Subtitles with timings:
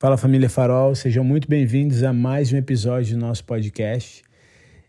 [0.00, 4.22] Fala família Farol, sejam muito bem-vindos a mais um episódio do nosso podcast.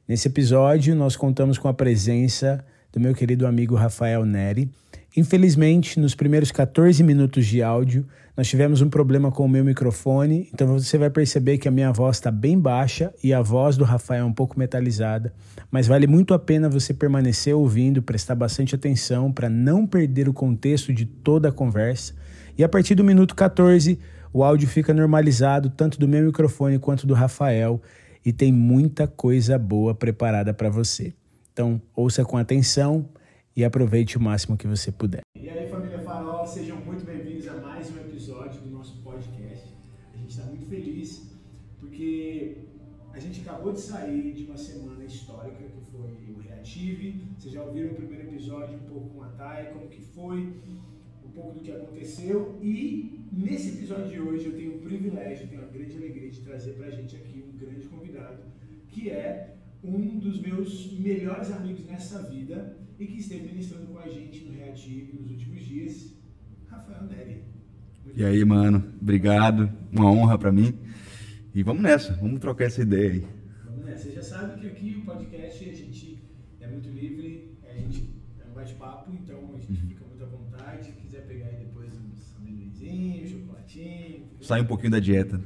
[0.08, 4.70] Nesse episódio, nós contamos com a presença do meu querido amigo Rafael Neri.
[5.18, 8.06] Infelizmente, nos primeiros 14 minutos de áudio,
[8.38, 11.92] nós tivemos um problema com o meu microfone, então você vai perceber que a minha
[11.92, 15.34] voz está bem baixa e a voz do Rafael é um pouco metalizada,
[15.72, 20.34] mas vale muito a pena você permanecer ouvindo, prestar bastante atenção para não perder o
[20.34, 22.14] contexto de toda a conversa.
[22.56, 23.98] E a partir do minuto 14,
[24.32, 27.82] o áudio fica normalizado, tanto do meu microfone quanto do Rafael,
[28.24, 31.14] e tem muita coisa boa preparada para você.
[31.52, 33.10] Então, ouça com atenção
[33.56, 35.22] e aproveite o máximo que você puder.
[35.36, 39.68] E aí, família Farol, sejam muito bem-vindos a mais um episódio do nosso podcast.
[40.14, 41.28] A gente está muito feliz
[41.80, 42.58] porque
[43.12, 47.26] a gente acabou de sair de uma semana histórica que foi o Reative.
[47.38, 50.54] Vocês já ouviram o primeiro episódio um pouco com a Thay, como que foi,
[51.40, 52.60] pouco do que aconteceu.
[52.62, 56.74] E nesse episódio de hoje eu tenho o privilégio, tenho a grande alegria de trazer
[56.74, 58.44] para a gente aqui um grande convidado,
[58.90, 64.10] que é um dos meus melhores amigos nessa vida e que esteve ministrando com a
[64.10, 66.14] gente no Reative nos últimos dias,
[66.68, 67.44] Rafael Neri.
[68.16, 70.74] E aí, mano, obrigado, uma honra para mim.
[71.54, 73.28] E vamos nessa, vamos trocar essa ideia aí.
[73.66, 74.04] Vamos nessa.
[74.04, 76.22] Você já sabe que aqui o podcast a gente
[76.60, 78.10] é muito livre, a gente
[78.40, 80.86] é um bate-papo, então a gente fica muito à vontade.
[80.86, 84.28] Se quiser pegar aí depois uns amendoinzinhos, chocolatinho.
[84.50, 85.40] Sai um pouquinho da dieta.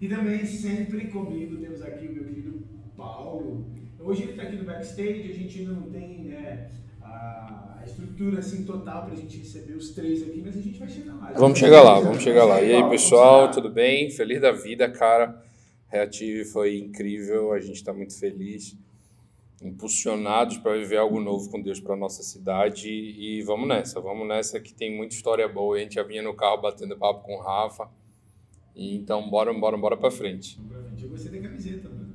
[0.00, 2.64] e também sempre comigo temos aqui o meu querido
[2.96, 3.64] Paulo.
[4.00, 6.70] Hoje ele está aqui no backstage, a gente ainda não tem né,
[7.00, 10.80] a, a estrutura assim total para a gente receber os três aqui, mas a gente
[10.80, 11.32] vai chegar lá.
[11.36, 12.60] Vamos chegar lá, vamos chegar lá.
[12.60, 14.10] E aí, pessoal, tudo bem?
[14.10, 15.40] Feliz da vida, cara.
[15.86, 18.76] Reative foi incrível, a gente está muito feliz,
[19.60, 24.58] impulsionados para viver algo novo com Deus para nossa cidade e vamos nessa, vamos nessa
[24.58, 25.76] que tem muita história boa.
[25.76, 27.88] A gente já vinha no carro batendo papo com o Rafa,
[28.74, 30.58] e então bora, bora, bora para frente.
[31.02, 32.14] Eu gostei da camiseta, mano.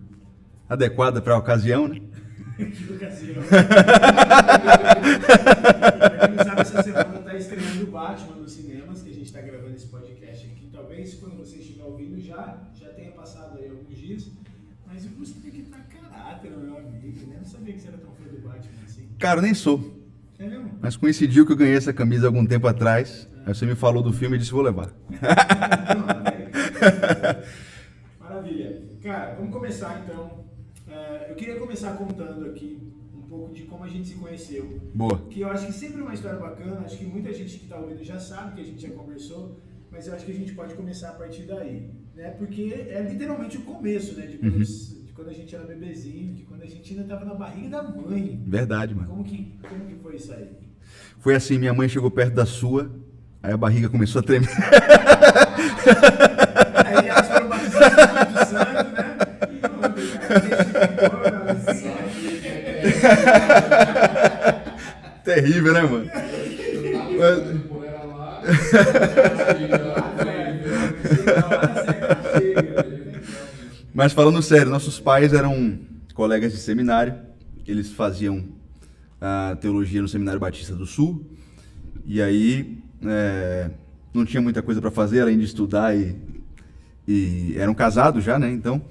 [0.68, 2.02] Adequada para a ocasião, né?
[2.56, 3.44] Que ocasião.
[3.44, 3.66] pra
[6.28, 9.42] quem não sabe, essa semana está estreando o Batman nos cinemas, que a gente está
[9.42, 10.69] gravando esse podcast aqui.
[10.72, 13.94] Talvez quando você estiver ouvindo já, já tenha passado aí alguns
[16.25, 17.28] caráter, meu amigo.
[17.28, 17.36] né?
[17.38, 19.08] não sabia que você era tão fã do Batman assim.
[19.19, 19.94] Cara, eu nem sou.
[20.40, 20.72] É mesmo?
[20.81, 23.30] Mas coincidiu que eu ganhei essa camisa algum tempo atrás.
[23.46, 24.91] Aí você me falou do filme e disse: vou levar.
[28.19, 28.84] Maravilha.
[29.02, 30.44] Cara, vamos começar então.
[30.88, 34.81] É, eu queria começar contando aqui um pouco de como a gente se conheceu.
[34.94, 35.19] Boa.
[35.30, 37.78] Que eu acho que sempre é uma história bacana, acho que muita gente que está
[37.78, 39.59] ouvindo já sabe que a gente já conversou,
[39.92, 41.92] mas eu acho que a gente pode começar a partir daí.
[42.16, 42.31] Né?
[42.31, 44.25] Porque é literalmente o começo, né?
[44.25, 44.94] De de
[45.25, 48.40] quando a gente era bebezinho, de quando a gente ainda estava na barriga da mãe.
[48.46, 49.08] Verdade, mano.
[49.08, 50.52] Como que, como que foi isso aí?
[51.19, 52.91] Foi assim: minha mãe chegou perto da sua,
[53.41, 54.47] aí a barriga começou a tremer.
[56.86, 59.96] Aí elas foram batizadas com o Espírito Santo, né?
[65.16, 66.12] E Terrível, né, mano?
[67.18, 67.40] Mas
[74.13, 75.79] falando sério, nossos pais eram
[76.13, 77.16] colegas de seminário,
[77.66, 78.44] eles faziam
[79.22, 81.25] a teologia no Seminário Batista do Sul,
[82.06, 83.72] e aí é,
[84.13, 86.16] não tinha muita coisa para fazer além de estudar e,
[87.07, 88.51] e eram casados já, né?
[88.51, 88.81] Então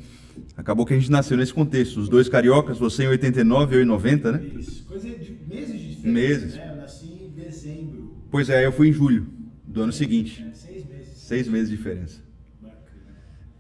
[0.57, 3.85] acabou que a gente nasceu nesse contexto, os dois cariocas, você em 89 eu em
[3.85, 4.43] 90, né?
[4.59, 6.09] Isso, coisa de meses de diferença.
[6.09, 6.55] Meses.
[6.55, 6.71] Né?
[6.71, 9.27] Eu nasci em dezembro, Pois é, eu fui em julho
[9.67, 10.51] do ano seguinte, né?
[10.55, 11.19] seis meses.
[11.19, 12.24] seis meses de diferença.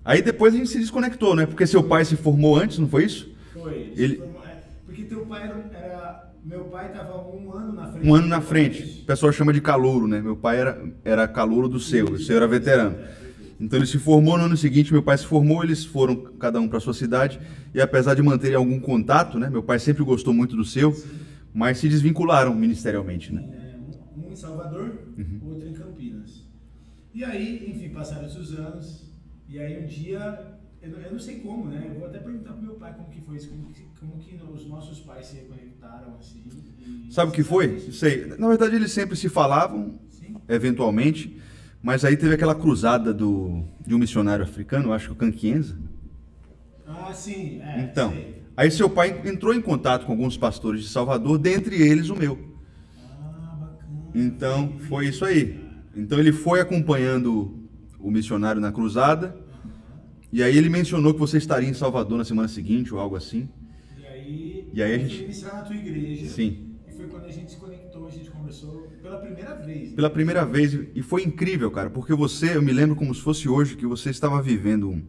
[0.05, 1.47] Aí depois a gente se desconectou, né?
[1.47, 3.33] Porque seu pai se formou antes, não foi isso?
[3.53, 3.93] Foi.
[3.97, 8.07] Ele- é, Porque teu pai era, Meu pai estava um ano na frente.
[8.07, 8.85] Um ano na frente.
[9.03, 10.21] O pessoal chama de calouro, né?
[10.21, 12.99] Meu pai era, era calouro do seu, o seu era veterano.
[13.59, 16.69] Então ele se formou no ano seguinte, meu pai se formou, eles foram cada um
[16.69, 17.41] para sua cidade
[17.73, 19.49] e apesar de manterem algum contato, né?
[19.49, 20.95] Meu pai sempre gostou muito do seu,
[21.53, 23.43] mas se desvincularam ministerialmente, né?
[23.49, 25.41] É, um- um em Salvador, Uhum.
[25.43, 26.45] outro em Campinas.
[27.15, 29.13] E aí, enfim, passaram-se os anos.
[29.46, 31.87] E aí um dia, eu não, eu não sei como, né?
[31.88, 34.37] Eu vou até perguntar pro meu pai como que foi isso, como que, como que
[34.37, 36.41] os nossos pais se reconectaram assim.
[36.46, 37.91] e- Sabe o que foi?
[37.91, 38.26] Sei.
[38.38, 40.35] Na verdade eles sempre se falavam, Sim.
[40.49, 41.38] eventualmente,
[41.82, 45.76] mas aí teve aquela cruzada do, de um missionário africano, acho que o Canquienza.
[46.87, 47.61] Ah, sim.
[47.61, 48.35] É, Então, sei.
[48.56, 52.38] aí seu pai entrou em contato com alguns pastores de Salvador, dentre eles o meu.
[52.97, 54.11] Ah, bacana.
[54.14, 55.70] Então, foi isso aí.
[55.97, 57.63] Então, ele foi acompanhando
[58.05, 59.35] o missionário na cruzada,
[60.33, 63.49] e aí ele mencionou que você estaria em Salvador na semana seguinte, ou algo assim.
[63.99, 66.27] E aí, E aí a eu gente- ministrar na tua igreja.
[66.29, 66.75] Sim.
[66.87, 69.91] E foi quando a gente se conectou, a gente conversou pela primeira vez.
[69.91, 69.97] Né?
[69.97, 70.79] Pela primeira vez.
[70.95, 74.11] E foi incrível, cara, porque você, eu me lembro como se fosse hoje, que você
[74.11, 75.03] estava vivendo um,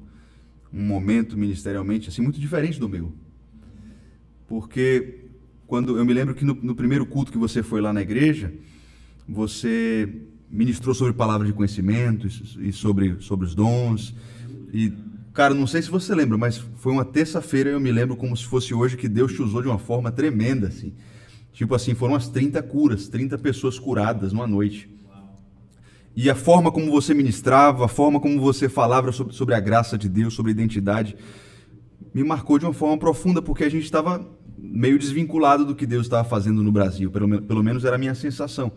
[0.72, 3.12] um momento ministerialmente assim muito diferente do meu.
[4.48, 5.26] Porque
[5.68, 8.54] quando eu me lembro que no, no primeiro culto que você foi lá na igreja,
[9.28, 10.08] você
[10.50, 12.28] ministrou sobre palavra de conhecimento
[12.60, 14.16] e sobre, sobre os dons.
[14.74, 14.94] E,
[15.34, 18.46] cara, não sei se você lembra, mas foi uma terça-feira, eu me lembro como se
[18.46, 20.94] fosse hoje, que Deus te usou de uma forma tremenda, assim.
[21.54, 24.90] Tipo assim, foram umas 30 curas, 30 pessoas curadas numa noite.
[26.16, 29.98] E a forma como você ministrava, a forma como você falava sobre, sobre a graça
[29.98, 31.16] de Deus, sobre a identidade,
[32.14, 34.26] me marcou de uma forma profunda, porque a gente estava
[34.58, 38.16] meio desvinculado do que Deus estava fazendo no Brasil, pelo, pelo menos era a minha
[38.16, 38.72] sensação.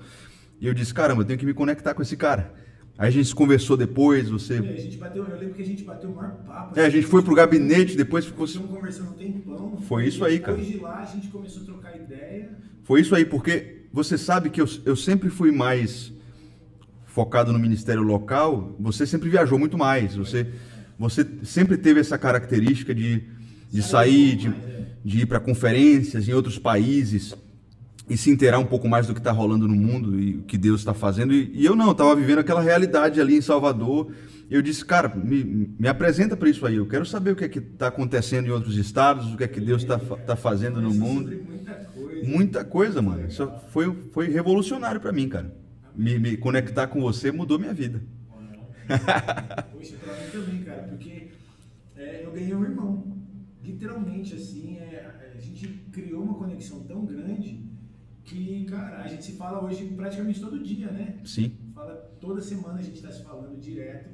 [0.61, 2.53] E eu disse, caramba, eu tenho que me conectar com esse cara.
[2.97, 4.55] Aí a gente se conversou depois, você...
[4.55, 6.79] É, a gente bateu, eu lembro que a gente bateu o maior papo.
[6.79, 8.45] É, a gente foi pro gabinete, depois ficou...
[8.45, 9.77] Estamos conversando um tempão.
[9.83, 10.57] Foi isso aí, cara.
[10.57, 12.59] Depois de lá a gente começou a trocar ideia.
[12.83, 16.13] Foi isso aí, porque você sabe que eu, eu sempre fui mais
[17.07, 20.47] focado no ministério local, você sempre viajou muito mais, você,
[20.99, 23.23] você sempre teve essa característica de,
[23.71, 24.55] de sair, de,
[25.05, 27.35] de ir para conferências em outros países
[28.09, 30.57] e se inteirar um pouco mais do que está rolando no mundo e o que
[30.57, 31.33] Deus está fazendo.
[31.33, 34.11] E, e, eu não, estava vivendo aquela realidade ali em Salvador.
[34.51, 36.77] Eu disse, cara, me, me apresenta para isso aí.
[36.77, 39.49] Eu quero saber o que é que está acontecendo em outros estados, o que é
[39.49, 41.31] que Deus está tá fazendo no mundo.
[41.31, 43.27] Muita coisa, muita coisa mano.
[43.29, 45.55] Isso foi, foi revolucionário para mim, cara.
[45.95, 48.01] Me, me, conectar com você mudou minha vida.
[49.73, 51.29] Poxa, para mim também, cara, porque
[51.95, 53.19] é, eu ganhei um irmão.
[53.63, 57.68] Literalmente, assim, é, a gente criou uma conexão tão grande
[58.29, 61.15] que, cara, a gente se fala hoje praticamente todo dia, né?
[61.25, 61.53] Sim.
[61.75, 64.11] Fala toda semana a gente está se falando direto.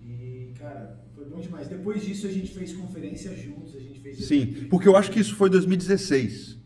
[0.00, 1.68] E, cara, foi bom demais.
[1.68, 4.24] Depois disso a gente fez conferência juntos, a gente fez.
[4.24, 6.58] Sim, porque eu acho que isso foi 2016.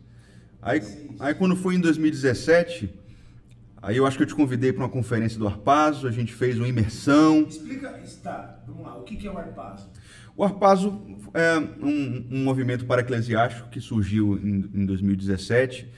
[0.61, 0.81] Aí,
[1.19, 2.93] aí quando foi em 2017,
[3.81, 6.57] aí eu acho que eu te convidei para uma conferência do Arpazo, a gente fez
[6.57, 7.43] uma imersão.
[7.43, 9.89] Explica, está, vamos lá, o que é o Arpazo?
[10.35, 11.01] O Arpazo
[11.33, 15.89] é um, um movimento para eclesiástico que surgiu em, em 2017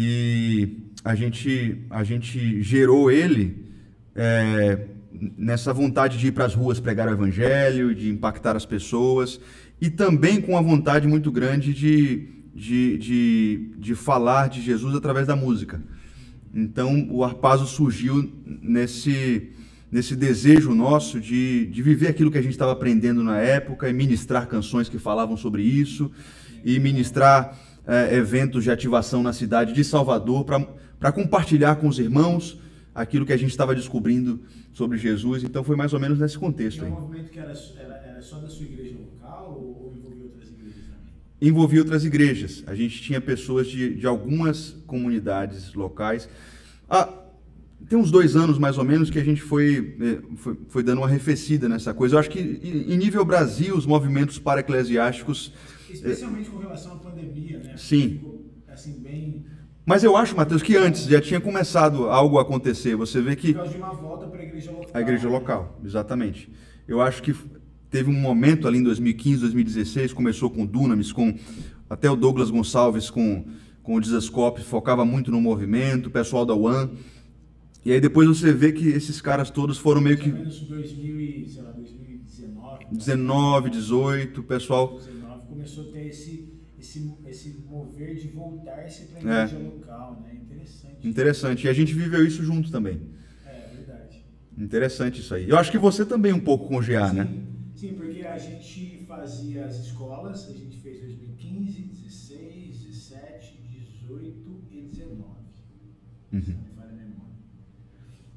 [0.00, 3.66] e a gente, a gente gerou ele
[4.14, 4.86] é,
[5.36, 9.40] nessa vontade de ir para as ruas pregar o evangelho, de impactar as pessoas
[9.80, 15.26] e também com a vontade muito grande de, de, de, de falar de Jesus através
[15.26, 15.82] da música.
[16.54, 19.50] Então o Arpazo surgiu nesse,
[19.90, 23.92] nesse desejo nosso de, de viver aquilo que a gente estava aprendendo na época e
[23.92, 26.08] ministrar canções que falavam sobre isso
[26.64, 27.58] e ministrar
[27.88, 32.60] é, eventos de ativação na cidade de Salvador para compartilhar com os irmãos
[32.94, 34.40] aquilo que a gente estava descobrindo
[34.74, 35.42] sobre Jesus.
[35.42, 36.84] Então foi mais ou menos nesse contexto.
[36.84, 40.24] E é um movimento que era, era, era, só da sua igreja local ou envolvia
[40.24, 41.48] outras igrejas também?
[41.48, 42.62] Envolvia outras igrejas.
[42.66, 46.28] A gente tinha pessoas de, de algumas comunidades locais.
[46.90, 47.08] Ah,
[47.88, 50.98] tem uns dois anos mais ou menos que a gente foi, é, foi, foi dando
[50.98, 52.16] uma arrefecida nessa coisa.
[52.16, 55.54] Eu acho que em nível Brasil, os movimentos para-eclesiásticos
[55.92, 57.74] Especialmente com relação à pandemia, né?
[57.76, 58.10] Sim.
[58.10, 59.44] Ficou, assim, bem...
[59.88, 62.94] Mas eu acho, Matheus, que antes já tinha começado algo a acontecer.
[62.94, 63.54] Você vê que.
[63.54, 64.90] Por causa de uma volta para a igreja local.
[64.92, 66.52] A igreja local, exatamente.
[66.86, 67.34] Eu acho que
[67.90, 71.34] teve um momento ali em 2015, 2016, começou com o Dunamis, com
[71.88, 73.46] até o Douglas Gonçalves com,
[73.82, 76.90] com o Dizascope, focava muito no movimento, o pessoal da One.
[77.82, 80.30] E aí depois você vê que esses caras todos foram meio que.
[80.30, 82.88] 2019.
[82.92, 84.98] 19, 18, o pessoal.
[84.98, 85.17] 19
[85.58, 89.68] começou a ter esse, esse, esse mover de voltar-se para a igreja é.
[89.68, 90.34] local, né?
[90.40, 91.08] Interessante.
[91.08, 91.66] Interessante.
[91.66, 93.00] E a gente viveu isso junto também.
[93.44, 94.24] É, verdade.
[94.56, 95.48] Interessante isso aí.
[95.48, 97.28] Eu acho que você também um pouco com o GA, sim, né?
[97.74, 103.58] Sim, porque a gente fazia as escolas, a gente fez 2015, 16, 17,
[104.00, 105.22] 18 e 19.
[106.32, 106.40] Uhum.
[106.40, 107.34] Se não me memória.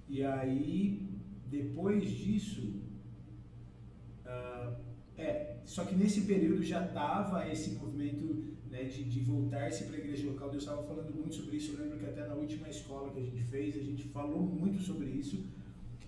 [0.10, 1.08] E aí,
[1.51, 2.82] depois disso,
[4.25, 4.91] uh,
[5.22, 10.00] é, só que nesse período já estava esse movimento né, de, de voltar-se para a
[10.00, 10.50] igreja local.
[10.50, 11.74] Deus estava falando muito sobre isso.
[11.74, 14.82] Eu lembro que até na última escola que a gente fez, a gente falou muito
[14.82, 15.46] sobre isso.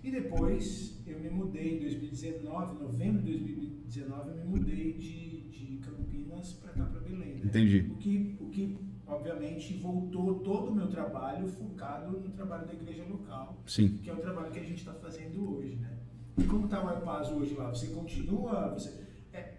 [0.04, 5.78] E depois eu me mudei em 2019, novembro de 2019, eu me mudei de, de
[5.78, 7.36] Campinas para cá, para Belém.
[7.36, 7.42] Né?
[7.46, 7.92] Entendi.
[7.92, 8.78] O que, o que,
[9.08, 13.62] obviamente, voltou todo o meu trabalho focado no trabalho da igreja local.
[13.66, 13.98] Sim.
[14.04, 16.03] Que é o trabalho que a gente está fazendo hoje, né?
[16.38, 17.70] E como está o Arpaz hoje lá?
[17.70, 18.74] Você continua?
[18.74, 18.92] Você,
[19.32, 19.54] é,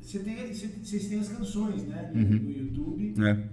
[0.00, 2.10] você tem, você, vocês têm as canções, né?
[2.14, 2.38] No, uhum.
[2.38, 3.14] no YouTube.
[3.22, 3.44] É.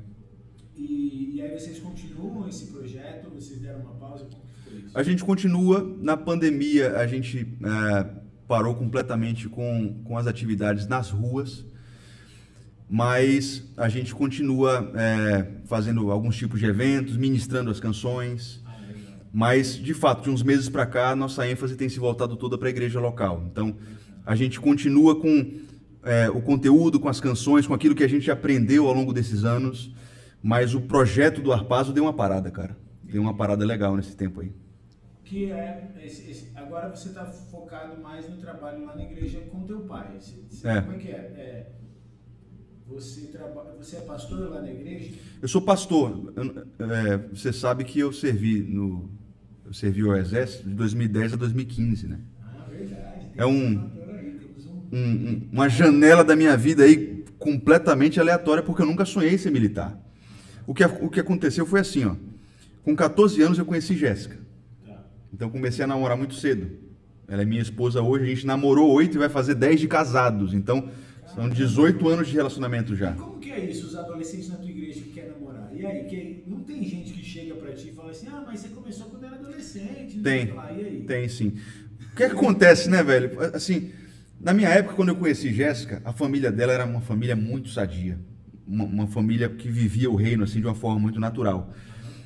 [0.75, 3.29] E, e, aí vocês continuam esse projeto?
[3.29, 4.27] Vocês deram uma pausa?
[4.93, 5.95] A gente continua.
[6.01, 8.09] Na pandemia, a gente é,
[8.47, 11.65] parou completamente com, com as atividades nas ruas.
[12.89, 18.63] Mas a gente continua é, fazendo alguns tipos de eventos, ministrando as canções
[19.37, 22.69] Mas, de fato, de uns meses para cá, nossa ênfase tem se voltado toda para
[22.69, 23.43] a igreja local.
[23.51, 23.75] Então,
[24.25, 25.51] a gente continua com
[26.03, 29.43] é, o conteúdo, com as canções, com aquilo que a gente aprendeu ao longo desses
[29.43, 29.93] anos,
[30.41, 32.77] mas o projeto do Arpazo deu uma parada, cara.
[33.03, 34.53] Deu uma parada legal nesse tempo aí.
[35.25, 39.63] Que é, esse, esse, agora você está focado mais no trabalho lá na igreja com
[39.63, 40.15] teu pai.
[40.17, 40.79] Você, é.
[40.79, 41.13] Como é que é?
[41.13, 41.71] é
[42.87, 45.13] você, trabalha, você é pastor lá na igreja?
[45.41, 46.33] Eu sou pastor.
[46.79, 49.09] É, você sabe que eu servi no,
[49.65, 52.19] eu servi o exército de 2010 a 2015, né?
[52.43, 53.27] Ah, verdade.
[53.35, 53.89] É um,
[54.93, 59.99] um, uma janela da minha vida aí completamente aleatória porque eu nunca sonhei ser militar.
[60.67, 62.15] O que, o que aconteceu foi assim, ó.
[62.83, 64.37] Com 14 anos eu conheci Jéssica.
[64.85, 65.03] Tá.
[65.33, 66.69] Então comecei a namorar muito cedo.
[67.27, 70.53] Ela é minha esposa hoje, a gente namorou oito e vai fazer 10 de casados.
[70.53, 70.89] Então
[71.35, 73.11] são 18 anos de relacionamento já.
[73.11, 75.69] E como que é isso, os adolescentes na tua igreja que querem namorar?
[75.73, 78.61] E aí, que não tem gente que chega para ti e fala assim, ah, mas
[78.61, 80.19] você começou quando era adolescente.
[80.19, 80.53] Tem,
[81.05, 81.53] tem sim.
[82.11, 83.37] O que, é que acontece, né, velho?
[83.53, 83.91] Assim,
[84.39, 88.17] na minha época, quando eu conheci Jéssica, a família dela era uma família muito sadia.
[88.65, 91.73] Uma, uma, família que vivia o reino assim de uma forma muito natural.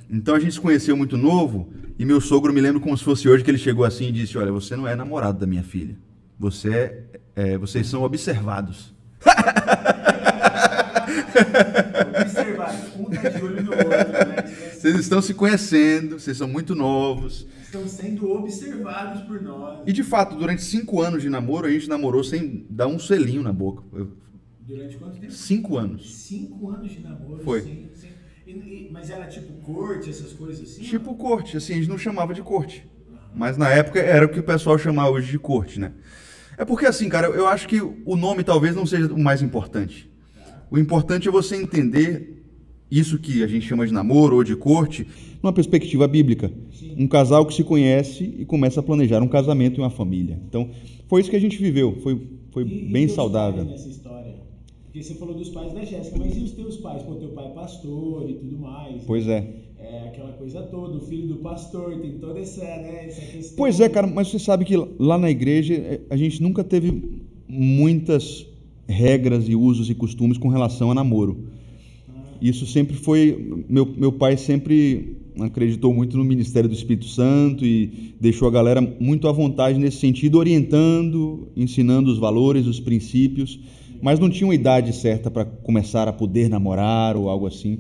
[0.10, 3.28] Então a gente se conheceu muito novo e meu sogro me lembro como se fosse
[3.28, 5.98] hoje que ele chegou assim e disse: Olha, você não é namorado da minha filha.
[6.38, 7.04] Você é,
[7.36, 8.94] é vocês são observados.
[12.22, 14.44] Observados, um tá de olho no outro, né?
[14.74, 19.84] Vocês estão se conhecendo, vocês são muito novos estão sendo observados por nós.
[19.86, 23.44] E de fato, durante cinco anos de namoro, a gente namorou sem dar um selinho
[23.44, 23.84] na boca.
[24.62, 25.32] Durante quanto tempo?
[25.32, 26.16] Cinco anos.
[26.16, 27.44] Cinco anos de namoro?
[27.44, 27.62] Foi.
[27.62, 28.10] Sem, sem...
[28.46, 30.82] E, e, mas era tipo corte, essas coisas assim?
[30.82, 32.88] Tipo corte, assim, a gente não chamava de corte.
[33.34, 35.94] Mas na época era o que o pessoal chamava hoje de corte, né?
[36.60, 40.12] É porque assim, cara, eu acho que o nome talvez não seja o mais importante.
[40.70, 42.44] O importante é você entender
[42.92, 45.08] isso que a gente chama de namoro ou de corte,
[45.42, 46.52] numa perspectiva bíblica.
[46.98, 50.38] Um casal que se conhece e começa a planejar um casamento e uma família.
[50.50, 50.70] Então,
[51.08, 53.64] foi isso que a gente viveu, foi, foi e, bem e saudável.
[53.64, 54.36] nessa história?
[54.84, 57.04] Porque você falou dos pais da Jéssica, mas e os teus pais?
[57.04, 59.02] Pô, teu pai é pastor e tudo mais.
[59.08, 59.48] Pois é.
[59.82, 63.58] É aquela coisa toda, o filho do pastor, tem toda essa, né, essa questão.
[63.58, 67.22] Pois é, cara, mas você sabe que lá na igreja é, a gente nunca teve
[67.48, 68.46] muitas
[68.88, 71.46] regras e usos e costumes com relação a namoro.
[72.42, 73.66] Isso sempre foi.
[73.68, 78.82] Meu, meu pai sempre acreditou muito no ministério do Espírito Santo e deixou a galera
[79.00, 83.60] muito à vontade nesse sentido, orientando, ensinando os valores, os princípios,
[84.02, 87.80] mas não tinha uma idade certa para começar a poder namorar ou algo assim.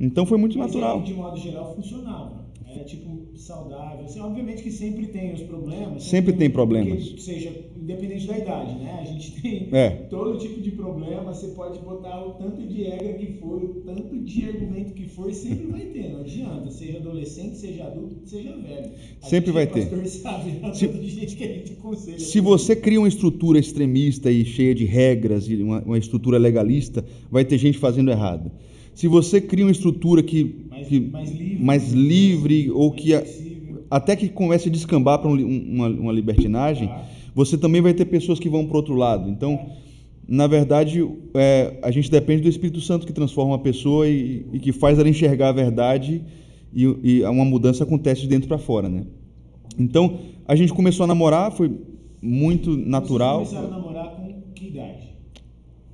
[0.00, 1.02] Então foi muito mas natural.
[1.02, 2.48] de modo geral, funcionava.
[2.76, 4.04] É tipo saudável.
[4.04, 6.02] Assim, obviamente que sempre tem os problemas.
[6.02, 7.08] Sempre, sempre tem problemas.
[7.08, 8.98] Que seja independente da idade, né?
[9.00, 9.90] A gente tem é.
[10.10, 11.32] todo tipo de problema.
[11.32, 15.32] Você pode botar o tanto de regra que for, o tanto de argumento que for,
[15.32, 16.10] sempre vai ter.
[16.10, 16.70] Não adianta.
[16.70, 18.90] Seja adolescente, seja adulto, seja velho.
[19.22, 19.86] A sempre vai ter.
[20.06, 20.74] Sabe, né?
[20.74, 22.20] se, gente.
[22.20, 27.04] Se você cria uma estrutura extremista e cheia de regras e uma, uma estrutura legalista,
[27.30, 28.50] vai ter gente fazendo errado.
[28.98, 33.22] Se você cria uma estrutura que mais, que, mais livre, mais livre ou que a,
[33.88, 37.04] até que comece a descambar para um, uma, uma, libertinagem, ah.
[37.32, 39.30] você também vai ter pessoas que vão para o outro lado.
[39.30, 39.70] Então,
[40.26, 44.58] na verdade, é, a gente depende do Espírito Santo que transforma a pessoa e, e
[44.58, 46.24] que faz ela enxergar a verdade
[46.74, 49.06] e, e uma mudança acontece de dentro para fora, né?
[49.78, 51.70] Então, a gente começou a namorar, foi
[52.20, 53.44] muito natural.
[53.44, 55.14] Vocês começaram a namorar com que idade?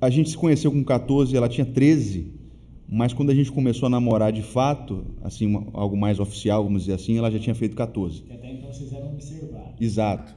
[0.01, 2.44] A gente se conheceu com 14, ela tinha 13.
[2.87, 6.83] Mas quando a gente começou a namorar de fato, assim, uma, algo mais oficial, vamos
[6.83, 8.25] dizer assim, ela já tinha feito 14.
[8.29, 9.81] Até então vocês eram observados.
[9.81, 10.35] Exato.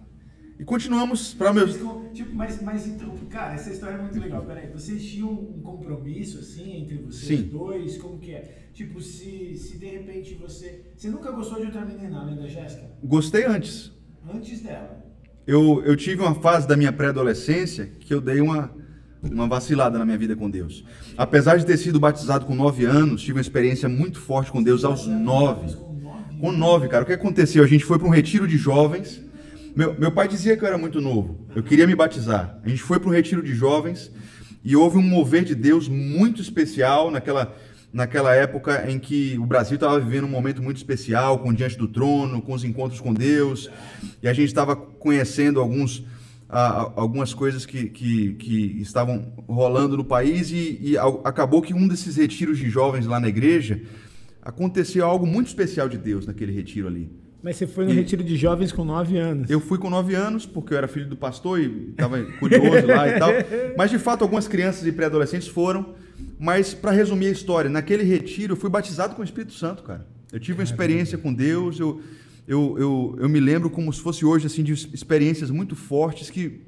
[0.58, 1.78] E continuamos para meus.
[2.12, 4.42] Tipo, mas, mas então, cara, essa história é muito legal.
[4.44, 7.46] Peraí, vocês tinham um compromisso assim entre vocês Sim.
[7.46, 7.96] dois?
[7.98, 8.68] Como que é?
[8.72, 10.82] Tipo, se, se de repente você.
[10.96, 12.90] Você nunca gostou de outra menina além da Jéssica?
[13.04, 13.92] Gostei antes.
[14.28, 15.06] Antes dela.
[15.46, 18.74] Eu, eu tive uma fase da minha pré-adolescência que eu dei uma
[19.22, 20.84] uma vacilada na minha vida com Deus.
[21.16, 24.84] Apesar de ter sido batizado com nove anos, tive uma experiência muito forte com Deus
[24.84, 25.76] aos nove.
[26.40, 27.02] Com nove, cara.
[27.02, 27.64] O que aconteceu?
[27.64, 29.20] A gente foi para um retiro de jovens.
[29.74, 31.46] Meu, meu pai dizia que eu era muito novo.
[31.54, 32.58] Eu queria me batizar.
[32.64, 34.10] A gente foi para um retiro de jovens
[34.64, 37.56] e houve um mover de Deus muito especial naquela,
[37.92, 41.88] naquela época em que o Brasil estava vivendo um momento muito especial, com Diante do
[41.88, 43.68] Trono, com os encontros com Deus.
[44.22, 46.04] E a gente estava conhecendo alguns
[46.48, 51.86] a, algumas coisas que, que, que, estavam rolando no país e, e acabou que um
[51.86, 53.82] desses retiros de jovens lá na igreja
[54.42, 57.10] aconteceu algo muito especial de Deus naquele retiro ali.
[57.42, 59.48] Mas você foi no e retiro de jovens com nove anos.
[59.48, 63.08] Eu fui com nove anos, porque eu era filho do pastor e estava curioso lá
[63.08, 63.30] e tal.
[63.76, 65.94] Mas, de fato, algumas crianças e pré-adolescentes foram.
[66.38, 70.04] Mas, para resumir a história, naquele retiro eu fui batizado com o Espírito Santo, cara.
[70.32, 72.00] Eu tive uma experiência com Deus, eu,
[72.48, 76.62] eu, eu, eu me lembro como se fosse hoje, assim, de experiências muito fortes que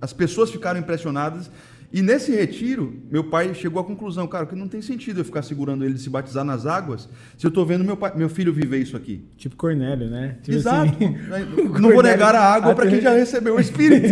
[0.00, 1.48] as pessoas ficaram impressionadas.
[1.92, 5.42] E nesse retiro, meu pai chegou à conclusão, cara, que não tem sentido eu ficar
[5.42, 8.78] segurando ele se batizar nas águas, se eu estou vendo meu, pai, meu filho viver
[8.78, 9.24] isso aqui.
[9.36, 10.38] Tipo Cornélio, né?
[10.42, 10.92] Tipo Exato.
[10.92, 11.14] Assim,
[11.80, 14.08] não vou negar a água para quem já recebeu o Espírito.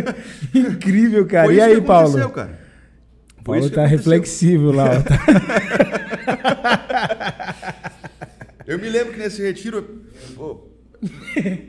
[0.56, 1.46] Incrível, cara.
[1.46, 2.30] Foi e aí, Paulo?
[2.30, 2.58] Cara.
[3.44, 5.04] Paulo tá reflexivo lá.
[8.66, 10.02] Eu me lembro que nesse retiro,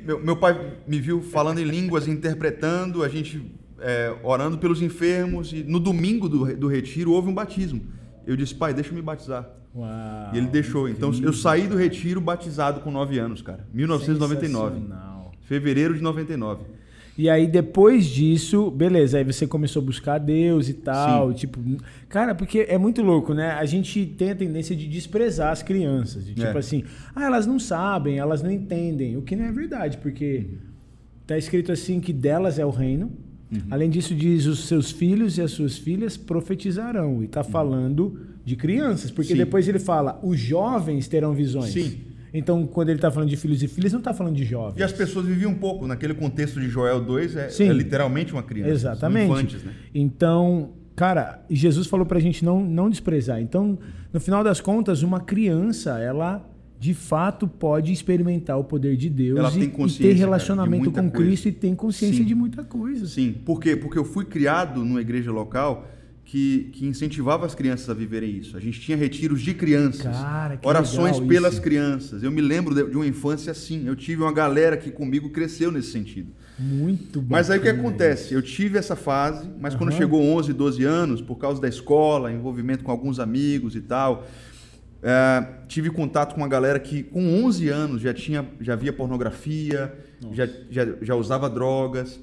[0.03, 3.41] meu, meu pai me viu falando em línguas, interpretando, a gente
[3.79, 5.53] é, orando pelos enfermos.
[5.53, 7.81] E no domingo do, do retiro houve um batismo.
[8.25, 9.49] Eu disse, pai, deixa eu me batizar.
[9.75, 9.87] Uau,
[10.33, 10.89] e ele deixou.
[10.89, 13.67] Então eu saí do retiro batizado com 9 anos, cara.
[13.73, 14.81] 1999.
[15.41, 16.65] Fevereiro de 99.
[17.17, 21.31] E aí, depois disso, beleza, aí você começou a buscar Deus e tal.
[21.31, 21.37] Sim.
[21.37, 21.59] Tipo,
[22.07, 23.51] cara, porque é muito louco, né?
[23.51, 26.25] A gente tem a tendência de desprezar as crianças.
[26.25, 26.57] De, tipo é.
[26.59, 26.83] assim,
[27.15, 29.17] ah, elas não sabem, elas não entendem.
[29.17, 30.45] O que não é verdade, porque
[31.25, 33.11] tá escrito assim que delas é o reino.
[33.51, 33.61] Uhum.
[33.71, 37.23] Além disso, diz os seus filhos e as suas filhas profetizarão.
[37.23, 37.49] E tá uhum.
[37.49, 39.37] falando de crianças, porque Sim.
[39.37, 41.73] depois ele fala, os jovens terão visões.
[41.73, 41.97] Sim.
[42.33, 44.79] Então, quando ele está falando de filhos e filhas, não está falando de jovens.
[44.79, 45.87] E as pessoas viviam um pouco.
[45.87, 48.71] Naquele contexto de Joel 2, é, é literalmente uma criança.
[48.71, 49.31] Exatamente.
[49.31, 49.73] Infantes, né?
[49.93, 53.41] Então, cara, Jesus falou para a gente não, não desprezar.
[53.41, 53.77] Então,
[54.11, 56.45] no final das contas, uma criança, ela
[56.79, 61.25] de fato pode experimentar o poder de Deus e, e, ter relacionamento cara, com coisa.
[61.27, 62.25] Cristo e tem consciência Sim.
[62.25, 63.07] de muita coisa.
[63.07, 63.75] Sim, por quê?
[63.75, 65.87] Porque eu fui criado numa igreja local
[66.27, 68.57] que, que, incentivava as crianças a viverem isso.
[68.57, 71.61] A gente tinha retiros de crianças, Cara, orações pelas isso.
[71.61, 72.21] crianças.
[72.21, 73.87] Eu me lembro de, de, uma infância assim.
[73.87, 76.29] Eu tive uma galera que comigo cresceu nesse sentido.
[76.59, 77.27] Muito bom.
[77.29, 78.33] Mas aí o que acontece?
[78.33, 79.79] Eu tive essa fase, mas uhum.
[79.79, 84.27] quando chegou 11, 12 anos, por causa da escola, envolvimento com alguns amigos e tal,
[85.01, 89.95] é, tive contato com uma galera que com 11 anos já tinha já via pornografia,
[90.33, 92.19] já, já, já usava drogas.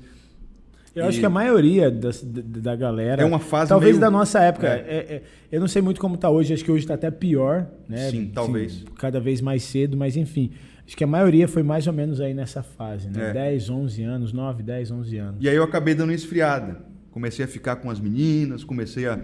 [0.95, 1.09] Eu e...
[1.09, 3.23] acho que a maioria da, da galera.
[3.23, 4.01] É uma fase Talvez meio...
[4.01, 4.69] da nossa época.
[4.69, 4.79] É.
[4.79, 7.67] É, é, eu não sei muito como está hoje, acho que hoje está até pior,
[7.89, 8.11] né?
[8.11, 8.73] Sim, talvez.
[8.73, 10.53] Assim, cada vez mais cedo, mas enfim.
[10.87, 13.31] Acho que a maioria foi mais ou menos aí nessa fase, né?
[13.31, 13.33] É.
[13.33, 15.37] 10, 11 anos, 9, 10, 11 anos.
[15.41, 16.79] E aí eu acabei dando uma esfriada.
[17.11, 19.21] Comecei a ficar com as meninas, comecei a.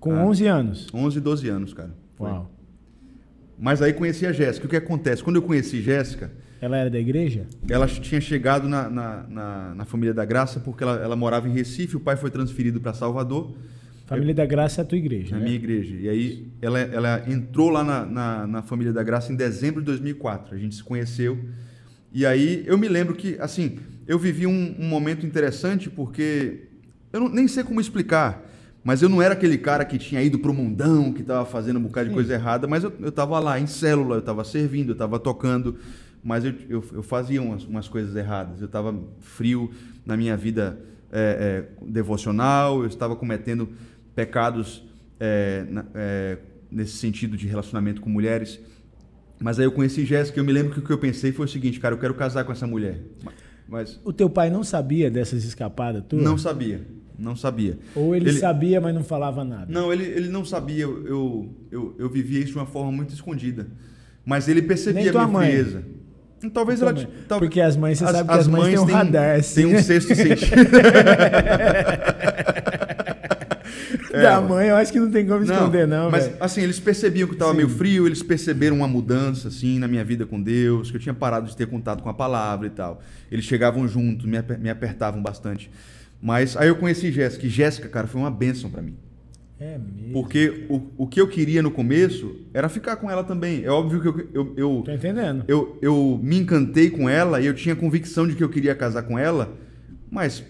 [0.00, 0.24] Com a...
[0.24, 0.86] 11 anos?
[0.92, 1.90] 11, 12 anos, cara.
[2.16, 2.30] Foi.
[2.30, 2.50] Uau.
[3.58, 4.66] Mas aí conheci a Jéssica.
[4.66, 5.22] O que acontece?
[5.22, 7.44] Quando eu conheci Jéssica ela era da igreja?
[7.68, 11.52] Ela tinha chegado na, na, na, na Família da Graça porque ela, ela, morava em
[11.52, 13.52] Recife, o pai foi transferido para Salvador.
[14.06, 15.44] Família eu, da Graça é a tua igreja, Na né?
[15.46, 15.96] minha igreja.
[15.96, 19.86] E aí ela, ela entrou lá na, na, na Família da Graça em dezembro de
[19.86, 20.54] 2004.
[20.54, 21.36] A gente se conheceu.
[22.12, 26.68] E aí eu me lembro que, assim, eu vivi um, um momento interessante porque
[27.12, 28.40] eu não, nem sei como explicar.
[28.84, 31.82] Mas eu não era aquele cara que tinha ido pro mundão, que estava fazendo um
[31.82, 35.18] bocado de coisa errada, mas eu, estava lá em célula, eu estava servindo, eu estava
[35.20, 35.76] tocando,
[36.22, 38.60] mas eu, eu, eu fazia umas, umas, coisas erradas.
[38.60, 39.70] Eu estava frio
[40.06, 40.78] na minha vida
[41.10, 43.68] é, é, devocional, eu estava cometendo
[44.14, 44.84] pecados
[45.18, 46.38] é,
[46.70, 48.60] nesse sentido de relacionamento com mulheres.
[49.40, 51.46] Mas aí eu conheci Jéssica e eu me lembro que o que eu pensei foi
[51.46, 53.00] o seguinte, cara, eu quero casar com essa mulher.
[53.68, 53.98] Mas...
[54.04, 56.22] O teu pai não sabia dessas escapadas tuas?
[56.22, 56.86] Não sabia,
[57.18, 57.78] não sabia.
[57.96, 59.66] Ou ele, ele, sabia, mas não falava nada?
[59.72, 60.84] Não, ele, ele não sabia.
[60.84, 63.66] Eu, eu, eu, eu vivia isso de uma forma muito escondida.
[64.24, 65.50] Mas ele percebia a minha mãe.
[65.50, 65.84] frieza.
[66.50, 66.92] Talvez ela.
[66.92, 69.38] Talvez, Porque as mães, você as, sabe que as, as mães, mães têm um radar.
[69.38, 69.54] Assim.
[69.62, 70.62] Tem um sexto sentido.
[74.12, 76.04] da é, mãe, eu acho que não tem como esconder, não.
[76.04, 76.36] não mas véio.
[76.40, 80.04] assim, eles percebiam que eu estava meio frio, eles perceberam uma mudança, assim, na minha
[80.04, 83.00] vida com Deus, que eu tinha parado de ter contato com a palavra e tal.
[83.30, 85.70] Eles chegavam junto, me, me apertavam bastante.
[86.20, 88.96] Mas aí eu conheci Jéssica, e Jéssica, cara, foi uma bênção para mim.
[89.62, 90.12] É mesmo.
[90.12, 93.62] Porque o, o que eu queria no começo era ficar com ela também.
[93.62, 94.28] É óbvio que eu.
[94.34, 95.44] eu, eu Tô entendendo.
[95.46, 99.04] Eu, eu me encantei com ela e eu tinha convicção de que eu queria casar
[99.04, 99.56] com ela,
[100.10, 100.44] mas,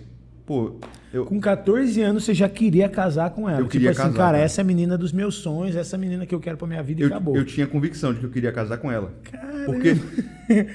[0.47, 0.77] pô.
[1.13, 1.27] Eu...
[1.27, 3.59] Com 14 anos você já queria casar com ela.
[3.59, 5.99] Eu tipo queria assim, casar, cara, essa é a menina dos meus sonhos, essa é
[5.99, 7.37] a menina que eu quero pra minha vida eu, e acabou.
[7.37, 9.13] Eu tinha convicção de que eu queria casar com ela.
[9.25, 9.67] Caramba.
[9.67, 9.95] Porque,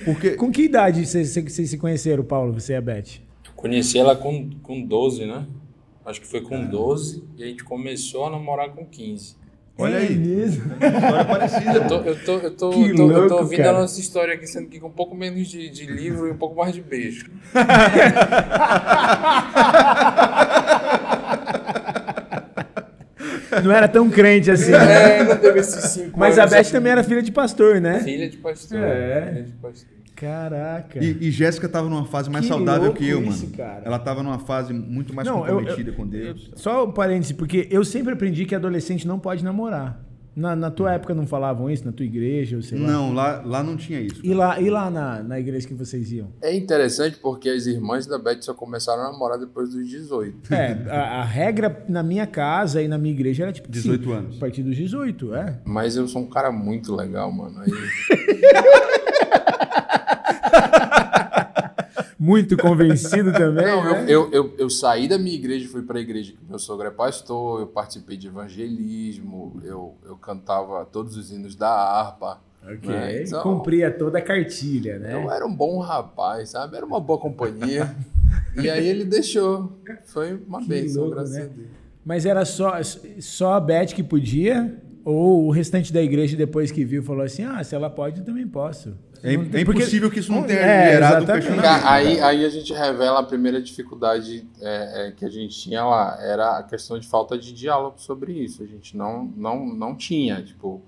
[0.06, 0.30] porque...
[0.38, 3.20] com que idade vocês, vocês se conheceram, Paulo, você e a Beth?
[3.56, 5.48] Conheci ela com, com 12, né?
[6.08, 9.36] Acho que foi com 12 e a gente começou a namorar com 15.
[9.78, 10.16] Olha é aí.
[10.16, 10.72] mesmo.
[10.74, 11.74] História parecida.
[11.74, 13.78] Eu tô, eu tô, eu tô, eu tô, louco, eu tô ouvindo cara.
[13.78, 16.38] a nossa história aqui, sendo que com um pouco menos de, de livro e um
[16.38, 17.30] pouco mais de beijo.
[23.64, 24.74] Não era tão crente assim.
[24.74, 26.72] É, não teve esses cinco Mas a Beth assim.
[26.72, 28.02] também era filha de pastor, né?
[28.02, 28.78] Filha de pastor.
[28.78, 29.30] É.
[29.30, 29.97] Filha de pastor.
[30.18, 31.04] Caraca.
[31.04, 33.56] E, e Jéssica estava numa fase mais que saudável que eu, isso, mano.
[33.56, 33.82] Cara.
[33.86, 36.52] Ela estava numa fase muito mais não, comprometida eu, eu, com Deus.
[36.56, 40.08] só um parêntese, porque eu sempre aprendi que adolescente não pode namorar.
[40.38, 41.84] Na, na tua época não falavam isso?
[41.84, 42.58] Na tua igreja?
[42.58, 42.88] Ou sei lá?
[42.88, 44.22] Não, lá, lá não tinha isso.
[44.24, 46.28] E lá, e lá na, na igreja que vocês iam?
[46.44, 50.54] É interessante porque as irmãs da Beth só começaram a namorar depois dos 18.
[50.54, 54.14] É, a, a regra na minha casa e na minha igreja era tipo 18 sim,
[54.14, 54.38] anos.
[54.38, 55.60] A partir dos 18, é.
[55.66, 57.60] Mas eu sou um cara muito legal, mano.
[57.60, 57.72] Aí,
[62.20, 63.66] Muito convencido também.
[63.66, 64.06] Não, né?
[64.08, 66.88] eu, eu, eu, eu saí da minha igreja fui para a igreja que meu sogro
[66.88, 72.42] é pastor, eu participei de evangelismo, eu, eu cantava todos os hinos da harpa.
[72.64, 72.90] Ok.
[72.90, 73.24] né?
[73.24, 75.14] Então, Cumpria toda a cartilha, né?
[75.14, 76.76] eu era um bom rapaz, sabe?
[76.76, 77.96] Era uma boa companhia.
[78.62, 79.80] e aí ele deixou.
[80.06, 81.44] Foi uma Que bênção, louco, graças né?
[81.44, 81.68] a Deus.
[82.04, 82.74] Mas era só,
[83.20, 84.82] só a Beth que podia?
[85.06, 88.26] Ou o restante da igreja, depois que viu, falou assim: ah, se ela pode, eu
[88.26, 88.94] também posso.
[89.24, 91.86] É, é impossível que isso não tenha É, gerado um questionamento.
[91.86, 96.18] Aí, aí a gente revela a primeira dificuldade é, é, que a gente tinha lá,
[96.22, 98.62] era a questão de falta de diálogo sobre isso.
[98.64, 100.82] A gente não, não, não tinha, tipo,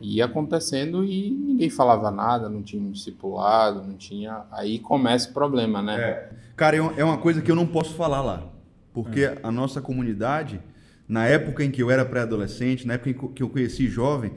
[0.00, 4.42] ia acontecendo e ninguém falava nada, não tinha um discipulado, não tinha.
[4.50, 6.00] Aí começa o problema, né?
[6.00, 6.28] É.
[6.56, 8.42] Cara, é uma- é uma coisa que eu não posso falar lá.
[8.92, 9.38] Porque É.
[9.42, 10.60] a nossa comunidade,
[11.08, 14.32] na época em que eu era pré-adolescente, na época em que eu conheci jovem,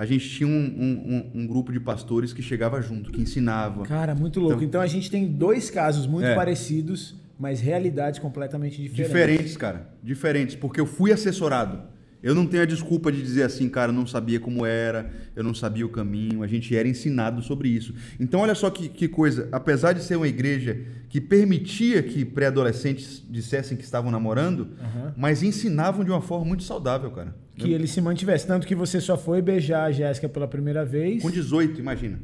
[0.00, 3.82] a gente tinha um, um- um- grupo de pastores que chegava junto, que ensinava.
[3.84, 4.64] Cara, muito louco.
[4.64, 6.34] Então, a gente tem dois casos muito É.
[6.34, 9.06] parecidos, mas realidades completamente diferentes.
[9.12, 9.90] Diferentes, cara.
[10.02, 10.56] Diferentes.
[10.56, 11.82] Porque eu fui assessorado.
[12.22, 15.42] Eu não tenho a desculpa de dizer assim, cara, eu não sabia como era, eu
[15.42, 17.94] não sabia o caminho, a gente era ensinado sobre isso.
[18.18, 19.48] Então, olha só que, que coisa.
[19.50, 20.78] Apesar de ser uma igreja
[21.08, 24.68] que permitia que pré-adolescentes dissessem que estavam namorando,
[25.16, 27.34] mas ensinavam de uma forma muito saudável, cara.
[27.56, 28.46] Que ele se mantivesse.
[28.46, 31.22] Tanto que você só foi beijar a Jéssica pela primeira vez.
[31.22, 32.18] Com 18, imagina.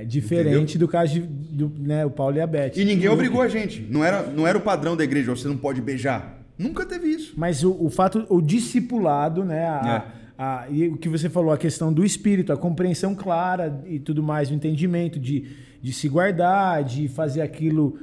[0.00, 2.72] É diferente do caso de, do, né, o Paulo e a Beth.
[2.76, 3.80] E ninguém obrigou a gente.
[3.88, 6.33] Não era, não era o padrão da igreja, você não pode beijar.
[6.58, 7.34] Nunca teve isso.
[7.36, 9.66] Mas o, o fato, o discipulado, né?
[9.66, 10.06] A,
[10.38, 14.22] a- e o que você falou, a questão do espírito, a compreensão clara e tudo
[14.22, 15.46] mais, o entendimento de,
[15.82, 17.98] de se guardar, de fazer aquilo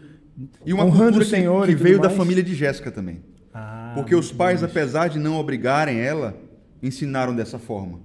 [0.66, 2.18] E uma honrando cultura o Senhor que, que veio da mais.
[2.18, 3.22] família de Jéssica também.
[3.54, 4.66] Ah, Porque os pais, bom.
[4.66, 6.36] apesar de não obrigarem ela,
[6.82, 8.00] ensinaram dessa forma.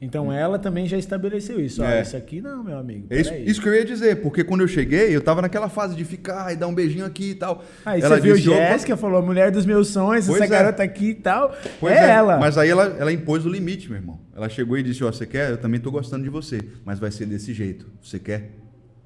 [0.00, 1.82] Então ela também já estabeleceu isso.
[1.82, 2.02] É.
[2.02, 3.06] isso aqui não, meu amigo.
[3.08, 5.96] É isso, isso que eu ia dizer, porque quando eu cheguei, eu tava naquela fase
[5.96, 7.64] de ficar e dar um beijinho aqui e tal.
[7.84, 10.54] Aí ela você viu disse, "Opa." Jéssica, falou, a mulher dos meus sonhos, Pois essa
[10.54, 10.58] é.
[10.58, 11.56] garota aqui e tal.
[11.80, 12.36] Pois é, ela.
[12.36, 14.20] Mas aí ela, ela impôs o limite, meu irmão.
[14.34, 15.50] Ela chegou e disse: Ó, você quer?
[15.50, 17.86] Eu também tô gostando de você, mas vai ser desse jeito.
[18.02, 18.50] Você quer?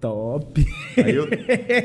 [0.01, 0.67] Top.
[0.97, 1.29] Aí eu,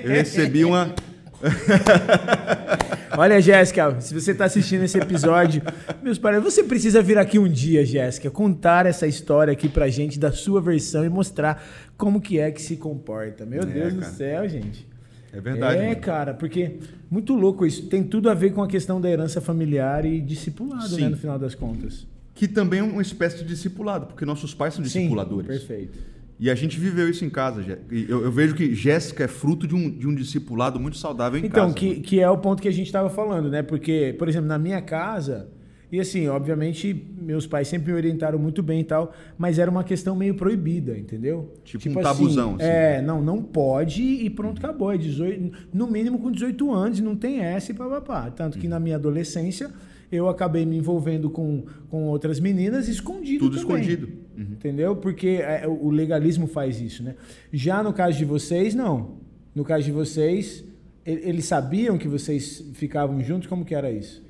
[0.04, 0.96] eu recebi uma.
[3.18, 5.62] Olha, Jéssica, se você está assistindo esse episódio,
[6.04, 10.20] meus parentes, você precisa vir aqui um dia, Jéssica, contar essa história aqui pra gente
[10.20, 11.64] da sua versão e mostrar
[11.98, 13.46] como que é que se comporta.
[13.46, 14.12] Meu É, Deus do cara.
[14.12, 14.86] céu, gente.
[15.32, 15.78] É verdade.
[15.80, 16.00] é, mano.
[16.02, 16.78] cara, porque
[17.10, 17.88] muito louco isso.
[17.88, 21.02] Tem tudo a ver com a questão da herança familiar e discipulado, Sim.
[21.02, 22.06] né, no final das contas.
[22.34, 25.48] Que também é uma espécie de discipulado, porque nossos pais são discipuladores.
[25.48, 25.98] perfeito.
[26.38, 27.64] E a gente viveu isso em casa.
[27.90, 31.46] Eu, eu vejo que Jéssica é fruto de um, de um discipulado muito saudável em
[31.46, 31.76] Então, casa.
[31.76, 32.02] que, mano.
[32.02, 33.64] que é o ponto que a gente estava falando, né?
[33.64, 35.48] Porque, por exemplo, na minha casa,
[35.90, 39.84] e assim, obviamente, meus pais sempre me orientaram muito bem e tal, mas era uma
[39.84, 41.54] questão meio proibida, entendeu?
[41.64, 42.66] Tipo um tabuzão, assim.
[42.66, 44.92] É, não, não pode e pronto, acabou.
[44.92, 48.30] É 18, no mínimo com 18 anos, não tem essa e papapá.
[48.30, 48.62] Tanto Uhum.
[48.62, 49.72] que na minha adolescência,
[50.12, 53.80] eu acabei me envolvendo com, com outras meninas escondido Tudo também.
[53.80, 54.25] escondido.
[54.38, 54.48] Uhum.
[54.52, 54.96] Entendeu?
[54.96, 57.16] Porque é, o legalismo faz isso, né?
[57.52, 59.18] Já no caso de vocês, não.
[59.54, 60.64] No caso de vocês,
[61.06, 63.48] eles sabiam que vocês ficavam juntos?
[63.48, 64.24] Como que era isso?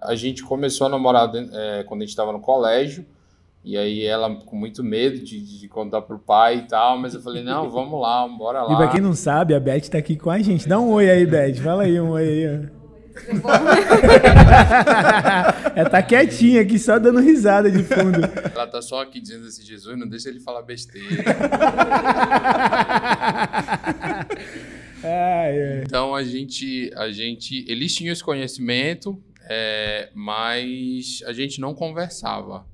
[0.00, 3.04] A gente começou a namorar é, quando a gente estava no colégio.
[3.64, 7.20] E aí ela com muito medo de, de contar pro pai e tal, mas eu
[7.20, 8.72] falei, não, vamos lá, bora lá.
[8.72, 10.68] E pra quem não sabe, a Beth tá aqui com a gente.
[10.68, 11.56] Dá um oi aí, Beth.
[11.56, 12.68] Fala aí um oi aí.
[15.74, 18.20] Ela tá quietinha aqui, só dando risada de fundo.
[18.54, 21.24] Ela tá só aqui dizendo assim, Jesus, não deixa ele falar besteira.
[25.02, 25.82] Ai, ai.
[25.84, 32.66] Então a gente, a gente, eles tinham esse conhecimento, é, mas a gente não conversava.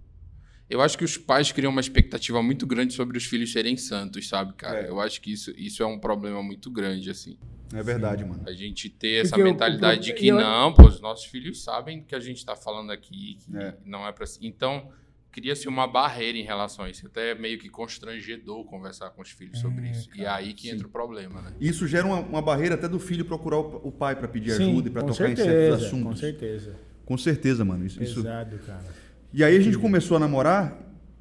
[0.73, 4.27] Eu acho que os pais criam uma expectativa muito grande sobre os filhos serem santos,
[4.29, 4.81] sabe, cara?
[4.81, 4.89] É.
[4.89, 7.37] Eu acho que isso, isso é um problema muito grande, assim.
[7.75, 8.43] É verdade, mano.
[8.47, 11.27] A gente ter essa Porque o- mentalidade o- de que eu- não, pô, os nossos
[11.27, 13.75] filhos sabem que a gente tá falando aqui, que É.
[13.85, 14.25] não é pra.
[14.41, 14.91] Então,
[15.31, 17.07] cria-se uma barreira em relação a isso.
[17.07, 20.09] Até é meio que constrangedor conversar com os filhos sobre isso.
[20.15, 21.53] E é aí que entra o problema, né?
[21.61, 24.71] Isso gera uma, uma barreira até do filho procurar o, o pai para pedir Sim,
[24.71, 26.05] ajuda e para tocar em certeza, certos assuntos.
[26.13, 26.77] Com certeza.
[27.05, 27.85] Com certeza, mano.
[27.85, 29.02] Isso, isso- Pesado, cara.
[29.33, 30.77] E aí a gente começou a namorar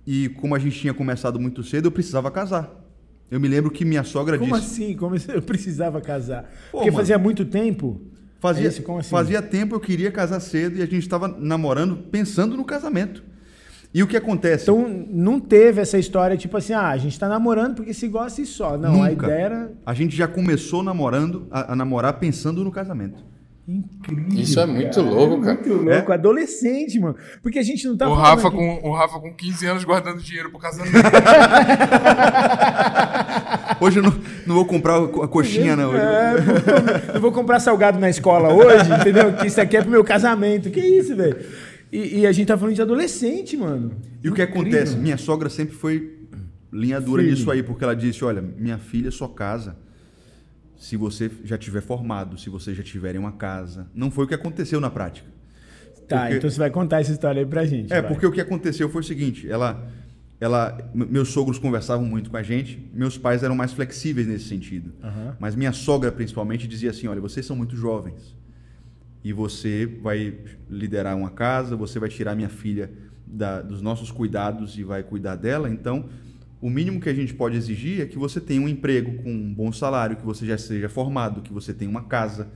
[0.05, 2.69] e como a gente tinha começado muito cedo, eu precisava casar.
[3.29, 4.83] Eu me lembro que minha sogra Como disse.
[4.83, 4.95] assim?
[4.97, 6.43] Como eu precisava casar?
[6.71, 6.97] Pô, Porque mano.
[6.97, 8.01] fazia muito tempo.
[8.39, 9.09] Fazia, É isso, assim?
[9.09, 13.23] fazia tempo eu queria casar cedo e a gente estava namorando pensando no casamento.
[13.93, 14.63] E o que acontece?
[14.63, 18.41] Então não teve essa história tipo assim, ah, a gente tá namorando porque se gosta
[18.41, 18.77] e só.
[18.77, 19.05] Não, Nunca.
[19.07, 23.23] a ideia era A gente já começou namorando, a, a namorar pensando no casamento.
[23.67, 24.39] Incrível.
[24.41, 25.53] Isso é muito louco, cara.
[25.55, 27.15] Muito louco, adolescente, mano.
[27.41, 30.21] Porque a gente não tá o, Rafa aqui- com, o Rafa com 15 anos guardando
[30.21, 30.91] dinheiro pro casamento.
[33.79, 34.13] Hoje eu não,
[34.45, 35.89] não vou comprar a coxinha, não.
[35.89, 39.33] Hoje eu- É, eu vou comprar salgado na escola hoje, entendeu?
[39.33, 40.69] Que isso aqui é pro meu casamento.
[40.69, 41.37] Que isso, velho?
[41.91, 43.91] E, e a gente tá falando de adolescente, mano.
[44.23, 44.61] E o que Incrível.
[44.61, 44.95] acontece?
[44.97, 46.19] Minha sogra sempre foi
[46.71, 49.75] linha dura nisso aí, porque ela disse: olha, minha filha só casa
[50.81, 53.85] se você já tiver formado, se você já tiver em uma casa.
[53.93, 55.27] Não foi o que aconteceu na prática.
[56.07, 57.93] Tá, Porque- então você vai contar essa história aí pra gente.
[57.93, 58.11] É, vai.
[58.11, 59.87] porque o que aconteceu foi o seguinte, ela,
[60.39, 64.91] ela, meus sogros conversavam muito com a gente, meus pais eram mais flexíveis nesse sentido.
[65.03, 65.37] Aham.
[65.39, 68.35] Mas minha sogra, principalmente, dizia assim, olha, vocês são muito jovens
[69.23, 70.35] e você vai
[70.67, 72.89] liderar uma casa, você vai tirar minha filha
[73.27, 76.09] da- dos nossos cuidados e vai cuidar dela, então
[76.61, 79.53] o mínimo que a gente pode exigir é que você tenha um emprego com um
[79.53, 82.47] bom salário, que você já seja formado, que você tenha uma casa.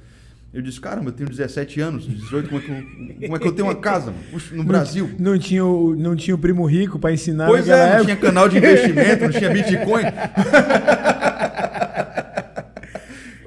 [0.54, 2.76] Eu disse, caramba, eu tenho 17 anos, 18, como é que eu,
[3.28, 4.14] como é que eu tenho uma casa
[4.54, 5.10] no Brasil?
[5.20, 8.48] Não tinha o, não tinha o primo rico pra ensinar Pois é, não tinha canal
[8.48, 10.04] de investimento, não tinha Bitcoin.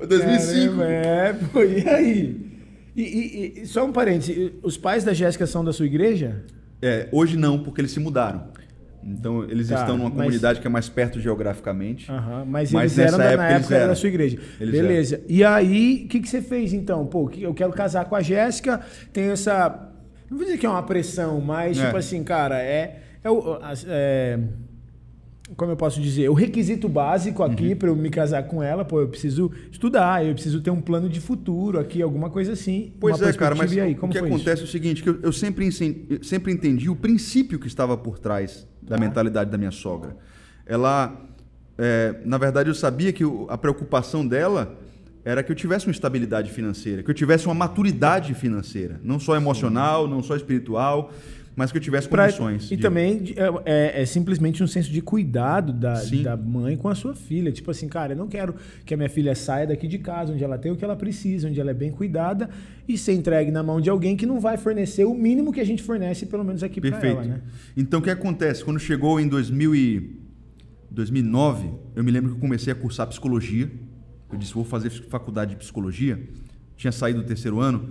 [0.07, 0.77] 2005.
[0.77, 2.41] Caramba, é, pô, e aí?
[2.97, 6.45] E, e- e- só um parênteses, os pais da Jéssica são da sua igreja?
[6.83, 8.49] É, hoje não, porque eles se mudaram.
[9.03, 12.11] Então eles Tá, estão numa mas- comunidade que é mais perto geograficamente.
[12.11, 13.89] Aham, mas, Mas eles eram da, na época eles época eram.
[13.89, 14.39] da sua igreja.
[14.61, 15.21] Eles Beleza.
[15.29, 17.07] E aí, o que, que você fez então?
[17.07, 18.81] Pô, eu quero casar com a Jéssica,
[19.13, 19.89] tem essa.
[20.31, 21.85] Não vou dizer que é uma pressão, mas É.
[21.87, 23.01] tipo assim, cara, é.
[23.25, 23.29] é,
[23.87, 24.39] é-
[25.57, 26.29] como eu posso dizer?
[26.29, 27.77] O requisito básico aqui Uhum.
[27.77, 31.09] pra eu me casar com ela, pô, eu preciso estudar, eu preciso ter um plano
[31.09, 32.93] de futuro aqui, alguma coisa assim.
[33.01, 35.67] Pois é, cara, mas aí, o que acontece é o seguinte, que eu, eu sempre,
[36.11, 39.01] eu sempre entendi o princípio que estava por trás da Tá.
[39.01, 40.17] mentalidade da minha sogra.
[40.67, 41.19] Ela,
[41.77, 44.77] é, na verdade, eu sabia que a preocupação dela
[45.25, 49.37] era que eu tivesse uma estabilidade financeira, que eu tivesse uma maturidade financeira, não só
[49.37, 51.13] emocional, não só espiritual,
[51.59, 52.71] mas que eu tivesse Pra- condições.
[52.71, 56.23] e de- também é, é- é simplesmente um senso de cuidado da, Sim.
[56.23, 57.51] da mãe com a sua filha.
[57.51, 58.55] Tipo assim, cara, eu não quero
[58.87, 61.49] que a minha filha saia daqui de casa, onde ela tem o que ela precisa,
[61.49, 62.49] onde ela é bem cuidada,
[62.87, 65.65] e ser entregue na mão de alguém que não vai fornecer o mínimo que a
[65.67, 67.41] gente fornece, pelo menos aqui para ela, né?
[67.77, 68.65] Então, o que acontece?
[68.65, 70.17] Quando chegou em 2000 e
[70.91, 73.69] 2009, eu me lembro que eu comecei a cursar psicologia.
[74.33, 76.21] Eu disse, vou fazer faculdade de psicologia.
[76.77, 77.91] Tinha saído do terceiro ano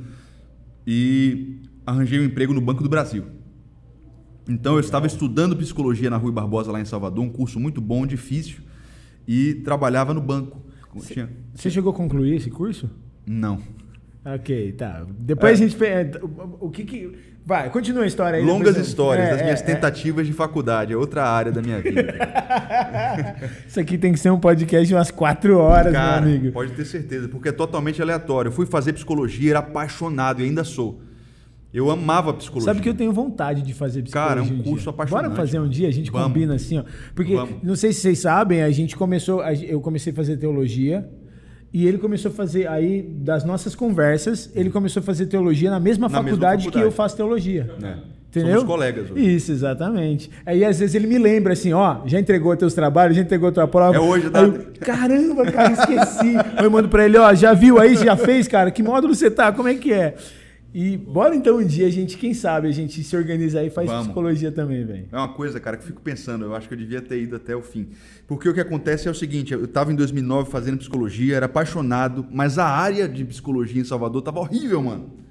[0.85, 3.25] e arranjei um emprego no Banco do Brasil.
[4.49, 8.05] Então, eu estava estudando psicologia na Rui Barbosa, lá em Salvador, um curso muito bom,
[8.07, 8.59] difícil,
[9.27, 10.61] e trabalhava no banco.
[11.05, 12.89] Tinha- Você chegou a concluir esse curso?
[13.25, 13.59] Não.
[14.25, 15.05] Ok, tá.
[15.19, 15.63] Depois É.
[15.63, 15.77] a gente.
[15.77, 16.19] pe-
[16.59, 17.17] O, que que.
[17.45, 18.45] Vai, continua a história aí.
[18.45, 19.65] Longas depois histórias É, das minhas é, é.
[19.75, 22.01] tentativas de faculdade, é outra área da minha vida.
[23.65, 26.51] Isso aqui tem que ser um podcast de umas quatro horas, Cara, meu amigo.
[26.51, 28.49] pode ter certeza, porque é totalmente aleatório.
[28.49, 31.01] Eu fui fazer psicologia, era apaixonado e ainda sou.
[31.77, 32.65] Eu amava psicologia.
[32.73, 34.63] Sabe que eu tenho vontade de fazer psicologia Cara, é um dia.
[34.71, 35.23] curso apaixonante.
[35.25, 36.27] Bora fazer um dia, a gente Vamos.
[36.27, 36.83] combina assim, ó.
[37.13, 37.55] Porque, Vamos.
[37.61, 41.07] não sei se vocês sabem, a gente começou, eu comecei a fazer teologia
[41.73, 45.79] e ele começou a fazer, aí, das nossas conversas, ele começou a fazer teologia na
[45.79, 46.85] mesma, Na mesma faculdade, que faculdade.
[46.85, 47.69] eu faço teologia.
[47.83, 48.17] É.
[48.29, 48.59] Entendeu?
[48.59, 49.35] Somos colegas hoje.
[49.35, 50.29] Isso, exatamente.
[50.45, 53.67] Aí às vezes ele me lembra assim, ó, já entregou teus trabalhos, já entregou tua
[53.67, 53.95] prova.
[53.95, 54.41] É hoje, tá?
[54.43, 56.35] Eu, Caramba, cara, esqueci.
[56.55, 58.69] Aí eu mando pra ele, ó, já viu aí, já fez, cara?
[58.69, 59.51] Que módulo você tá?
[59.51, 60.15] Como é que é?
[60.73, 63.89] E bora então um dia a gente, quem sabe, a gente se organizar e faz
[63.89, 64.05] Vamos.
[64.05, 65.07] psicologia também, velho.
[65.11, 66.45] É uma coisa, cara, que eu fico pensando.
[66.45, 67.89] Eu acho que eu devia ter ido até o fim.
[68.27, 72.25] Porque o que acontece é o seguinte: eu estava em 2009 fazendo psicologia, era apaixonado,
[72.31, 75.26] mas a área de psicologia em Salvador estava horrível, mano.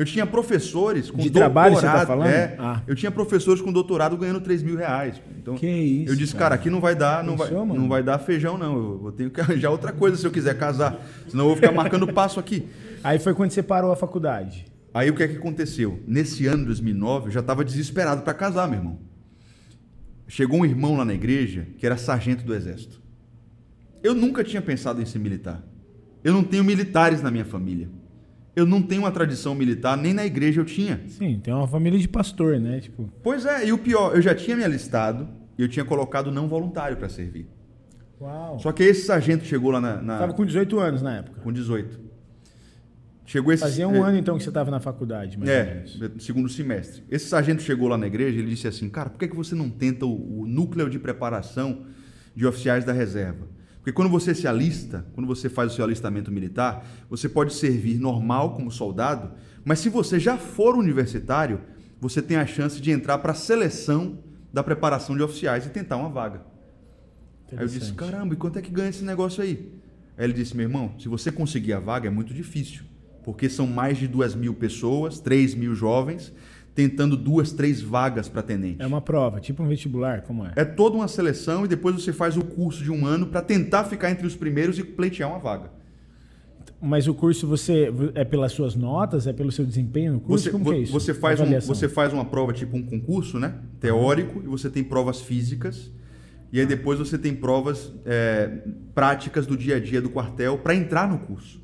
[0.00, 1.52] Eu tinha professores com De doutorado.
[1.52, 2.28] trabalho você tá falando?
[2.28, 2.80] É, Ah.
[2.86, 5.20] Eu tinha professores com doutorado ganhando 3 mil reais.
[5.38, 6.44] Então, Que isso, Eu disse, cara.
[6.44, 7.78] cara, aqui não vai dar, não vai, Pensou, mano?
[7.82, 8.74] não vai dar feijão, não.
[8.76, 10.98] Eu vou ter que arranjar outra coisa se eu quiser casar.
[11.28, 12.66] Senão eu vou ficar marcando passo aqui.
[13.04, 14.64] Aí foi quando você parou a faculdade.
[14.94, 16.00] Aí o que é que aconteceu?
[16.06, 18.98] Nesse ano de 2009, eu já estava desesperado para casar, meu irmão.
[20.26, 23.02] Chegou um irmão lá na igreja que era sargento do exército.
[24.02, 25.62] Eu nunca tinha pensado em ser militar.
[26.24, 27.88] Eu não tenho militares na minha família.
[28.60, 31.00] Eu não tenho uma tradição militar, nem na igreja eu tinha.
[31.08, 32.80] Sim, tem uma família de pastor, né?
[32.80, 35.26] Tipo, Pois é, e o pior, eu já tinha me alistado
[35.58, 37.46] e eu tinha colocado não voluntário para servir.
[38.20, 38.58] uau.
[38.58, 41.40] Só que esse sargento chegou lá na, na- Tava com 18 anos na época.
[41.40, 41.98] com 18.
[43.24, 45.84] Chegou esse Fazia um é, ano então que você tava na faculdade, mais ou É,
[46.18, 47.04] segundo semestre.
[47.08, 49.54] Esse sargento chegou lá na igreja e ele disse assim: Cara, por que, que você
[49.54, 51.86] não tenta o, o núcleo de preparação
[52.34, 53.46] de oficiais da reserva?
[53.80, 57.98] Porque quando você se alista, quando você faz o seu alistamento militar, você pode servir
[57.98, 59.32] normal como soldado,
[59.64, 61.60] mas se você já for universitário,
[61.98, 64.18] você tem a chance de entrar para a seleção
[64.52, 66.42] da preparação de oficiais e tentar uma vaga.
[67.52, 69.72] Aí eu disse, caramba, e quanto é que ganha esse negócio aí?
[70.16, 72.84] Aí ele disse, meu irmão, se você conseguir a vaga é muito difícil,
[73.24, 76.32] porque são mais de duas mil pessoas, três mil jovens,
[76.74, 78.80] tentando duas, três vagas para tenente.
[78.80, 80.52] É uma prova, tipo um vestibular, como é?
[80.56, 83.84] É toda uma seleção e depois você faz o curso de um ano para tentar
[83.84, 85.70] ficar entre os primeiros e pleitear uma vaga.
[86.82, 90.44] Mas o curso você é pelas suas notas, é pelo seu desempenho no curso?
[90.44, 90.92] Você, Como que é isso?
[90.92, 93.54] você, faz um, você faz uma prova tipo um concurso, né?
[93.78, 95.90] Teórico, e você tem provas físicas.
[96.52, 98.62] E aí depois você tem provas é,
[98.94, 101.59] práticas do dia a dia do quartel para entrar no curso.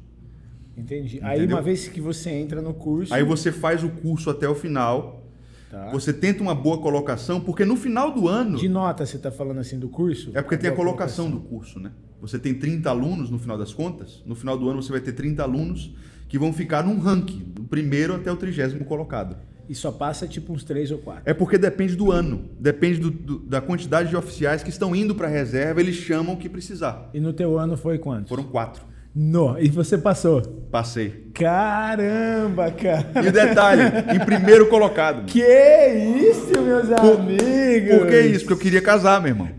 [0.76, 1.20] Entendi.
[1.22, 1.56] Aí Entendeu?
[1.56, 3.12] uma vez que você entra no curso.
[3.14, 5.22] Aí você faz o curso até o final.
[5.70, 5.90] Tá.
[5.90, 8.56] Você tenta uma boa colocação, porque no final do ano.
[8.58, 10.30] De nota, você está falando assim do curso?
[10.34, 11.90] É porque tem a Boa colocação do curso, né?
[12.20, 14.22] Você tem 30 alunos no final das contas.
[14.24, 15.94] No final do ano você vai ter 30 alunos
[16.28, 19.36] que vão ficar num ranking, do primeiro até o trigésimo colocado.
[19.68, 21.22] E só passa tipo uns três ou quatro.
[21.24, 25.14] É porque depende do ano, depende do- do- da quantidade de oficiais que estão indo
[25.14, 27.10] para a reserva, eles chamam o que precisar.
[27.12, 28.28] E no teu ano foi quantos?
[28.28, 28.84] Foram quatro.
[29.18, 29.58] No.
[29.58, 30.42] E você passou?
[30.70, 31.30] Passei.
[31.32, 33.24] Caramba, cara.
[33.24, 33.80] E o detalhe,
[34.14, 35.24] em primeiro colocado.
[35.24, 37.98] Que isso, meus amigos?
[37.98, 38.40] Por que isso?
[38.40, 39.48] Porque eu queria casar, meu irmão.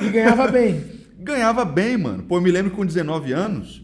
[0.00, 0.84] E ganhava bem.
[1.18, 2.22] Ganhava bem, mano.
[2.22, 3.82] Pô, eu me lembro que com 19 anos,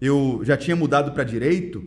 [0.00, 1.82] eu já tinha mudado para direito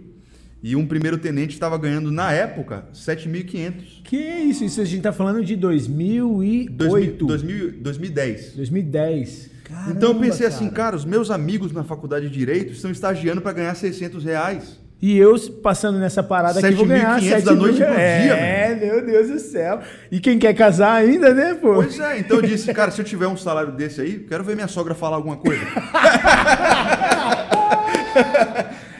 [0.61, 4.01] e um primeiro tenente estava ganhando, na época, 7.500.
[4.03, 4.65] Que isso?
[4.65, 6.73] Isso a gente tá falando de 2008.
[6.73, 8.55] 2000, 2000, 2010.
[8.55, 9.52] 2010.
[9.89, 13.41] Então eu pensei Caramba, assim, cara, os meus amigos na faculdade de Direito estão estagiando
[13.41, 14.79] para ganhar 600 reais.
[15.01, 18.03] E eu passando nessa parada aqui vou ganhar 7.500 7 da noite mil pro dia,
[18.03, 19.81] É, meu Deus do céu.
[20.09, 21.73] E quem quer casar ainda, né, pô?
[21.73, 24.55] Pois é, então eu disse, cara, se eu tiver um salário desse aí, quero ver
[24.55, 25.61] minha sogra falar alguma coisa.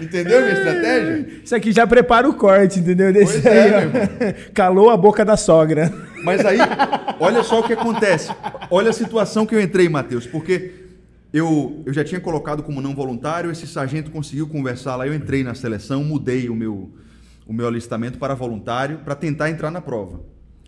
[0.02, 1.28] Entendeu a minha estratégia?
[1.44, 3.14] Isso aqui já prepara o corte, entendeu?
[3.14, 5.90] Desse Pois é, aí, meu Calou a boca da sogra.
[6.24, 6.58] Mas aí,
[7.20, 8.32] olha só o que acontece.
[8.72, 10.84] Olha a situação que eu entrei, Matheus, porque
[11.34, 15.44] eu, eu já tinha colocado como não voluntário, esse sargento conseguiu conversar lá, eu entrei
[15.44, 16.92] na seleção, mudei o meu,
[17.48, 20.22] o meu alistamento para voluntário para tentar entrar na prova.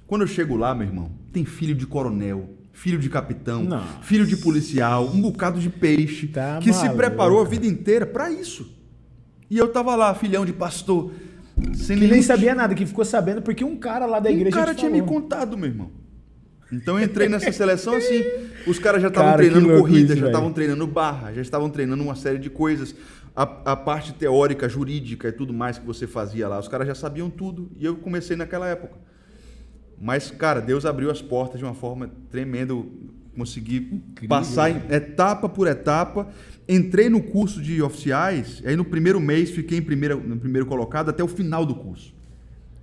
[0.08, 4.02] Quando eu chego lá, meu irmão, tem filho de coronel, filho de capitão, Nossa.
[4.02, 8.30] filho de policial, um bocado de peixe, Tá que se preparou a vida inteira para
[8.30, 8.72] isso.
[9.50, 11.12] E eu tava lá, filhão de pastor,
[11.74, 14.56] sem Que nem sabia nada, que ficou sabendo porque um cara lá da um igreja
[14.56, 15.14] cara te tinha me falou.
[15.14, 15.92] contado, meu irmão.
[16.72, 18.24] Então eu entrei nessa seleção assim,
[18.68, 22.04] os caras já estavam Cara, treinando corrida, isso, já estavam treinando barra, já estavam treinando
[22.04, 22.96] uma série de coisas.
[23.36, 26.96] A, a parte teórica, jurídica e tudo mais que você fazia lá, os caras já
[26.96, 28.98] sabiam tudo e eu comecei naquela época.
[30.00, 32.74] Mas, cara, Deus abriu as portas de uma forma tremenda.
[32.74, 32.92] Eu
[33.36, 36.28] consegui passar em etapa por etapa.
[36.68, 41.10] Entrei no curso de oficiais, aí no primeiro mês fiquei em primeiro, no primeiro colocado
[41.10, 42.14] até o final do curso.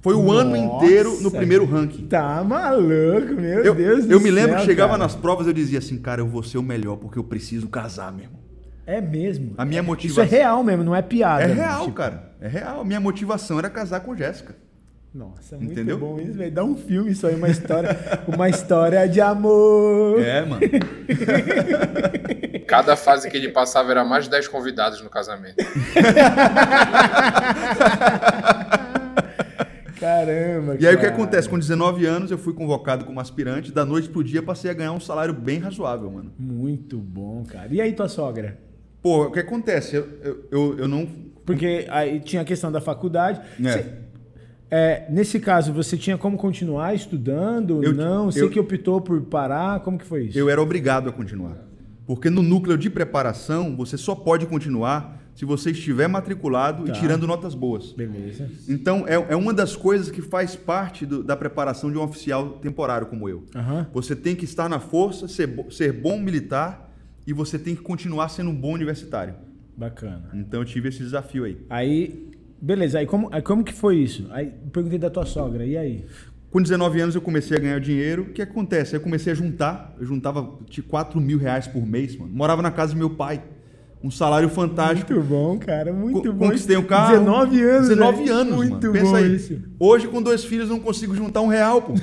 [0.01, 0.85] Foi o ano Nossa.
[0.85, 2.07] inteiro no primeiro ranking.
[2.07, 5.03] Tá maluco, meu Eu, Deus do eu me lembro céu, que chegava cara.
[5.03, 8.13] nas provas eu dizia assim, cara, eu vou ser o melhor porque eu preciso casar
[8.13, 8.41] mesmo.
[8.85, 9.55] É mesmo.
[9.57, 11.45] A minha Isso motivação- é real mesmo, não é piada.
[11.45, 12.33] É real, Tipo, cara.
[12.41, 12.81] É real.
[12.81, 14.57] A minha motivação era casar com Jéssica.
[15.15, 15.99] Nossa, muito Entendeu?
[15.99, 16.51] bom isso, velho.
[16.51, 20.21] Dá um filme isso aí, uma história, uma história de amor.
[20.23, 20.63] É, mano.
[22.67, 25.57] Cada fase que ele passava era mais de 10 convidados no casamento.
[29.99, 31.15] Caramba, E aí o que cara.
[31.15, 31.49] acontece?
[31.49, 34.93] Com 19 anos eu fui convocado como aspirante, da noite pro dia passei a ganhar
[34.93, 36.33] um salário bem razoável, mano.
[36.39, 37.69] Muito bom, cara.
[37.71, 38.59] E aí tua sogra?
[39.01, 39.97] Pô, o que acontece?
[39.97, 41.07] Eu, eu, eu, eu não.
[41.47, 43.41] Porque aí tinha a questão da faculdade.
[43.65, 43.73] É.
[43.73, 43.87] Cê-
[44.75, 47.85] é, nesse caso, você tinha como continuar estudando?
[47.85, 48.31] Eu- não?
[48.31, 49.81] Você eu- que optou por parar?
[49.81, 50.39] Como que foi isso?
[50.39, 51.59] Eu era obrigado a continuar.
[52.07, 56.91] Porque no núcleo de preparação, você só pode continuar se você estiver matriculado Tá.
[56.91, 57.93] e tirando notas boas.
[57.93, 58.51] Beleza.
[58.69, 62.51] Então, é, é uma das coisas que faz parte do- da preparação de um oficial
[62.61, 63.45] temporário como eu.
[63.55, 63.87] Aham.
[63.95, 66.93] Você tem que estar na força, ser, ser bom militar
[67.27, 69.35] e você tem que continuar sendo um bom universitário.
[69.77, 70.29] Bacana.
[70.35, 71.57] Então, eu tive esse desafio aí.
[71.71, 72.29] Aí,
[72.63, 72.99] beleza.
[73.01, 74.27] Aí como, aí como que foi isso?
[74.31, 75.67] Aí perguntei da tua sogra.
[75.67, 76.05] E aí?
[76.51, 78.23] Com 19 anos, eu comecei a ganhar dinheiro.
[78.23, 78.95] O que acontece?
[78.95, 79.95] Eu comecei a juntar.
[79.99, 82.31] Eu juntava de 4 mil reais por mês, mano.
[82.33, 83.43] Morava na casa do meu pai.
[84.05, 85.13] Um salário fantástico.
[85.15, 85.93] Muito bom, cara.
[85.93, 86.47] Muito Co- bom.
[86.47, 87.13] Conquistei um carro.
[87.21, 87.89] 19 anos.
[87.89, 88.35] 19 velho.
[88.35, 88.93] anos, Muito mano.
[88.93, 89.35] Pensa bom aí.
[89.37, 89.63] isso.
[89.79, 91.93] Hoje, com dois filhos, não consigo juntar um real, pô.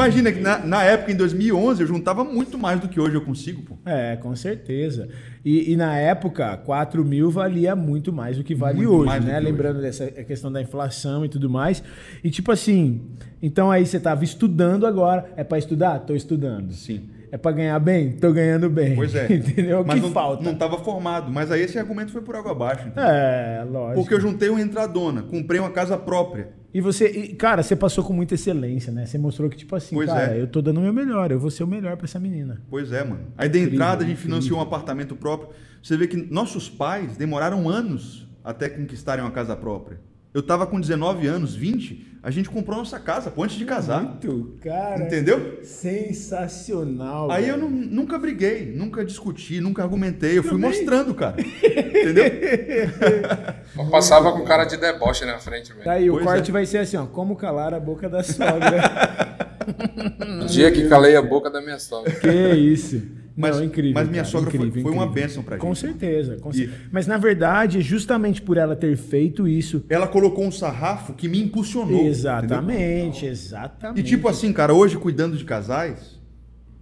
[0.00, 3.20] Imagina que na, na época, em 2011, eu juntava muito mais do que hoje eu
[3.20, 3.78] consigo, pô.
[3.84, 5.08] É, com certeza.
[5.44, 9.20] E, e na época, 4 mil valia muito mais do que vale Muito hoje, né?
[9.20, 9.44] que hoje.
[9.44, 11.82] Lembrando dessa questão da inflação e tudo mais.
[12.24, 13.02] E tipo assim,
[13.42, 15.30] então aí você tava estudando agora.
[15.36, 15.98] É para estudar?
[16.00, 16.72] Tô estudando.
[16.72, 17.08] Sim.
[17.32, 18.12] É pra ganhar bem?
[18.12, 18.96] Tô ganhando bem.
[18.96, 19.26] Pois é.
[19.32, 19.82] Entendeu?
[19.82, 20.42] O Mas que não, falta?
[20.42, 21.30] não tava formado.
[21.30, 22.88] Mas aí esse argumento foi por água abaixo.
[22.88, 23.04] entendeu?
[23.04, 24.00] É, lógico.
[24.00, 26.48] Porque eu juntei uma entradona, comprei uma casa própria.
[26.72, 29.04] E você, e, cara, você passou com muita excelência, né?
[29.06, 30.40] Você mostrou que, tipo assim, Pois cara, é.
[30.40, 32.60] eu tô dando o meu melhor, eu vou ser o melhor pra essa menina.
[32.70, 33.26] Pois é, mano.
[33.36, 34.36] Aí da Incrível, entrada a gente incrível.
[34.36, 35.50] financiou um apartamento próprio.
[35.82, 39.98] Você vê que nossos pais demoraram anos até conquistarem uma casa própria.
[40.32, 44.02] Eu tava com 19 anos, 20, a gente comprou nossa casa, pô, antes de casar.
[44.02, 45.04] Muito, cara.
[45.04, 45.58] Entendeu?
[45.64, 47.30] Sensacional.
[47.32, 47.68] Aí eu velho.
[47.68, 50.38] não- nunca briguei, nunca discuti, nunca argumentei.
[50.38, 51.34] Eu fui mostrando, cara.
[51.42, 52.24] Entendeu?
[53.76, 55.84] Eu passava com cara de deboche na frente, velho.
[55.84, 56.52] Tá aí, o Pois corte é.
[56.52, 57.06] vai ser assim, ó.
[57.06, 59.10] Como calar a boca da sogra.
[60.42, 62.10] O dia que calei a boca da minha sogra.
[62.12, 63.00] que isso.
[63.40, 63.92] Mas- não, incrível.
[63.94, 65.22] mas minha cara, sogra foi- incrível, foi uma incrível.
[65.28, 65.80] bênção pra Com gente.
[65.80, 66.78] certeza, com E- certeza.
[66.92, 69.84] Mas na verdade, justamente por ela ter feito isso.
[69.88, 71.92] Ela colocou um sarrafo que me impulsionou.
[71.94, 72.10] entendeu?
[72.10, 74.00] Exatamente, exatamente.
[74.00, 76.18] E tipo assim, cara, hoje cuidando de casais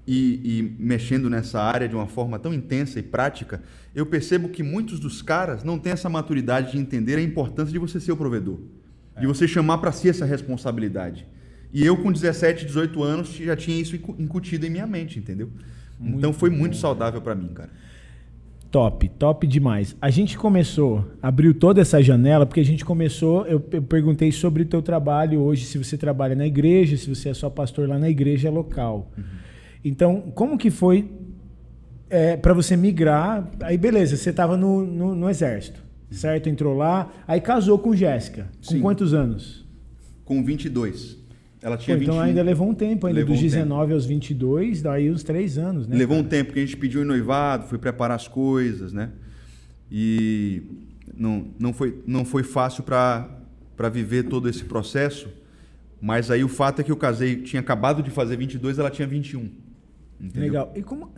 [0.07, 3.63] e, e mexendo nessa área de uma forma tão intensa e prática,
[3.95, 7.79] eu percebo que muitos dos caras não têm essa maturidade de entender a importância de
[7.79, 8.59] você ser o provedor.
[9.21, 11.27] De você chamar pra si essa responsabilidade.
[11.75, 15.51] E eu com 17, 18 anos já tinha isso incu- incutido em minha mente, entendeu?
[16.01, 17.71] Então foi muito saudável pra mim, cara.
[18.71, 19.97] Top, top demais.
[20.01, 24.63] A gente começou, abriu toda essa janela, porque a gente começou, eu, eu perguntei sobre
[24.63, 27.99] o teu trabalho hoje, se você trabalha na igreja, se você é só pastor lá
[27.99, 29.11] na igreja local.
[29.83, 31.11] Então, como que foi
[32.43, 33.51] para você migrar?
[33.61, 36.51] Aí, beleza, você estava no, no, no exército, certo?
[36.51, 38.51] Entrou lá, aí casou com Jéssica.
[38.67, 38.81] Com Sim.
[38.81, 39.67] quantos anos?
[40.27, 41.18] Com 22.
[41.61, 42.21] Ela Pô, tinha então 21.
[42.21, 45.89] ainda levou um tempo, ainda Levou dos um 19 aos 22, daí uns três anos,
[45.89, 45.97] né?
[45.97, 46.31] Levou um cara?
[46.31, 49.11] tempo que a gente pediu em noivado, foi preparar as coisas, né?
[49.91, 50.63] E
[51.17, 55.29] não, não, foi, não foi fácil para viver todo esse processo,
[56.01, 59.09] mas aí o fato é que eu casei, tinha acabado de fazer 22, ela tinha
[59.09, 59.51] 21.
[60.21, 60.43] Entendeu?
[60.43, 60.73] Legal.
[60.77, 61.11] E como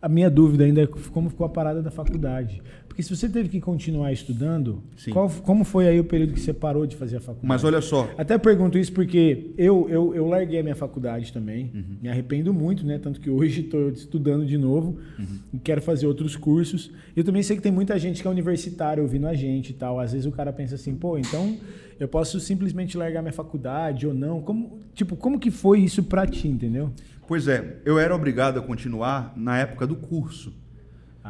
[0.00, 2.62] a minha dúvida ainda é como ficou a parada da faculdade?
[2.98, 4.82] Porque se você teve que continuar estudando,
[5.12, 7.46] qual, como foi aí o período que você parou de fazer a faculdade?
[7.46, 11.70] Mas olha só, Até pergunto isso porque eu, eu, eu larguei a minha faculdade também.
[11.72, 11.96] Uhum.
[12.02, 12.98] Me arrependo muito, né?
[12.98, 15.38] Tanto que hoje estou estudando de novo Uhum.
[15.54, 16.90] e quero fazer outros cursos.
[17.14, 20.00] Eu também sei que tem muita gente que é universitária ouvindo a gente e tal.
[20.00, 21.56] Às vezes o cara pensa assim, pô, então
[22.00, 24.42] eu posso simplesmente largar minha faculdade ou não?
[24.42, 26.92] Como, tipo, como que foi isso pra ti, entendeu?
[27.28, 30.52] pois é, eu era obrigado a continuar na época do curso.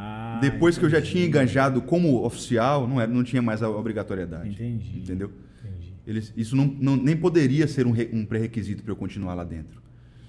[0.01, 3.69] Ah, Depois que eu já tinha enganjado como oficial, não, era, não tinha mais a
[3.69, 4.49] obrigatoriedade.
[4.51, 4.99] Entendi.
[4.99, 5.29] Entendeu?
[5.63, 5.93] Entendi.
[6.07, 9.43] Eles, isso não, não- nem poderia ser um, re- um pré-requisito para eu continuar lá
[9.43, 9.79] dentro.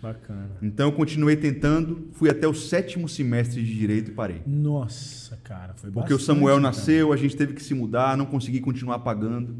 [0.02, 0.50] Bacana.
[0.62, 4.40] Então eu continuei tentando, fui até o sétimo semestre de direito e parei.
[4.46, 6.62] Nossa, cara, foi Porque o Samuel cara.
[6.68, 9.54] nasceu, a gente teve que se mudar, não consegui continuar pagando.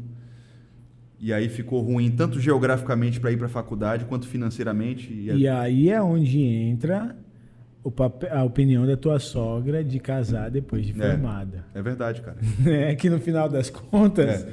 [1.19, 5.13] E aí ficou ruim, tanto geograficamente para ir para a faculdade, quanto financeiramente.
[5.13, 7.15] E, E aí é onde entra
[8.31, 11.09] a opinião da tua sogra de casar depois de É.
[11.11, 11.65] formada.
[11.73, 12.37] É verdade, cara.
[12.59, 12.93] né?
[12.95, 14.49] Que no final das contas, É.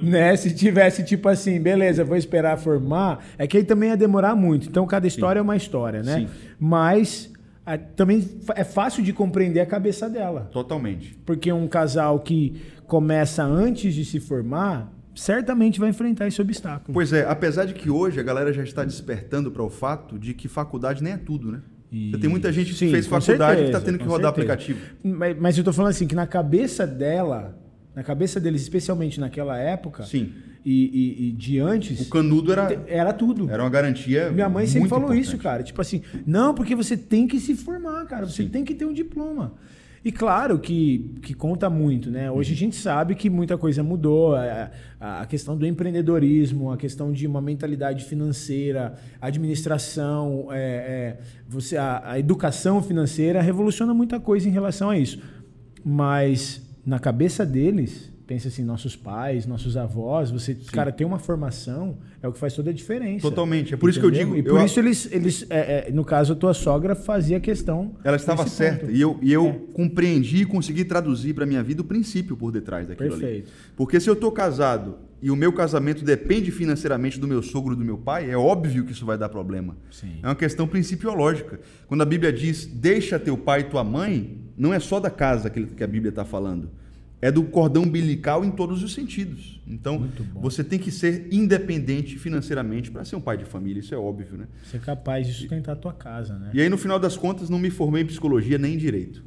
[0.00, 0.36] né?
[0.36, 4.68] Se tivesse tipo assim, beleza, vou esperar formar, é que aí também ia demorar muito.
[4.68, 6.20] Então cada história é uma história, né?
[6.20, 6.28] Sim.
[6.58, 7.32] Mas
[7.66, 8.24] a- também
[8.54, 10.48] é fácil de compreender a cabeça dela.
[10.52, 11.18] Totalmente.
[11.26, 16.94] Porque um casal que começa antes de se formar, certamente vai enfrentar esse obstáculo.
[16.94, 20.32] Pois é, apesar de que hoje a galera já está despertando para o fato de
[20.32, 21.60] que faculdade nem é tudo, né?
[21.90, 24.52] Você tem muita gente que Sim, fez faculdade que está certeza, tendo que rodar certeza.
[24.52, 24.78] aplicativo.
[25.02, 27.58] Mas, mas eu tô falando assim, que na cabeça dela,
[27.94, 30.32] na cabeça deles, especialmente naquela época, Sim.
[30.64, 33.48] e, e- e de antes, O canudo era, era tudo.
[33.50, 34.30] era uma garantia.
[34.30, 35.24] Minha mãe sempre muito falou importante.
[35.26, 35.62] isso, cara.
[35.62, 38.26] Tipo assim, não, porque você tem que se formar, cara.
[38.26, 38.48] Você Sim.
[38.50, 39.54] tem que ter um diploma.
[40.04, 42.30] E claro que, que conta muito, né?
[42.30, 44.34] Hoje a gente sabe que muita coisa mudou.
[44.36, 44.70] A,
[45.00, 51.18] a- a questão do empreendedorismo, a questão de uma mentalidade financeira, administração, é, é,
[51.48, 55.20] você, a, a educação financeira revoluciona muita coisa em relação a isso.
[55.84, 61.96] Mas na cabeça deles, pensa assim, nossos pais, nossos avós, você, cara, ter uma formação
[62.22, 63.22] é o que faz toda a diferença.
[63.22, 63.72] Totalmente.
[63.72, 64.34] É por isso que eu Entendeu?
[64.34, 67.40] digo, E por eu- isso eles, eles é, é, no caso, a tua sogra fazia
[67.40, 67.94] questão.
[68.04, 68.80] Ela estava certa.
[68.84, 68.92] ponto.
[68.94, 69.72] E eu, e eu É.
[69.72, 73.20] compreendi e consegui traduzir para minha vida o princípio por detrás daquilo ali.
[73.20, 73.50] Perfeito.
[73.74, 77.76] Porque se eu estou casado e o meu casamento depende financeiramente do meu sogro e
[77.78, 79.74] do meu pai, é óbvio que isso vai dar problema.
[79.90, 80.18] Sim.
[80.22, 81.58] É uma questão principiológica.
[81.86, 85.48] Quando a Bíblia diz deixa teu pai e tua mãe, não é só da casa
[85.48, 86.68] que a Bíblia está falando.
[87.20, 89.60] É do cordão umbilical em todos os sentidos.
[89.66, 93.98] Então, você tem que ser independente financeiramente para ser um pai de família, isso é
[93.98, 94.46] óbvio, né?
[94.70, 96.50] Ser capaz de sustentar a tua casa, né?
[96.54, 99.24] E aí, no final das contas, não me formei em psicologia nem em direito.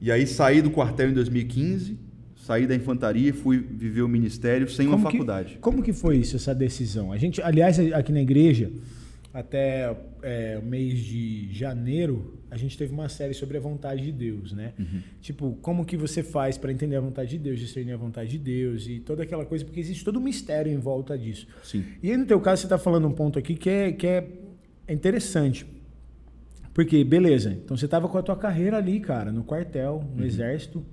[0.00, 1.96] E aí, saí do quartel em 2015,
[2.34, 5.58] saí da infantaria e fui viver o ministério sem uma que- faculdade.
[5.60, 7.12] como que foi isso, essa decisão?
[7.12, 8.72] A gente, aliás, aqui na igreja,
[9.32, 14.12] até é, o mês de janeiro, a gente teve uma série sobre a vontade de
[14.12, 14.72] Deus, né?
[14.78, 15.00] Uhum.
[15.20, 18.38] Tipo, como que você faz para entender a vontade de Deus, discernir a vontade de
[18.38, 21.46] Deus e toda aquela coisa, porque existe todo um mistério em volta disso.
[21.62, 21.84] Sim.
[22.02, 24.26] E aí, no teu caso, você está falando um ponto aqui que é, que é
[24.88, 25.66] interessante.
[26.72, 30.84] Porque, beleza, então você estava com a tua carreira ali, cara, no quartel, no exército.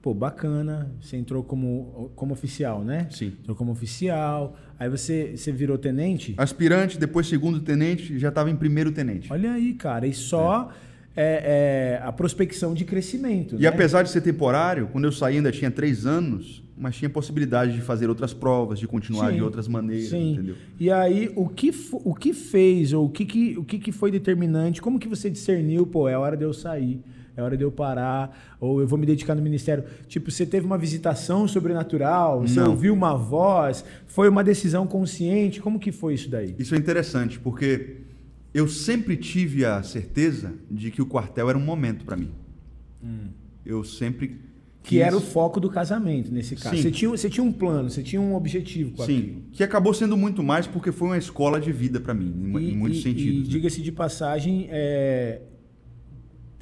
[0.00, 0.90] Pô, bacana.
[1.00, 3.08] Você entrou como, como oficial, né?
[3.10, 3.32] Sim.
[3.40, 4.56] Entrou como oficial.
[4.78, 6.34] Aí você, você virou tenente.
[6.36, 9.32] Aspirante, depois segundo tenente, já estava em primeiro tenente.
[9.32, 10.06] Olha aí, cara.
[10.06, 10.72] E só
[11.16, 13.56] é, é, a prospecção de crescimento.
[13.56, 13.68] E né?
[13.68, 17.80] apesar de ser temporário, quando eu saí ainda tinha três anos, mas tinha possibilidade de
[17.80, 20.34] fazer outras provas, de continuar Sim, de outras maneiras, sim.
[20.34, 20.54] entendeu?
[20.78, 24.12] E aí, o que, o que fez, ou o que, que, o que, que foi
[24.12, 24.80] determinante?
[24.80, 27.02] Como que você discerniu, pô, é hora de eu sair,
[27.38, 29.84] é hora de eu parar, ou eu vou me dedicar no ministério?
[30.08, 32.70] Tipo, você teve uma visitação sobrenatural, você Não.
[32.70, 35.60] ouviu uma voz, foi uma decisão consciente?
[35.60, 36.54] Como que foi isso daí?
[36.58, 37.98] Isso é interessante, porque
[38.52, 42.32] eu sempre tive a certeza de que o quartel era um momento para mim.
[43.64, 44.28] Eu sempre
[44.82, 46.74] Que quis- era o foco do casamento, nesse caso.
[46.74, 46.82] Sim.
[46.82, 49.18] Você tinha, você tinha um plano, você tinha um objetivo com aquilo.
[49.18, 52.70] Sim, que acabou sendo muito mais porque foi uma escola de vida para mim, em,
[52.72, 53.40] em muitos e, sentidos.
[53.40, 53.48] E né?
[53.48, 55.40] diga-se de passagem, é,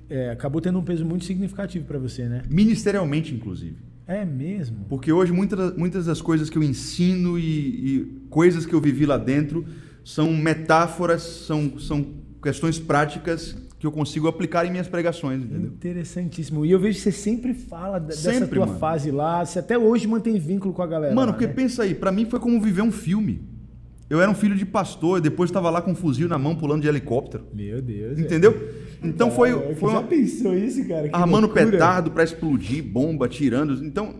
[0.08, 2.42] é, acabou tendo um peso muito significativo para você, né?
[2.48, 3.76] Ministerialmente, inclusive.
[4.06, 4.86] É mesmo.
[4.88, 9.04] Porque hoje muitas, muitas das coisas que eu ensino e, e coisas que eu vivi
[9.04, 9.66] lá dentro
[10.04, 12.06] são metáforas, são, são
[12.40, 15.72] questões práticas que eu consigo aplicar em minhas pregações, entendeu?
[15.72, 16.64] Interessantíssimo.
[16.64, 18.78] E eu vejo que você sempre fala dessa Sempre, tua mano.
[18.78, 19.44] fase lá.
[19.44, 21.14] Você até hoje mantém vínculo com a galera.
[21.14, 21.52] Mano, lá, porque né?
[21.52, 23.42] pensa aí, pra mim foi como viver um filme.
[24.08, 26.54] Eu era um filho de pastor, e depois estava lá com um fuzil na mão
[26.54, 27.44] pulando de helicóptero.
[27.52, 28.18] Meu Deus.
[28.18, 28.52] Entendeu?
[29.08, 31.08] Então foi, Caraca, foi Já uma, pensou isso, cara?
[31.08, 31.66] Que armando loucura.
[31.70, 33.84] petardo pra explodir, bomba, tirando.
[33.84, 34.14] Então,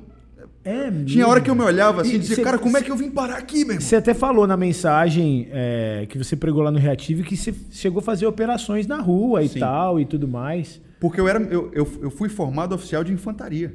[0.64, 2.82] É tinha hora que eu me olhava assim E e dizia, cê- cara, como é
[2.82, 3.80] que eu vim parar aqui, meu?
[3.80, 8.00] Você até falou na mensagem é, que você pregou lá no Reativo que você chegou
[8.00, 9.60] a fazer operações na rua e Sim.
[9.60, 10.80] tal e tudo mais.
[10.98, 13.72] Porque eu, era, eu, eu, eu fui formado oficial de infantaria.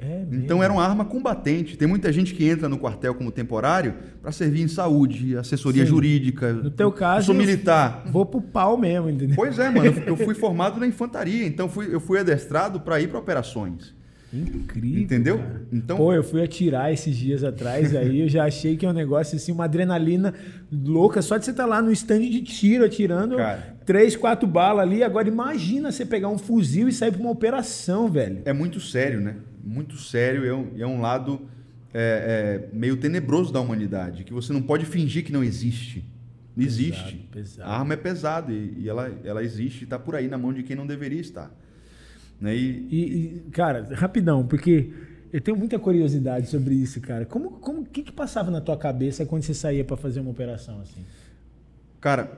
[0.00, 0.24] É.
[0.30, 1.76] Então era uma arma combatente.
[1.76, 5.90] Tem muita gente que entra no quartel como temporário para servir em saúde, assessoria Sim.
[5.90, 6.52] jurídica.
[6.52, 8.04] No teu Eu caso, sou militar.
[8.12, 9.34] Vou pro pau mesmo, entendeu?
[9.34, 9.86] Pois é, mano.
[9.86, 13.92] eu- Eu fui formado na infantaria, então fui, eu fui adestrado para ir para operações.
[14.32, 15.02] Incrível.
[15.02, 15.38] Entendeu?
[15.38, 15.62] cara.
[15.72, 18.92] Então- Pô, eu fui atirar esses dias atrás, aí eu já achei que é um
[18.92, 20.34] negócio assim, uma adrenalina
[20.70, 23.76] louca, só de você estar lá no stand de tiro atirando Cara.
[23.86, 25.02] três, quatro balas ali.
[25.02, 28.42] Agora imagina você pegar um fuzil e sair pra uma operação, velho.
[28.44, 29.36] É muito sério, né?
[29.64, 31.48] Muito sério e é um, é um lado
[31.92, 36.04] é, é, meio tenebroso da humanidade, que você não pode fingir que não existe.
[36.54, 37.28] Não existe.
[37.30, 37.70] pesado.
[37.70, 40.52] A arma é pesada e, e ela, ela existe e está por aí na mão
[40.52, 41.50] de quem não deveria estar.
[42.40, 42.54] Né?
[42.56, 42.96] E, E,
[43.46, 44.90] e, cara, rapidão, porque
[45.32, 47.24] eu tenho muita curiosidade sobre isso, cara.
[47.26, 50.30] Como, como, o que que passava na tua cabeça quando você saía pra fazer uma
[50.30, 51.04] operação assim?
[52.00, 52.30] Cara,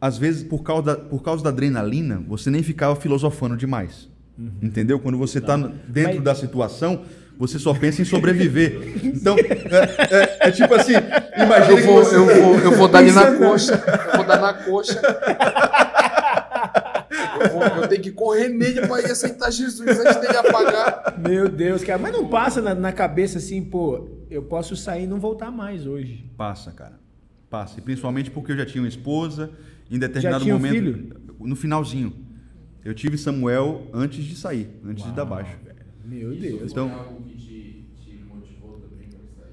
[0.00, 4.08] às vezes por causa da, por causa da adrenalina, você nem ficava filosofando demais.
[4.62, 5.00] Entendeu?
[5.00, 7.02] Quando você está dentro Mas- da situação,
[7.36, 8.78] você só pensa em sobreviver.
[9.04, 10.92] Então, é, é- é tipo assim,
[11.36, 12.14] imagina Eu que vou, você...
[12.16, 13.74] eu vou, eu vou dar ali na Pensando- coxa.
[14.12, 15.00] Eu vou dar na coxa.
[17.40, 21.18] Eu, vou- eu tenho que correr nele para ir aceitar Jesus antes dele apagar.
[21.18, 21.98] Meu Deus, cara.
[21.98, 25.86] Mas não passa na, na cabeça assim, pô, eu posso sair e não voltar mais
[25.86, 26.24] hoje.
[26.36, 26.98] Passa, cara.
[27.50, 27.78] Passa.
[27.78, 29.50] E principalmente porque eu já tinha uma esposa,
[29.90, 30.74] em determinado tinha um momento.
[30.74, 31.16] filho?
[31.40, 32.12] No finalzinho.
[32.84, 35.56] Eu tive Samuel antes de sair, antes de dar baixo.
[36.04, 36.70] Meu Deus.
[36.72, 39.52] Então, algo que te, te motivou também para sair?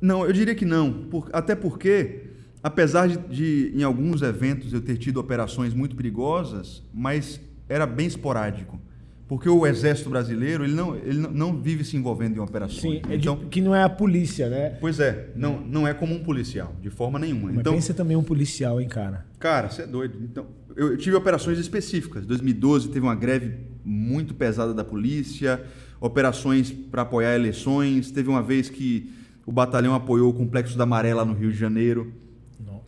[0.00, 0.90] Não, eu diria que não.
[1.10, 2.23] Por- até porque,
[2.64, 7.38] apesar de, de, em alguns eventos, eu ter tido operações muito perigosas, mas
[7.68, 8.80] era bem esporádico.
[9.28, 12.80] Porque o Exército Brasileiro, ele não, ele não- vive se envolvendo em operações.
[12.80, 14.70] Sim, é de- então, que não é a polícia, né?
[14.80, 17.48] pois é, não, não é como um policial, de forma nenhuma.
[17.50, 19.24] Mas então, pensa também um policial, hein, cara.
[19.38, 20.18] Cara, você é doido.
[20.22, 20.46] Então,
[20.76, 22.26] eu, eu tive operações específicas.
[22.26, 23.54] 2012 teve uma greve
[23.84, 25.62] muito pesada da polícia,
[26.00, 28.10] operações para apoiar eleições.
[28.10, 29.10] Teve uma vez que
[29.46, 32.12] o batalhão apoiou o Complexo da Maré lá no Rio de Janeiro.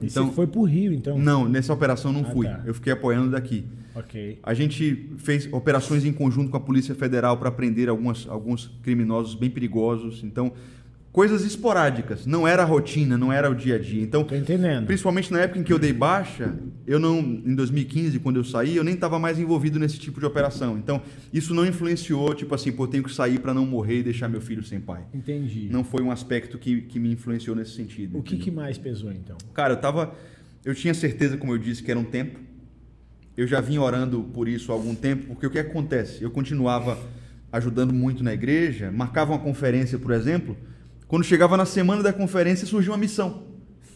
[0.00, 1.18] E Então- você foi pro Rio, então?
[1.18, 2.46] Não, nessa operação não Ah, fui.
[2.46, 2.62] tá.
[2.66, 3.64] Eu fiquei apoiando daqui.
[3.94, 4.38] Ok.
[4.42, 9.34] A gente fez operações em conjunto com a Polícia Federal para prender algumas, alguns criminosos
[9.34, 10.22] bem perigosos.
[10.22, 10.52] Então,
[11.16, 12.26] coisas esporádicas.
[12.26, 14.02] Não era a rotina, não era o dia a dia.
[14.02, 14.84] Então, Tô entendendo.
[14.84, 16.54] Principalmente na época em que eu dei baixa,
[16.86, 20.26] eu não, em 2015, quando eu saí, eu nem estava mais envolvido nesse tipo de
[20.26, 20.76] operação.
[20.76, 21.00] Então,
[21.32, 24.28] isso não influenciou, tipo assim, pô, eu tenho que sair para não morrer e deixar
[24.28, 25.06] meu filho sem pai.
[25.14, 25.70] Entendi.
[25.70, 28.18] Não foi um aspecto que, que me influenciou nesse sentido.
[28.18, 29.38] O que, que mais pesou, então?
[29.54, 30.14] Cara, eu tava.
[30.66, 32.38] Eu tinha certeza, como eu disse, que era um tempo.
[33.34, 36.22] Eu já vim orando por isso há algum tempo, porque o que acontece?
[36.22, 36.98] Eu continuava
[37.50, 40.54] ajudando muito na igreja, marcava uma conferência, por exemplo.
[41.08, 43.42] Quando chegava na semana da conferência, surgiu uma missão.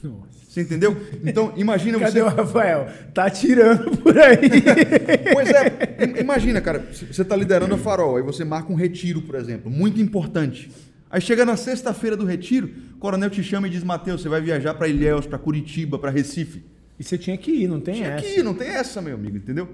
[0.02, 0.40] Nossa.
[0.48, 0.96] Você entendeu?
[1.24, 2.22] Então, imagina Cadê você.
[2.22, 2.88] o Rafael?
[3.14, 4.36] Tá tirando por aí.
[5.32, 9.22] Pois é, im- imagina, cara, você está liderando a farol, aí você marca um retiro,
[9.22, 10.70] por exemplo, muito importante.
[11.08, 14.40] Aí chega na sexta-feira do retiro, o coronel te chama e diz: Mateus, você vai
[14.40, 16.64] viajar para Ilhéus, para Curitiba, para Recife.
[16.98, 18.24] E você tinha que ir, não tem Tinha essa.
[18.24, 19.68] que ir, não tem essa, meu amigo, entendeu?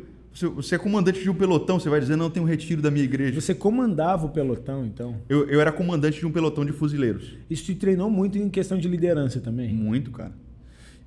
[0.55, 3.05] Você, é comandante de um pelotão, você vai dizer: Não, tem um retiro da minha
[3.05, 3.41] igreja.
[3.41, 5.17] Você comandava o pelotão, então.
[5.29, 7.37] Eu, eu era comandante de um pelotão de fuzileiros.
[7.49, 9.73] Isso te treinou muito em questão de liderança também.
[9.73, 10.33] Muito, cara.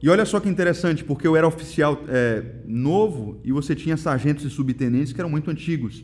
[0.01, 4.45] E olha só que interessante, porque eu era oficial é, novo e você tinha sargentos
[4.45, 6.03] e subtenentes que eram muito antigos.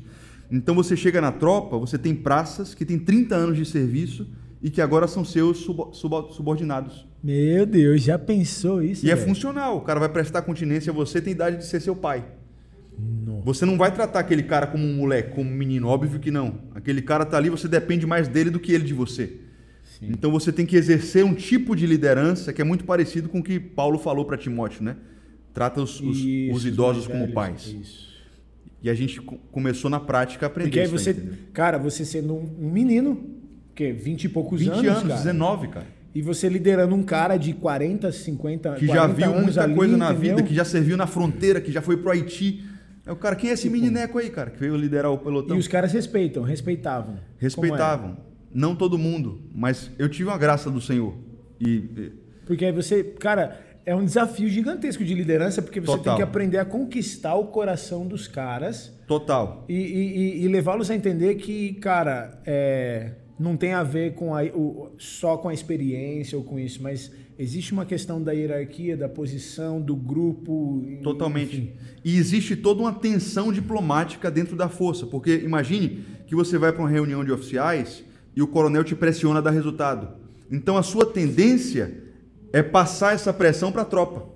[0.52, 4.28] Então você chega na tropa, você tem praças que têm 30 anos de serviço
[4.62, 7.08] e que agora são seus subo- subo- subordinados.
[7.24, 9.06] Meu Deus, já pensou isso?
[9.06, 9.28] E é velho?
[9.28, 12.24] funcional, o cara vai prestar continência a você, tem idade de ser seu pai.
[12.98, 13.42] Nossa.
[13.46, 16.60] Você não vai tratar aquele cara como um moleque, como um menino, óbvio que não.
[16.74, 19.38] Aquele cara tá ali, você depende mais dele do que ele de você.
[19.84, 20.08] Sim.
[20.10, 23.44] Então você tem que exercer um tipo de liderança que é muito parecido com o
[23.44, 24.96] que Paulo falou para Timóteo, né?
[25.54, 27.66] Trata os, os- Isso, os idosos como pais.
[27.68, 28.16] Isso.
[28.84, 31.14] E a gente co- começou na prática a aprender Porque aí você,
[31.54, 33.24] cara, você sendo um menino,
[33.74, 35.86] que 20 e poucos 20 anos, anos, cara, 19, cara.
[36.14, 39.98] e você liderando um cara de 40, 50, Que já 40 viu muita ali, coisa
[39.98, 40.36] na entendeu?
[40.38, 42.64] vida, que já serviu na fronteira, que já foi pro Haiti.
[43.06, 45.56] É o cara, quem é esse menineco aí, cara, que veio liderar o pelotão?
[45.56, 47.20] E os caras respeitam, respeitavam.
[47.38, 48.18] Respeitavam.
[48.54, 51.14] Não todo mundo, mas eu tive uma graça do Senhor.
[51.60, 52.12] E,
[52.46, 56.04] Porque aí você, cara, é um desafio gigantesco de liderança, porque você Total.
[56.04, 59.66] tem que aprender a conquistar o coração dos caras total.
[59.70, 64.34] e, e- e- e levá-los a entender que, cara, é, não tem a ver com
[64.36, 68.96] a, o- só com a experiência ou com isso, mas existe uma questão da hierarquia,
[68.96, 70.82] da posição, do grupo.
[70.88, 71.58] e- Totalmente.
[71.58, 71.72] enfim.
[72.04, 76.82] E existe toda uma tensão diplomática dentro da força, porque imagine que você vai para
[76.82, 78.04] uma reunião de oficiais
[78.36, 80.10] e o coronel te pressiona a dar resultado.
[80.52, 82.04] Então a sua tendência
[82.54, 84.34] é passar essa pressão para a tropa.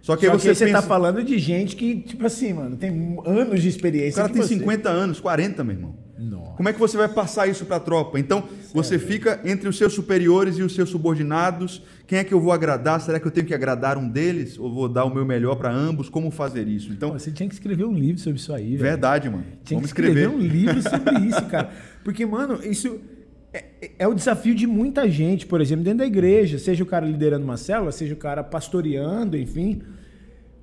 [0.00, 2.24] Só que Só aí que você aí você pensa, tá falando de gente que, tipo
[2.24, 4.14] assim, mano, tem anos de o experiência.
[4.22, 5.96] cara que tem você- 50 anos, 40, meu irmão.
[6.18, 6.52] Nossa.
[6.52, 8.18] Como é que você vai passar isso para a tropa?
[8.18, 11.82] Então, você fica entre os seus superiores e os seus subordinados.
[12.06, 13.00] Quem é que eu vou agradar?
[13.00, 14.58] Será que eu tenho que agradar um deles?
[14.58, 16.08] Ou vou dar o meu melhor para ambos?
[16.08, 16.90] Como fazer isso?
[16.92, 18.78] Então, Você tinha que escrever um livro sobre isso aí, velho.
[18.78, 19.44] verdade, mano.
[19.64, 20.36] Tinha Vamos que escrever, escrever.
[20.36, 21.70] um livro sobre isso, cara.
[22.02, 22.98] Porque, mano, isso
[23.52, 23.64] é,
[23.98, 27.44] é o desafio de muita gente, por exemplo, dentro da igreja, seja o cara liderando
[27.44, 29.82] uma célula, seja o cara pastoreando, enfim.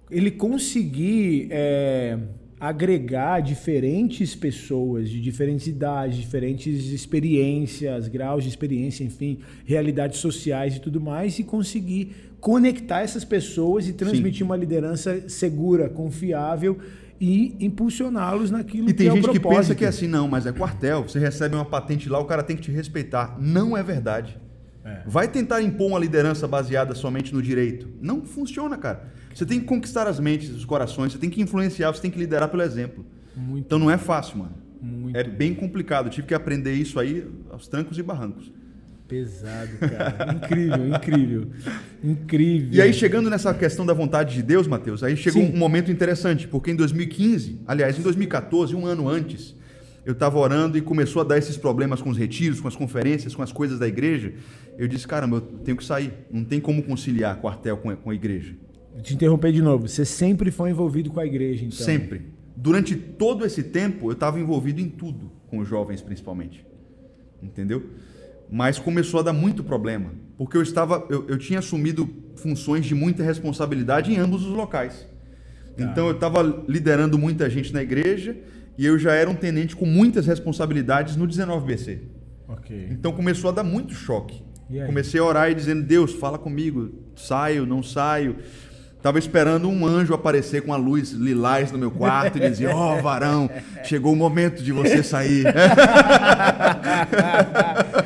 [0.10, 2.18] Ele conseguir é,
[2.64, 10.80] agregar diferentes pessoas de diferentes idades, diferentes experiências, graus de experiência, enfim, realidades sociais e
[10.80, 16.78] tudo mais, e conseguir conectar essas pessoas e transmitir uma liderança segura, confiável
[17.20, 19.61] e impulsioná-los naquilo E tem que é gente o que propósito.
[19.61, 22.43] pensa que é assim, não, mas é quartel, você recebe uma patente lá, o cara
[22.43, 23.38] tem que te respeitar.
[23.41, 24.39] Não é verdade.
[24.86, 25.01] É.
[25.05, 27.89] Vai tentar impor uma liderança baseada somente no direito.
[28.01, 29.11] Não funciona, cara.
[29.34, 32.19] Você tem que conquistar as mentes, os corações, você tem que influenciar, você tem que
[32.19, 33.05] liderar pelo exemplo.
[33.36, 33.65] Muito.
[33.65, 34.53] Então não é fácil, mano.
[34.81, 36.07] Muito É bem complicado.
[36.07, 38.51] Eu tive que aprender isso aí aos trancos e barrancos.
[39.07, 40.34] pesado, cara.
[40.36, 41.47] incrível, incrível.
[42.03, 42.69] Incrível.
[42.73, 45.53] E aí, chegando nessa questão da vontade de Deus, Mateus, aí chegou Sim.
[45.53, 49.55] um momento interessante, porque em 2015, aliás, em 2014, um ano antes,
[50.05, 53.34] eu estava orando e começou a dar esses problemas com os retiros, com as conferências,
[53.34, 54.34] com as coisas da igreja.
[54.77, 56.11] Eu disse, caramba, eu tenho que sair.
[56.29, 58.53] Não tem como conciliar quartel com a, com a igreja.
[59.02, 59.88] Te interromper de novo.
[59.88, 61.78] Você sempre foi envolvido com a igreja, então.
[61.78, 62.22] Sempre.
[62.56, 66.66] Durante todo esse tempo, eu estava envolvido em tudo, com os jovens principalmente.
[67.41, 67.84] Entendeu?
[68.50, 72.94] Mas começou a dar muito problema, porque eu estava, eu, eu tinha assumido funções de
[72.94, 75.08] muita responsabilidade em ambos os locais.
[75.78, 78.38] Então eu estava liderando muita gente na igreja
[78.78, 82.00] e eu já era um tenente com muitas responsabilidades no 19BC.
[82.48, 82.88] Ok.
[82.91, 84.44] Então começou a dar muito choque.
[84.86, 88.38] Comecei a orar e dizendo: Deus, fala comigo, saio, não saio.
[89.04, 92.95] Tava esperando um anjo aparecer com a luz lilás no meu quarto e dizer: Ó,
[93.04, 93.49] varão,
[93.84, 95.43] chegou o momento de você sair.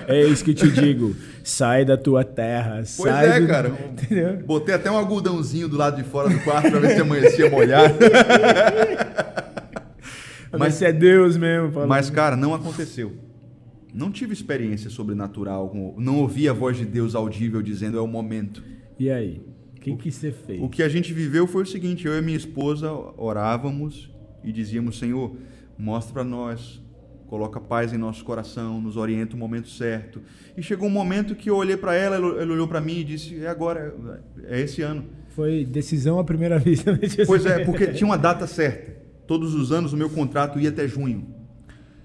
[0.09, 1.13] É isso que te digo.
[1.43, 2.75] Sai da tua terra.
[2.75, 3.47] Pois sai é, do...
[3.47, 3.73] cara.
[3.91, 4.37] Entendeu?
[4.45, 7.95] Botei até um algodãozinho do lado de fora do quarto para ver se amanhecia molhado.
[10.57, 11.73] Mas se é Deus mesmo.
[11.73, 11.89] falando.
[11.89, 13.17] Mas, cara, não aconteceu.
[13.93, 18.63] Não tive experiência sobrenatural, não ouvi a voz de Deus audível dizendo: é o momento.
[18.97, 19.41] E aí?
[19.93, 20.61] O que, que você fez?
[20.61, 24.09] O que a gente viveu foi o seguinte: eu e minha esposa orávamos
[24.43, 25.35] e dizíamos, Senhor,
[25.77, 26.81] mostra para nós,
[27.27, 30.21] coloca paz em nosso coração, nos orienta o momento certo.
[30.55, 33.03] E chegou um momento que eu olhei para ela, ela ela olhou para mim e
[33.03, 33.95] disse: é agora,
[34.45, 35.05] é esse ano.
[35.29, 36.95] Foi decisão à primeira vista.
[37.25, 38.97] Pois é, porque tinha uma data certa.
[39.27, 41.36] Todos os anos o meu contrato ia até junho.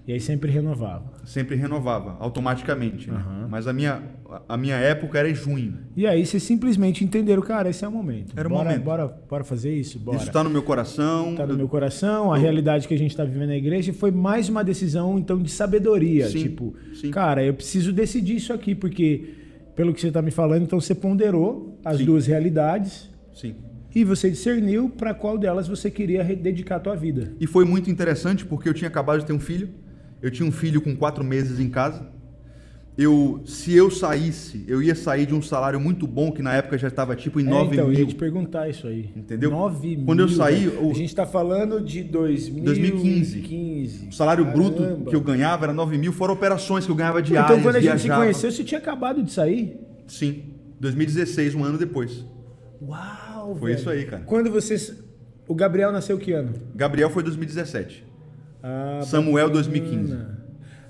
[0.06, 1.12] E aí sempre renovava.
[1.24, 3.08] Sempre renovava, automaticamente.
[3.08, 3.16] né?
[3.18, 3.46] Aham.
[3.48, 4.02] Mas a minha,
[4.48, 5.78] a minha época era em junho.
[5.96, 8.32] E aí vocês simplesmente entenderam, cara, esse é o momento.
[8.36, 8.82] Era o bora, momento.
[8.84, 10.00] Bora, bora fazer isso?
[10.00, 10.16] Bora.
[10.16, 11.36] Isso está no meu coração.
[11.36, 14.10] Tá no eu- meu coração, a realidade que a gente tá vivendo na igreja foi
[14.10, 16.26] mais uma decisão, então, de sabedoria.
[16.28, 17.10] Sim, tipo, sim.
[17.12, 19.34] cara, eu preciso decidir isso aqui, porque,
[19.76, 22.04] pelo que você tá me falando, então você ponderou as Sim.
[22.06, 23.54] duas realidades Sim.
[23.94, 27.32] e você discerniu para qual delas você queria dedicar a tua vida.
[27.38, 29.68] E foi muito interessante porque eu tinha acabado de ter um filho.
[30.22, 32.06] Eu tinha um filho com quatro meses em casa.
[32.96, 36.76] Eu, se eu saísse, eu ia sair de um salário muito bom, que na época
[36.76, 38.06] já estava tipo em É, 9 então, eu ia mil.
[38.08, 39.10] te perguntar isso aí.
[39.16, 39.50] Entendeu?
[39.50, 40.04] 9 mil.
[40.04, 40.86] Quando eu saí, velho.
[40.86, 43.40] o- A gente tá falando de 2015.
[43.40, 44.08] 2015.
[44.08, 45.08] O salário bruto Caramba.
[45.10, 47.80] que eu ganhava era 9 mil, fora operações que eu ganhava diárias, Então, quando a
[47.80, 49.80] gente se conheceu, você tinha acabado de sair?
[50.06, 50.42] Sim,
[50.78, 52.26] 2016, um ano depois.
[52.82, 53.80] Uau, Foi velho.
[53.80, 54.22] isso aí, cara.
[54.26, 54.94] Quando você...
[55.48, 56.52] O Gabriel nasceu que ano?
[56.74, 58.04] Gabriel foi 2017.
[58.62, 59.62] Ah, Samuel, bacana.
[59.68, 60.16] 2015.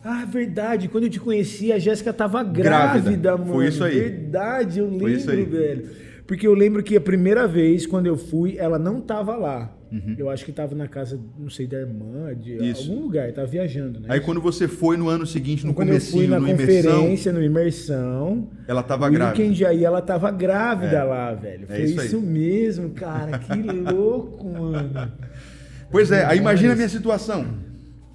[0.05, 0.89] Ah, verdade.
[0.89, 3.11] Quando eu te conheci, a Jéssica tava Grávida.
[3.13, 3.65] grávida, Foi mano.
[3.69, 4.01] isso aí.
[4.01, 5.87] Verdade, eu lembro, Foi isso velho.
[6.27, 9.77] Porque eu lembro que a primeira vez, quando eu fui, ela não tava lá.
[10.17, 12.65] Eu acho que tava na casa, não sei, da irmã, de Uhum.
[12.65, 12.91] Isso.
[12.91, 13.31] algum lugar.
[13.33, 14.07] Tava viajando, né?
[14.09, 16.93] Aí quando você foi no ano seguinte, no quando eu fui comecinho, na no imersão,
[17.01, 19.39] conferência, no imersão, ela estava grávida.
[19.39, 21.65] weekend aí ela tava grávida lá, velho.
[21.69, 22.23] É Foi isso isso, aí.
[22.23, 23.39] mesmo, cara.
[23.39, 23.53] Que
[23.93, 25.13] louco, mano.
[25.93, 27.47] Pois é, aí imagina a minha situação.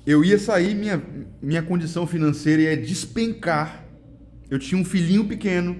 [0.05, 1.01] Eu ia sair, minha,
[1.41, 3.85] minha condição financeira ia despencar.
[4.49, 5.75] Eu tinha um filhinho pequeno,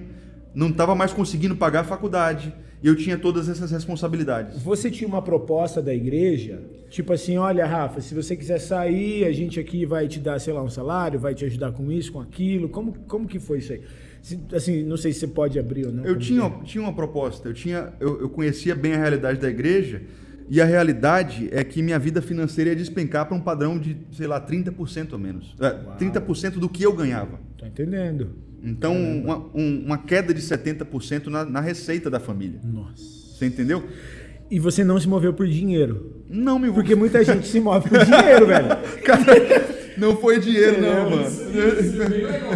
[0.54, 2.54] não estava mais conseguindo pagar a faculdade.
[2.80, 4.62] E eu tinha todas essas responsabilidades.
[4.62, 9.32] Você tinha uma proposta da igreja, tipo assim, olha, Rafa, se você quiser sair, a
[9.32, 12.20] gente aqui vai te dar, sei lá, um salário, vai te ajudar com isso, com
[12.20, 12.68] aquilo.
[12.68, 13.80] Como, como que foi isso aí?
[14.22, 16.04] Se- Assim, não sei se você pode abrir ou não.
[16.04, 16.64] Eu tinha, que é?
[16.64, 20.02] tinha uma proposta, eu, tinha, eu, eu conhecia bem a realidade da igreja.
[20.50, 24.26] E a realidade é que minha vida financeira ia despencar para um padrão de, sei
[24.26, 25.54] lá, 30% ou menos.
[25.60, 25.70] É,
[26.02, 27.38] 30% do que eu ganhava.
[27.56, 28.30] Tô entendendo.
[28.62, 32.58] Então, uma, um- uma queda de 70% na, na receita da família.
[32.64, 33.02] Nossa.
[33.36, 33.84] Você entendeu?
[34.50, 36.22] E você não se moveu por dinheiro.
[36.28, 38.68] Não me Porque muita gente se move por dinheiro, velho.
[39.04, 39.24] Cara,
[39.98, 41.18] não foi dinheiro, não, Entendeu?
[41.18, 41.80] mano.
[41.80, 42.50] Isso é bem legal.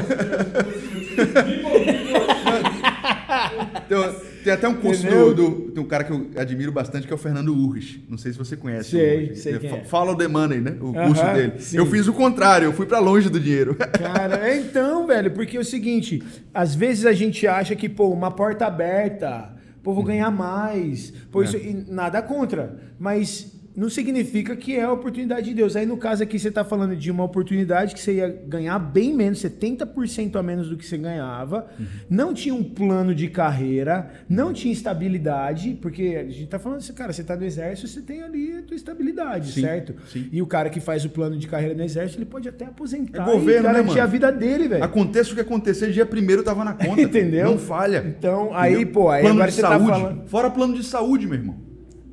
[3.88, 7.12] Me Tem, até um curso do, do- Tem um cara que eu admiro bastante, que
[7.12, 8.04] é o Fernando Urrich.
[8.08, 8.90] Não sei se você conhece.
[8.90, 9.84] Sei, sei É quem é.
[9.84, 10.76] Follow the Money, né?
[10.80, 11.52] O Aham, curso dele.
[11.58, 11.76] sim.
[11.76, 13.74] Eu fiz o contrário, eu fui pra longe do dinheiro.
[13.98, 16.22] Cara, é então, velho, porque é o seguinte,
[16.52, 19.50] às vezes a gente acha que, pô, uma porta aberta,
[19.82, 21.44] pô, vou ganhar mais, pô, É.
[21.46, 25.74] isso, e nada contra, mas não significa que é a oportunidade de Deus.
[25.76, 29.14] Aí no caso aqui você tá falando de uma oportunidade que você ia ganhar bem
[29.14, 31.86] menos, 70% a menos do que você ganhava, Uhum.
[32.10, 36.92] não tinha um plano de carreira, não tinha estabilidade, porque a gente tá falando assim,
[36.92, 39.94] cara, você tá no exército, você tem ali a tua estabilidade, Sim, certo?
[40.06, 40.28] sim.
[40.30, 43.22] E o cara que faz o plano de carreira no exército, ele pode até aposentar
[43.22, 44.02] É governo, e né, garantir mano?
[44.02, 44.84] a vida dele, velho.
[44.84, 47.00] Aconteça o que acontecer, dia primeiro tava na conta.
[47.02, 47.50] Entendeu?
[47.50, 48.04] Não falha.
[48.06, 48.92] Então, aí, Entendeu?
[48.92, 49.86] pô, aí plano agora você tá saúde.
[49.90, 51.71] falando- Fora plano de saúde, meu irmão.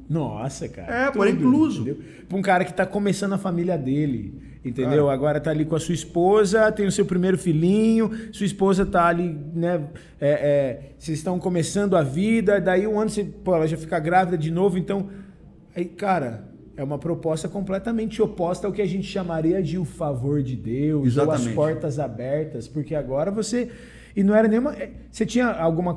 [0.10, 1.12] Nossa, cara.
[1.16, 1.96] É, é incluso.
[2.28, 5.08] Pra um cara que tá começando a família dele, entendeu?
[5.08, 9.06] Agora tá ali com a sua esposa, tem o seu primeiro filhinho, sua esposa tá
[9.06, 9.88] ali, né?
[10.20, 14.00] é, é, vocês estão começando a vida, daí um ano você, pô, ela já fica
[14.00, 15.10] grávida de novo, então.
[15.76, 16.50] Aí, cara.
[16.76, 21.18] É uma proposta completamente oposta ao que a gente chamaria de o favor de Deus,
[21.18, 21.54] ou as Exatamente.
[21.54, 23.70] portas abertas, porque agora você.
[24.16, 24.74] E não era nenhuma.
[24.76, 25.92] é, Você tinha alguma,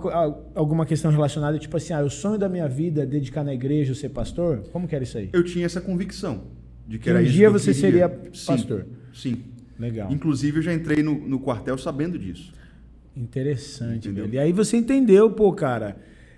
[0.54, 3.92] alguma questão relacionada, tipo assim, ah, o sonho da minha vida é dedicar na igreja
[3.92, 4.62] ou ser pastor?
[4.72, 5.30] Como que era isso aí?
[5.32, 6.44] Eu tinha essa convicção
[6.86, 8.08] de que Que era um isso dia que eu você queria.
[8.08, 8.86] seria Sim, pastor.
[9.14, 9.42] Sim.
[9.78, 10.12] Legal.
[10.12, 12.52] Inclusive, eu já entrei no, no quartel sabendo disso.
[13.16, 14.24] Interessante, Entendeu?
[14.24, 14.34] velho.
[14.34, 15.96] E aí você entendeu, pô, cara.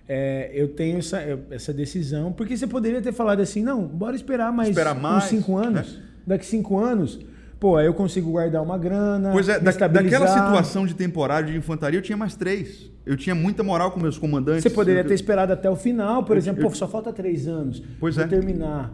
[0.09, 1.21] é, eu tenho essa,
[1.51, 2.33] essa decisão.
[2.33, 5.95] Porque você poderia ter falado assim, não, bora esperar mais, Esperar mais, uns cinco anos.
[5.97, 6.03] né?
[6.27, 7.21] Daqui cinco anos,
[7.65, 9.33] pô, aí eu consigo guardar uma grana.
[9.33, 12.91] Pois é, da, daquela situação de temporário de infantaria, eu tinha mais três.
[13.07, 14.63] Eu tinha muita moral com meus comandantes.
[14.63, 17.11] Você poderia Eu- ter esperado até o final, por Eu- exemplo, eu- pô, só falta
[17.11, 17.83] três anos.
[17.99, 18.27] Vou é.
[18.27, 18.93] terminar.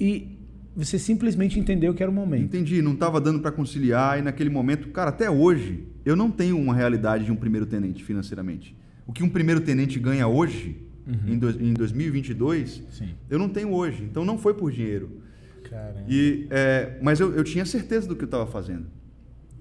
[0.00, 0.38] E
[0.74, 2.44] você simplesmente entendeu que era o momento.
[2.44, 6.58] Entendi, não estava dando para conciliar e naquele momento, cara, até hoje, eu não tenho
[6.58, 8.74] uma realidade de um primeiro tenente financeiramente.
[9.06, 10.82] O que um primeiro tenente ganha hoje,
[11.26, 13.08] em, dois- em 2022, Sim.
[13.28, 14.02] eu não tenho hoje.
[14.02, 15.10] Então não foi por dinheiro.
[15.78, 16.04] Caramba.
[16.08, 18.86] E, é, mas eu, eu tinha certeza do que eu estava fazendo.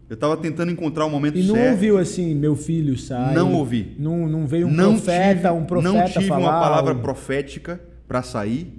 [0.10, 1.72] Eu estava tentando encontrar o momento E não certo.
[1.72, 3.36] ouviu assim, meu filho sai.
[3.36, 3.94] Não ouvi.
[4.00, 6.40] Não, não veio um não profeta, tive, um profeta Não tive falar.
[6.40, 7.02] uma palavra algo.
[7.04, 8.74] profética para sair.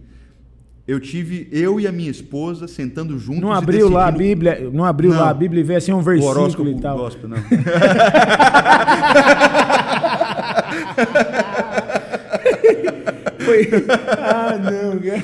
[0.86, 3.42] Eu tive eu e a minha esposa sentando juntos.
[3.42, 5.20] Não abriu lá a Bíblia, não abriu Não.
[5.20, 6.96] lá a Bíblia e veio assim um O versículo horóscopo e tal.
[6.96, 7.36] gospel, não.
[13.48, 13.68] Foi...
[14.18, 15.22] ah, não, cara.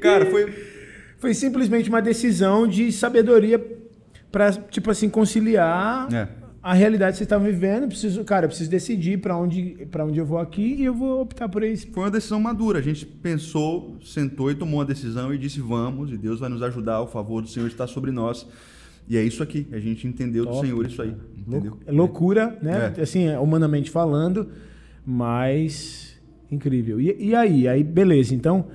[0.00, 0.52] Cara, foi,
[1.18, 3.64] Foi simplesmente uma decisão de sabedoria
[4.30, 6.28] para tipo assim conciliar É.
[6.62, 7.86] a realidade que vocês estavam vivendo.
[7.88, 11.20] Preciso, cara, eu preciso decidir para onde para onde eu vou aqui e eu vou
[11.22, 11.88] optar por isso.
[11.92, 12.78] Foi uma decisão madura.
[12.78, 16.62] A gente pensou, sentou e tomou uma decisão e disse: vamos, e Deus vai nos
[16.62, 18.46] ajudar, o favor do Senhor está sobre nós.
[19.08, 19.66] E é isso aqui.
[19.72, 21.14] A gente entendeu do Top, Senhor isso aí.
[21.36, 21.76] Entendeu?
[21.84, 22.94] É loucura, né?
[22.96, 23.02] É.
[23.02, 24.48] Assim, humanamente falando,
[25.04, 26.16] mas
[26.54, 27.00] incrível.
[27.00, 27.66] E, e aí?
[27.68, 28.34] Aí, beleza.
[28.34, 28.66] Então,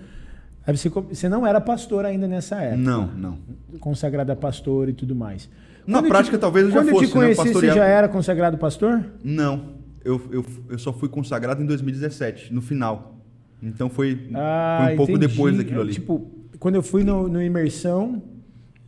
[0.66, 2.82] aí você, você não era pastor ainda nessa época.
[2.82, 3.38] Não, não.
[3.80, 5.50] Consagrado a pastor e tudo mais.
[5.86, 7.22] Na Quando prática, talvez eu já quando fosse, eu te né?
[7.22, 9.06] conheci, Pastoreava- você já era consagrado pastor?
[9.24, 9.78] Não.
[10.04, 13.22] Eu, eu, eu só fui consagrado em 2017, no final.
[13.62, 15.28] Então foi, Ah, foi um pouco entendi.
[15.28, 15.94] depois daquilo É, ali.
[15.94, 18.22] Tipo, quando eu fui no, no Imersão.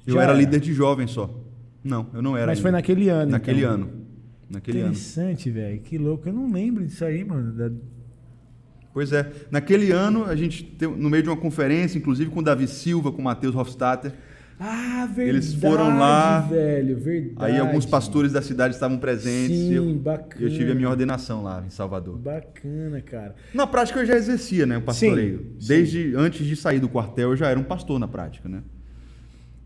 [0.05, 1.29] eu já era líder de jovem só.
[1.83, 2.47] Não, eu não era.
[2.47, 2.61] Mas ainda.
[2.61, 3.31] foi naquele ano.
[3.31, 3.73] Naquele então.
[3.73, 3.89] ano.
[4.49, 4.79] Naquele.
[4.79, 5.79] Interessante, velho.
[5.79, 6.27] Que louco.
[6.27, 7.51] Eu não lembro disso aí, mano.
[7.53, 7.71] Da-
[8.99, 9.31] Pois é.
[9.49, 13.13] Naquele ano, a gente, teve- no meio de uma conferência, inclusive com o Davi Silva,
[13.13, 14.11] com o Matheus Hofstadter,
[14.59, 15.29] Ah, verdade.
[15.29, 16.97] Eles foram lá, velho.
[16.97, 17.49] Verdade.
[17.53, 19.57] aí alguns pastores da cidade estavam presentes.
[19.57, 20.45] Sim, e eu, bacana.
[20.45, 22.17] eu tive a minha ordenação lá em Salvador.
[22.17, 23.35] Bacana, cara.
[23.53, 25.37] Na prática, eu já exercia né, o pastoreio.
[25.37, 25.67] Sim, sim.
[25.69, 28.49] Desde antes de sair do quartel, eu já era um pastor na prática.
[28.49, 28.61] Né?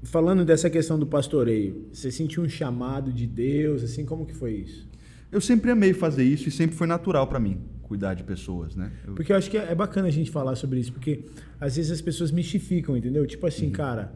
[0.03, 4.53] Falando dessa questão do pastoreio, você sentiu um chamado de Deus, assim, como que foi
[4.57, 4.92] isso?
[5.33, 8.75] Eu sempre amei fazer isso e sempre foi natural para mim cuidar de pessoas.
[8.75, 8.91] Né?
[9.05, 11.25] Eu- Porque eu acho que é bacana a gente falar sobre isso, porque
[11.59, 13.25] às vezes as pessoas mistificam, entendeu?
[13.27, 14.13] Tipo assim, cara,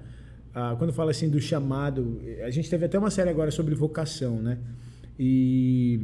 [0.53, 4.41] ah, quando fala assim do chamado, a gente teve até uma série agora sobre vocação,
[4.41, 4.57] né?
[5.19, 5.99] E,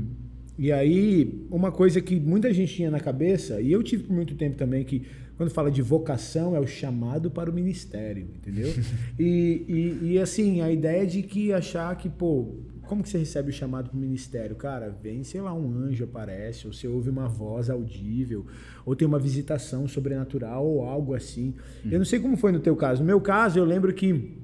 [0.57, 4.35] e aí, uma coisa que muita gente tinha na cabeça, e eu tive por muito
[4.35, 5.03] tempo também, que
[5.37, 8.71] quando fala de vocação é o chamado para o ministério, entendeu?
[9.19, 9.65] e,
[10.01, 12.53] e, e assim, a ideia de que achar que, pô,
[12.93, 14.55] como que você recebe o chamado para o ministério?
[14.55, 18.45] Cara, vem, sei lá, um anjo aparece, ou você ouve uma voz audível,
[18.85, 21.55] ou tem uma visitação sobrenatural, ou algo assim.
[21.89, 23.01] Eu não sei como foi no teu caso.
[23.01, 24.37] No meu caso, eu lembro que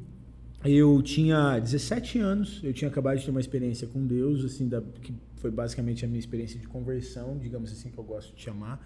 [0.66, 4.82] eu tinha 17 anos, eu tinha acabado de ter uma experiência com Deus, assim, da,
[4.82, 8.84] que foi basicamente a minha experiência de conversão, digamos assim, que eu gosto de chamar.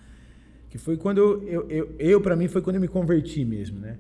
[0.70, 3.80] Que foi quando eu, eu, eu, eu para mim, foi quando eu me converti mesmo,
[3.80, 3.97] né?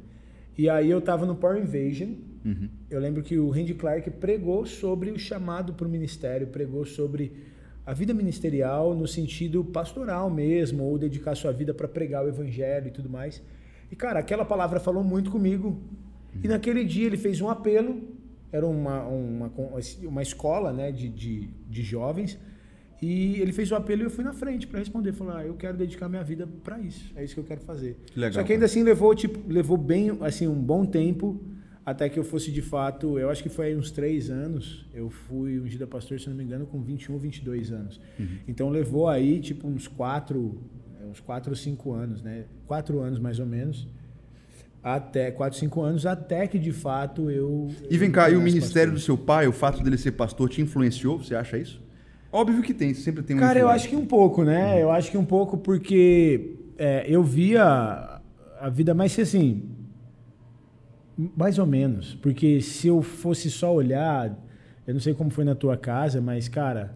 [0.57, 2.15] E aí eu tava no Power Invasion.
[2.89, 7.31] Eu lembro que o Randy Clark pregou sobre o chamado para o ministério, pregou sobre
[7.85, 12.87] a vida ministerial no sentido pastoral mesmo, ou dedicar sua vida para pregar o evangelho
[12.87, 13.41] e tudo mais.
[13.91, 15.81] E cara, aquela palavra falou muito comigo.
[16.43, 18.01] E naquele dia ele fez um apelo,
[18.51, 19.51] era uma, uma,
[20.03, 22.39] uma escola né, de, de, de jovens,
[23.01, 25.13] e ele fez o apelo e eu fui na frente para responder.
[25.13, 27.97] Falei, ah, eu quero dedicar minha vida para isso, é isso que eu quero fazer.
[28.07, 31.39] Que legal, Só que ainda assim levou, tipo, levou bem, assim, um bom tempo
[31.85, 35.09] até que eu fosse de fato, eu acho que foi aí uns três anos, eu
[35.09, 37.99] fui ungido a pastor, se não me engano, com 21, 22 anos.
[38.47, 40.61] Então levou aí, tipo, uns quatro,
[41.09, 42.45] uns quatro ou cinco anos, né?
[42.65, 43.87] Quatro anos mais ou menos,
[44.81, 47.69] até quatro, cinco anos, até que de fato eu...
[47.89, 49.17] E vem cá, e o ministério do pastor.
[49.17, 51.17] seu pai, o fato dele ser pastor, te influenciou?
[51.17, 51.81] Você acha isso?
[52.31, 54.81] Óbvio que tem, sempre tem uma Cara, eu acho que um pouco, né?
[54.81, 58.21] Eu acho que um pouco porque é, eu via
[58.59, 59.69] a vida mais assim,
[61.17, 62.15] mais ou menos.
[62.15, 64.35] Porque se eu fosse só olhar,
[64.87, 66.93] eu não sei como foi na tua casa, mas, cara,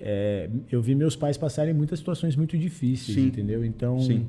[0.00, 3.26] é, eu vi meus pais passarem muitas situações muito difíceis, Sim.
[3.28, 3.64] entendeu?
[3.64, 4.28] Então, Sim.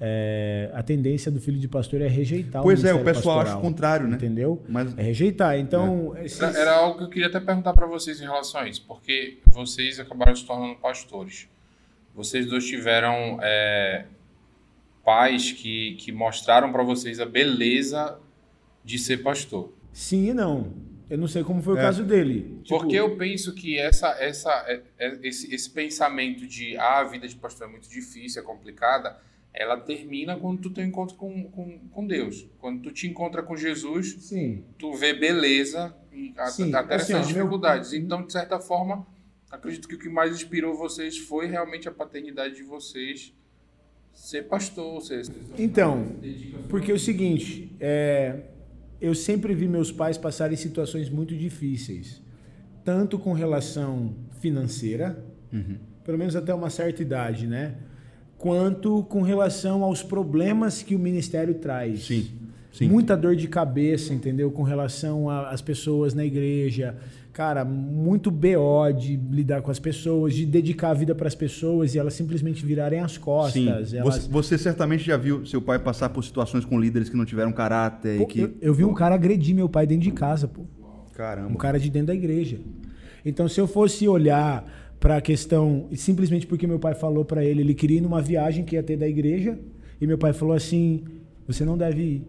[0.00, 3.58] é, a tendência do filho de pastor é rejeitar Pois é, o pessoal acha pastoral,
[3.58, 4.16] o contrário, né?
[4.16, 4.62] Entendeu?
[4.68, 5.58] Mas- É rejeitar.
[5.58, 8.68] Então, esses- Era, era algo que eu queria até perguntar para vocês em relação a
[8.68, 11.48] isso, porque vocês acabaram se tornando pastores.
[12.14, 14.04] Vocês dois tiveram é,
[15.04, 18.18] pais que, que mostraram para vocês a beleza
[18.84, 19.72] de ser pastor.
[19.92, 20.72] sim e não.
[21.08, 21.82] Eu não sei como foi o É.
[21.82, 22.58] caso dele.
[22.64, 27.04] Tipo, Porque eu penso que essa, essa, é- é- esse, esse pensamento de ah, a
[27.04, 29.16] vida de pastor é muito difícil, é complicada,
[29.52, 32.46] ela termina quando tu tem um encontro com, com, com Deus.
[32.58, 34.64] Quando tu te encontra com Jesus, Sim.
[34.78, 35.94] tu vê beleza
[36.50, 37.92] Sim, até assim, essas dificuldades.
[37.92, 39.06] Então, de certa forma,
[39.50, 43.32] acredito que o que mais inspirou vocês foi realmente a paternidade de vocês
[44.12, 45.22] ser pastor, ser...
[45.58, 46.06] Então,
[46.68, 48.40] porque é o seguinte, é,
[49.04, 52.22] eu sempre vi meus pais passarem situações muito difíceis,
[52.82, 55.22] tanto com relação financeira,
[56.02, 57.74] pelo menos até uma certa idade, né?
[58.38, 62.06] Quanto com relação aos problemas que o ministério traz.
[62.06, 62.30] Sim,
[62.72, 62.88] sim.
[62.88, 64.50] Muita dor de cabeça, entendeu?
[64.50, 66.96] Com relação às pessoas na igreja.
[67.34, 71.92] Cara, muito BO de lidar com as pessoas, de dedicar a vida para as pessoas
[71.92, 73.20] e elas simplesmente virarem as Sim.
[73.20, 73.92] costas.
[73.92, 77.24] elas- Você, você certamente já viu seu pai passar por situações com líderes que não
[77.24, 78.40] tiveram caráter Pô, e que.
[78.40, 80.62] eu, eu vi um cara agredir meu pai dentro de casa, pô.
[80.62, 81.56] Um Caramba.
[81.58, 82.58] cara de dentro da igreja.
[83.26, 84.64] Então, se eu fosse olhar
[85.00, 88.64] para a questão, simplesmente porque meu pai falou para ele, ele queria ir numa viagem
[88.64, 89.58] que ia ter da igreja,
[90.00, 91.02] e meu pai falou assim:
[91.48, 92.26] você não deve ir.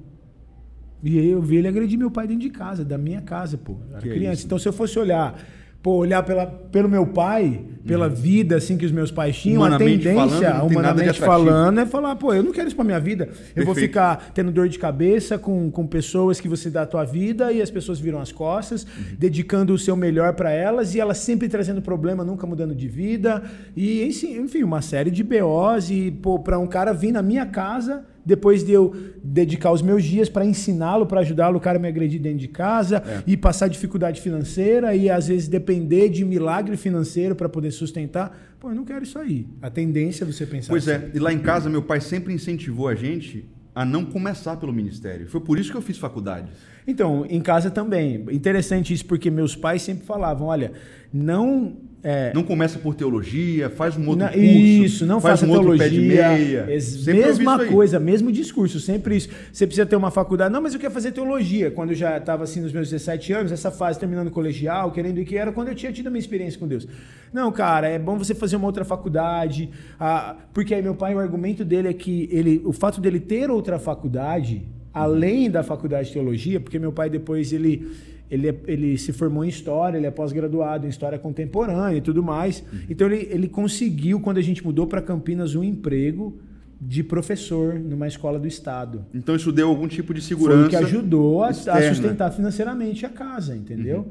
[1.08, 3.74] E eu vi ele agredir meu pai dentro de casa, da minha casa, pô.
[3.90, 4.34] Eu era Que criança.
[4.40, 4.46] isso?
[4.48, 5.40] Então, se eu fosse olhar,
[5.84, 9.74] pô, olhar pela, pelo meu pai, pela vida assim que os meus pais tinham, Uhum.
[9.74, 13.30] A tendência, falando, humanamente falando, é falar, pô, eu não quero isso pra minha vida.
[13.56, 13.92] Eu vou Perfeito.
[13.92, 17.62] ficar tendo dor de cabeça com, com pessoas que você dá a tua vida e
[17.62, 19.16] as pessoas viram as costas, Uhum.
[19.20, 23.44] dedicando o seu melhor pra elas e elas sempre trazendo problema, nunca mudando de vida.
[23.76, 27.46] E, enfim, enfim, uma série de BOs e, pô, pra um cara vir na minha
[27.46, 28.92] casa depois de eu
[29.24, 33.04] dedicar os meus dias para ensiná-lo, para ajudá-lo, o cara me agredir dentro de casa
[33.06, 33.22] É.
[33.28, 38.56] e passar dificuldade financeira e às vezes depender de milagre financeiro para poder sustentar.
[38.60, 39.48] Pô, eu não quero isso aí.
[39.62, 41.06] A tendência é você pensar Pois assim.
[41.06, 44.72] é, e lá em casa meu pai sempre incentivou a gente a não começar pelo
[44.72, 45.28] ministério.
[45.28, 46.50] Foi por isso que eu fiz faculdade.
[46.88, 48.26] Então, em casa também.
[48.32, 50.72] Interessante isso porque meus pais sempre falavam, olha,
[51.12, 51.76] não
[52.08, 54.46] é, Não começa por teologia, faz um outro Não, curso.
[54.46, 56.30] Isso, não faz um outro pé de teologia.
[56.38, 56.66] meia.
[56.70, 59.30] Ex- mesma coisa, mesmo discurso, sempre isso.
[59.52, 60.54] Você precisa ter uma faculdade.
[60.54, 61.72] Não, mas eu quero fazer teologia.
[61.72, 65.20] Quando eu já estava assim nos meus 17 anos, essa fase terminando o colegial, querendo
[65.20, 66.88] ir que era quando eu tinha tido a minha experiência com Deus.
[67.34, 69.72] Não, cara, é bom você fazer uma outra faculdade.
[70.00, 73.50] ah, porque aí meu pai, o argumento dele é que ele, o fato dele ter
[73.50, 74.62] outra faculdade,
[74.94, 77.92] além da faculdade de teologia, porque meu pai depois ele
[78.30, 82.24] ele, é- ele se formou em História, ele é pós-graduado em História Contemporânea e tudo
[82.24, 82.64] mais.
[82.90, 86.38] Então ele, ele conseguiu, quando a gente mudou para Campinas, um emprego
[86.80, 89.06] de professor numa escola do Estado.
[89.14, 90.58] Então isso deu algum tipo de segurança.
[90.60, 91.50] Foi o que ajudou a, a.
[91.50, 91.54] Uhum.
[91.94, 94.08] sustentar financeiramente a casa, entendeu?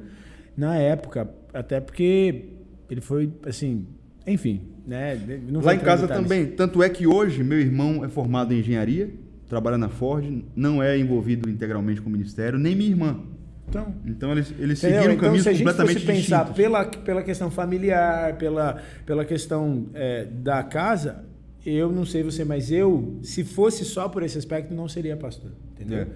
[0.56, 2.46] Na época, até porque
[2.90, 3.86] ele foi, assim,
[4.26, 5.18] enfim, né?
[5.62, 6.22] Lá em casa detalhes.
[6.28, 6.46] também.
[6.46, 9.10] Tanto é que hoje meu irmão é formado em engenharia,
[9.48, 10.24] trabalha na Ford,
[10.56, 13.20] não é envolvido integralmente com o ministério, nem minha irmã.
[13.68, 16.56] Então, Então eles, eles seguiram então, caminhos se a gente completamente fosse pensar distintos.
[16.56, 21.24] pela, pela questão familiar, pela, pela questão é, da casa,
[21.64, 25.52] eu não sei você, mas eu, se fosse só por esse aspecto, não seria pastor.
[25.72, 26.00] Entendeu?
[26.00, 26.06] É.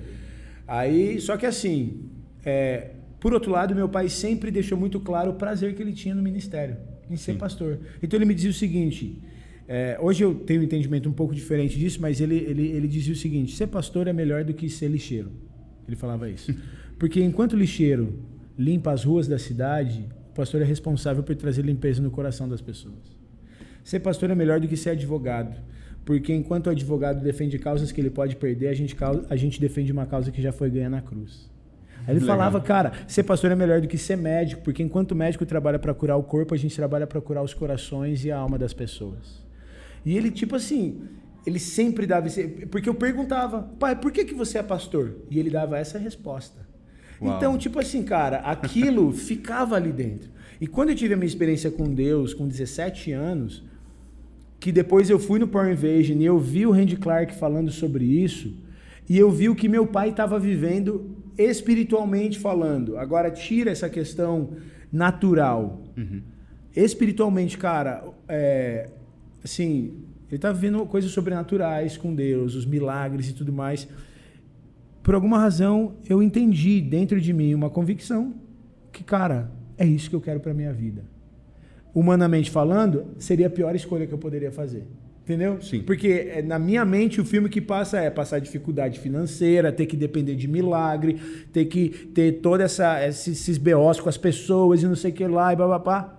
[0.66, 2.10] Aí, só que assim,
[2.44, 6.14] é, por outro lado, meu pai sempre deixou muito claro o prazer que ele tinha
[6.14, 6.76] no ministério,
[7.10, 7.78] em ser pastor.
[8.02, 9.20] Então ele me dizia o seguinte.
[9.66, 13.12] é, hoje eu tenho um entendimento um pouco diferente disso, mas ele, ele, ele dizia
[13.12, 15.32] o seguinte: ser pastor é melhor do que ser lixeiro.
[15.86, 16.54] Ele falava isso.
[16.98, 18.18] Porque enquanto o lixeiro
[18.58, 22.60] limpa as ruas da cidade, o pastor é responsável por trazer limpeza no coração das
[22.60, 23.16] pessoas.
[23.84, 25.60] Ser pastor é melhor do que ser advogado.
[26.04, 28.96] Porque enquanto o advogado defende causas que ele pode perder, a gente,
[29.28, 31.48] a gente defende uma causa que já foi ganha na cruz.
[32.06, 32.36] Aí ele Legal.
[32.36, 35.78] falava, cara, ser pastor é melhor do que ser médico, porque enquanto o médico trabalha
[35.78, 38.72] para curar o corpo, a gente trabalha para curar os corações e a alma das
[38.72, 39.46] pessoas.
[40.04, 41.02] E ele, tipo assim,
[41.46, 42.46] ele sempre dava esse.
[42.70, 45.16] Porque eu perguntava, pai, por que, que você é pastor?
[45.30, 46.67] E ele dava essa resposta.
[47.20, 47.36] Uau.
[47.36, 50.30] Então, tipo assim, cara, aquilo ficava ali dentro.
[50.60, 53.64] E quando eu tive a minha experiência com Deus, com 17 anos,
[54.58, 58.04] que depois eu fui no Power Invasion e eu vi o Randy Clark falando sobre
[58.04, 58.56] isso,
[59.08, 62.98] e eu vi o que meu pai estava vivendo espiritualmente falando.
[62.98, 64.50] Agora, tira essa questão
[64.92, 65.82] natural.
[66.74, 68.90] Espiritualmente, cara, é,
[69.42, 69.94] assim,
[70.28, 73.88] ele estava vivendo coisas sobrenaturais com Deus, os milagres e tudo mais.
[75.08, 78.34] Por alguma razão, eu entendi dentro de mim uma convicção
[78.92, 81.02] que, cara, é isso que eu quero para minha vida
[81.94, 84.86] humanamente falando, seria a pior escolha que eu poderia fazer.
[85.24, 85.60] Entendeu?
[85.60, 85.82] Sim.
[85.82, 89.96] Porque é, na minha mente o filme que passa é passar dificuldade financeira, ter que
[89.96, 91.14] depender de milagre,
[91.52, 95.26] ter que ter toda essa esses, BOs com as pessoas e não sei o que
[95.26, 96.18] lá e babapá.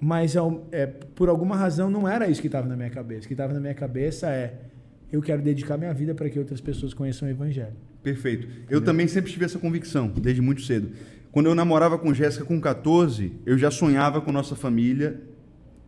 [0.00, 0.34] Mas
[0.70, 3.24] é, por alguma razão não era isso que estava na minha cabeça.
[3.24, 4.54] O que estava na minha cabeça é
[5.12, 7.76] eu quero dedicar minha vida para que outras pessoas conheçam o evangelho.
[8.02, 8.48] Perfeito.
[8.68, 10.90] Eu também sempre tive essa convicção, desde muito cedo.
[11.30, 15.20] Quando eu namorava com Jéssica com 14, eu já sonhava com nossa família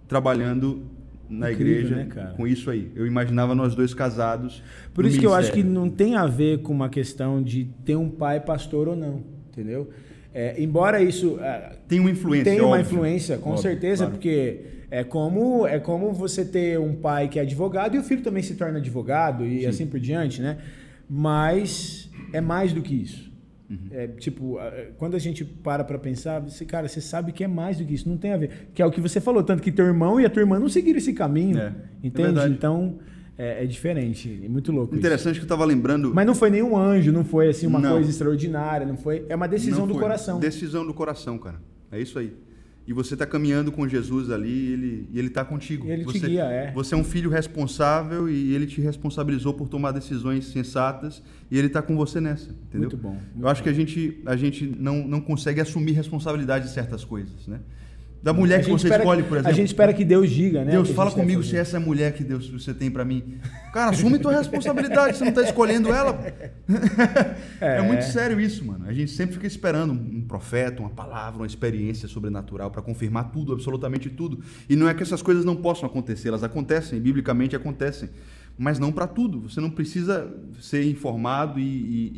[0.08, 0.82] trabalhando
[1.28, 2.90] na Incrível, igreja né, com isso aí.
[2.94, 4.62] Eu imaginava nós dois casados.
[4.92, 5.80] Por isso que eu acho que ministério.
[5.80, 9.90] não tem a ver com uma questão de ter um pai pastor ou não, entendeu?
[10.32, 12.44] É, embora isso é, tem uma influência.
[12.44, 12.92] tenha uma óbvio.
[12.92, 14.12] influência, com Óbvio, certeza, claro.
[14.12, 14.60] porque
[14.90, 18.42] é como é como você ter um pai que é advogado e o filho também
[18.42, 20.58] se torna advogado e assim por diante, né?
[21.08, 22.03] Mas
[22.36, 23.32] é mais do que isso.
[23.70, 23.78] Uhum.
[23.90, 27.48] É, tipo, a- quando a gente para pra pensar, você, cara, você sabe que é
[27.48, 28.68] mais do que isso, não tem a ver.
[28.74, 30.68] Que é o que você falou, tanto que teu irmão e a tua irmã não
[30.68, 31.72] seguiram esse caminho, É, é
[32.06, 32.22] entende?
[32.28, 32.52] verdade.
[32.52, 32.98] então,
[33.38, 35.00] é, é diferente, é muito louco isso.
[35.00, 36.12] Interessante que eu estava lembrando.
[36.14, 37.92] Mas não foi nenhum anjo, não foi assim uma Não.
[37.92, 39.24] coisa extraordinária, não foi.
[39.30, 40.38] É uma decisão do coração.
[40.38, 41.56] Decisão do coração, cara.
[41.90, 42.32] É isso aí.
[42.86, 45.88] E você está caminhando com Jesus ali e ele, e ele está contigo.
[45.88, 46.72] Ele te você, guia, é.
[46.72, 51.68] Você é um filho responsável e ele te responsabilizou por tomar decisões sensatas e ele
[51.68, 52.90] está com você nessa, entendeu?
[52.90, 56.66] Muito bom, muito Eu acho que a gente, a gente não, não consegue assumir responsabilidade
[56.66, 57.60] de certas coisas, né?
[58.24, 59.50] Da mulher que você escolhe, por exemplo.
[59.50, 60.70] A gente espera que Deus diga, né?
[60.72, 63.38] Deus, fala comigo se essa é a mulher que Deus você tem pra mim.
[63.70, 66.18] Cara, assume tua responsabilidade, você não tá escolhendo ela.
[67.60, 67.82] É.
[67.82, 68.86] muito sério isso, mano.
[68.88, 73.52] A gente sempre fica esperando um profeta, uma palavra, uma experiência sobrenatural pra confirmar tudo,
[73.52, 74.40] absolutamente tudo.
[74.68, 78.08] E não é que essas coisas não possam acontecer, elas acontecem, biblicamente acontecem.
[78.56, 79.50] Mas não pra tudo.
[79.50, 82.12] Você não precisa ser informado e, e-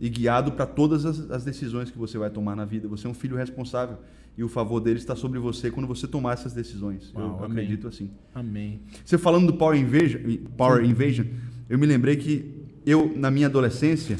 [0.00, 2.86] e- e guiado para todas as, as decisões que você vai tomar na vida.
[2.88, 3.96] Você é um filho responsável
[4.38, 7.12] e o favor dele está sobre você quando você tomar essas decisões.
[7.14, 7.64] Uau, Eu amém.
[7.64, 8.10] acredito assim.
[8.34, 8.80] Amém.
[9.04, 10.20] Você falando do Power Invasion,
[10.56, 11.26] Power Invasion,
[11.68, 12.54] eu me lembrei que
[12.86, 14.16] eu, na minha adolescência,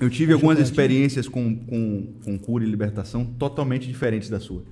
[0.00, 4.62] eu tive algumas experiências com, com, com cura e libertação totalmente diferentes da sua.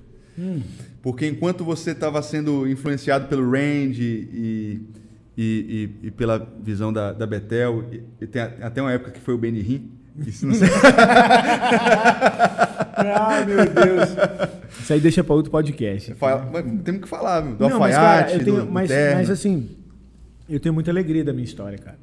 [1.01, 4.81] Porque enquanto você estava sendo influenciado pelo Randy e,
[5.37, 7.85] e, e- e pela visão da, da Betel,
[8.19, 9.81] e, tem a- até uma época que foi o Benny Hinn,
[10.27, 10.67] isso não sei.
[12.93, 14.09] Ah, meu Deus.
[14.81, 16.13] Isso aí deixa para outro podcast.
[16.15, 18.89] Fala- mas temos que falar, do Não, mas, alfaiate, cara, eu tenho, do, do mas,
[18.89, 19.15] terno.
[19.17, 19.69] mas assim,
[20.49, 21.97] eu tenho muita alegria da minha história, cara.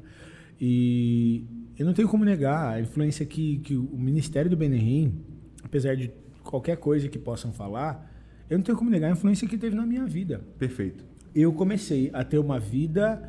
[0.59, 1.43] E
[1.77, 5.19] eu não tenho como negar a influência que, que o Ministério do Benerim,
[5.63, 6.11] apesar de
[6.43, 8.09] qualquer coisa que possam falar,
[8.49, 10.41] eu não tenho como negar a influência que teve na minha vida.
[10.59, 11.03] Perfeito.
[11.33, 13.21] Eu comecei a ter uma vida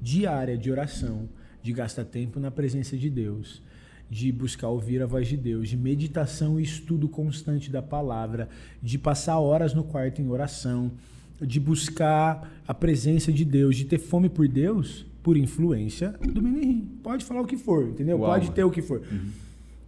[0.00, 1.28] diária de oração,
[1.62, 3.62] de gastar tempo na presença de Deus,
[4.10, 8.48] de buscar ouvir a voz de Deus, de meditação e estudo constante da palavra,
[8.82, 10.92] de passar horas no quarto em oração,
[11.40, 16.88] de buscar a presença de Deus, de ter fome por Deus, por influência do Menerim.
[17.02, 18.18] Pode falar o que for, entendeu?
[18.18, 19.02] Uau, Pode ter o que for.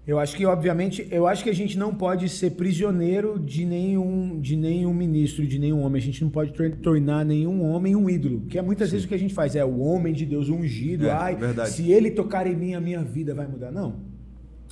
[0.06, 4.40] Eu acho que, obviamente, eu acho que a gente não pode ser prisioneiro de nenhum,
[4.40, 6.00] de nenhum ministro, de nenhum homem.
[6.00, 8.40] A gente não pode tor- tornar nenhum homem um ídolo.
[8.48, 9.54] Que é muitas vezes o que a gente faz.
[9.54, 11.06] É o homem de Deus ungido.
[11.06, 11.70] É, Ai, verdade.
[11.72, 13.70] se ele tocar em mim, a minha vida vai mudar.
[13.70, 13.96] Não.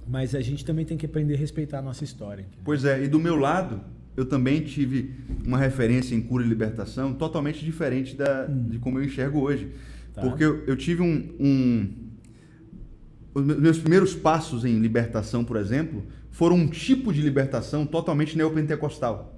[0.09, 2.43] Mas a gente também tem que aprender a respeitar a nossa história.
[2.43, 2.61] entendeu?
[2.65, 3.81] Pois é, e do meu lado,
[4.17, 5.13] eu também tive
[5.45, 9.69] uma referência em cura e libertação totalmente diferente da, de como eu enxergo hoje.
[10.15, 10.23] Tá.
[10.23, 11.89] Porque eu, eu tive um, um-
[13.35, 18.37] Os me- meus primeiros passos em libertação, por exemplo, foram um tipo de libertação totalmente
[18.37, 19.36] neopentecostal.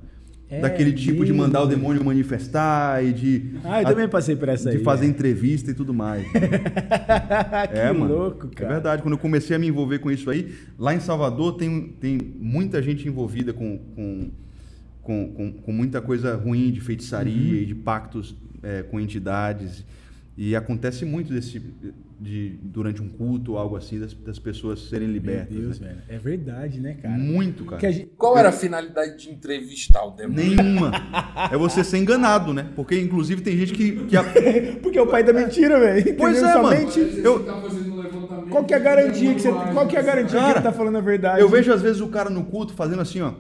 [0.51, 3.51] É Daquele tipo de mandar o demônio manifestar e de.
[3.63, 5.09] Ah, eu também passei por essa De aí, fazer é.
[5.11, 6.27] entrevista e tudo mais.
[6.33, 8.15] que É, mano.
[8.15, 8.71] louco, cara.
[8.71, 9.03] É verdade.
[9.03, 12.83] Quando eu comecei a me envolver com isso aí, lá em Salvador tem, tem muita
[12.83, 14.31] gente envolvida com, com,
[15.03, 17.63] com, com, com muita coisa ruim de feitiçaria Uhum.
[17.63, 19.85] e de pactos é, com entidades.
[20.37, 21.61] E acontece muito desse,
[22.21, 25.57] de, durante um culto ou algo assim, das, das pessoas serem Meu libertas.
[25.57, 25.89] Deus, né?
[25.89, 26.03] velho.
[26.09, 27.17] É verdade, né, cara?
[27.17, 27.79] Muito, cara.
[27.79, 30.57] Que a gente- Qual era a finalidade de entrevistar o demônio?
[30.57, 30.91] Nenhuma.
[31.53, 32.69] É você ser enganado, né?
[32.75, 34.05] Porque, inclusive, tem gente que.
[34.07, 34.25] que a-
[34.83, 36.17] Porque é o pai da mentira, velho.
[36.17, 36.59] Pois Entendeu?
[36.59, 36.91] é, mano.
[36.91, 37.45] Somente- Eu-
[38.51, 40.63] Qual que é a garantia que você, qual que é a garantia que Cara, ele
[40.63, 41.41] tá falando a verdade?
[41.41, 43.33] Eu vejo às vezes o cara no culto fazendo assim, ó.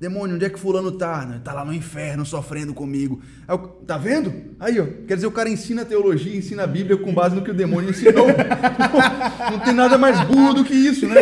[0.00, 1.26] Demônio, onde é que fulano tá?
[1.26, 1.40] Né?
[1.42, 3.20] Tá lá no inferno sofrendo comigo.
[3.48, 4.32] Eu, tá vendo?
[4.60, 4.86] Aí, ó.
[5.06, 7.90] Quer dizer, o cara ensina teologia, ensina a Bíblia com base no que o demônio
[7.90, 8.28] ensinou.
[9.50, 11.16] Não tem nada mais burro do que isso, né?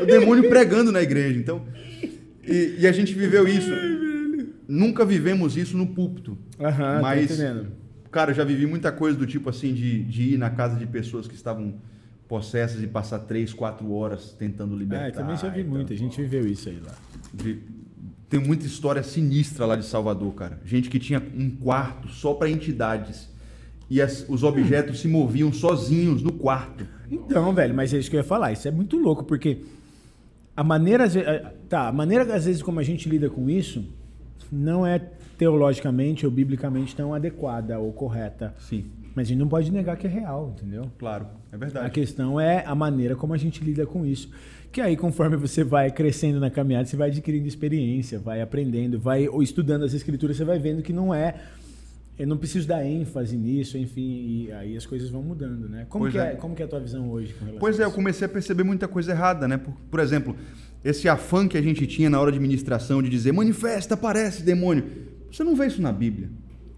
[0.00, 1.38] O, demônio pregando na igreja.
[1.38, 1.62] Então,
[2.42, 3.70] e, e a gente viveu isso.
[4.66, 6.38] Nunca vivemos isso no púlpito.
[6.58, 7.66] Aham, mas, entendendo.
[8.10, 10.86] cara, eu já vivi muita coisa do tipo assim, de, de ir na casa de
[10.86, 11.74] pessoas que estavam
[12.26, 15.08] possessas e passar três, quatro horas tentando libertar.
[15.08, 15.72] Ah, também já vi e tal.
[15.74, 15.92] muito.
[15.92, 16.94] A gente viveu isso aí lá.
[17.34, 17.60] Vi-
[18.30, 20.58] Tem muita história sinistra lá de Salvador, cara.
[20.64, 23.28] Gente que tinha um quarto só para entidades.
[23.90, 26.86] E as- os objetos se moviam sozinhos no quarto.
[27.10, 28.52] Então, velho, mas é isso que eu ia falar.
[28.52, 29.58] Isso é muito louco, porque
[30.56, 31.08] a maneira,
[31.68, 33.84] tá, a maneira às vezes como a gente lida com isso
[34.50, 35.00] não é
[35.36, 38.54] teologicamente ou biblicamente tão adequada ou correta.
[38.58, 40.84] Sim, Mas a gente não pode negar que é real, entendeu?
[40.96, 41.26] claro.
[41.50, 41.90] É A verdade.
[41.90, 44.30] questão é a maneira como a gente lida com isso.
[44.72, 49.28] Que aí, conforme você vai crescendo na caminhada, você vai adquirindo experiência, vai aprendendo, vai
[49.28, 51.34] ou estudando as escrituras, você vai vendo que não é.
[52.16, 55.86] Eu não preciso dar ênfase nisso, enfim, e aí as coisas vão mudando, né?
[55.88, 56.32] Como, Pois que, é.
[56.32, 56.36] é.
[56.36, 58.62] como que é a tua visão hoje com relação Pois é, eu comecei a perceber
[58.62, 59.56] muita coisa errada, né?
[59.56, 60.36] Por, por exemplo,
[60.84, 64.84] esse afã que a gente tinha na hora de ministração de dizer manifesta, aparece, demônio.
[65.32, 66.28] Você não vê isso na Bíblia.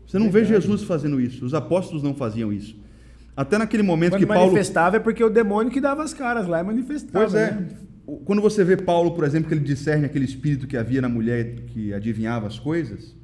[0.07, 0.63] Você não vê Verdade.
[0.63, 1.45] Jesus fazendo isso.
[1.45, 2.77] Os apóstolos não faziam isso.
[3.37, 4.47] Até naquele momento Quando que Paulo.
[4.47, 7.25] manifestava é porque o demônio que dava as caras lá e manifestava.
[7.25, 7.53] Pois é.
[7.53, 7.69] né?
[8.25, 11.55] Quando você vê Paulo, por exemplo, que ele discerne aquele espírito que havia na mulher
[11.67, 13.17] que adivinhava as coisas,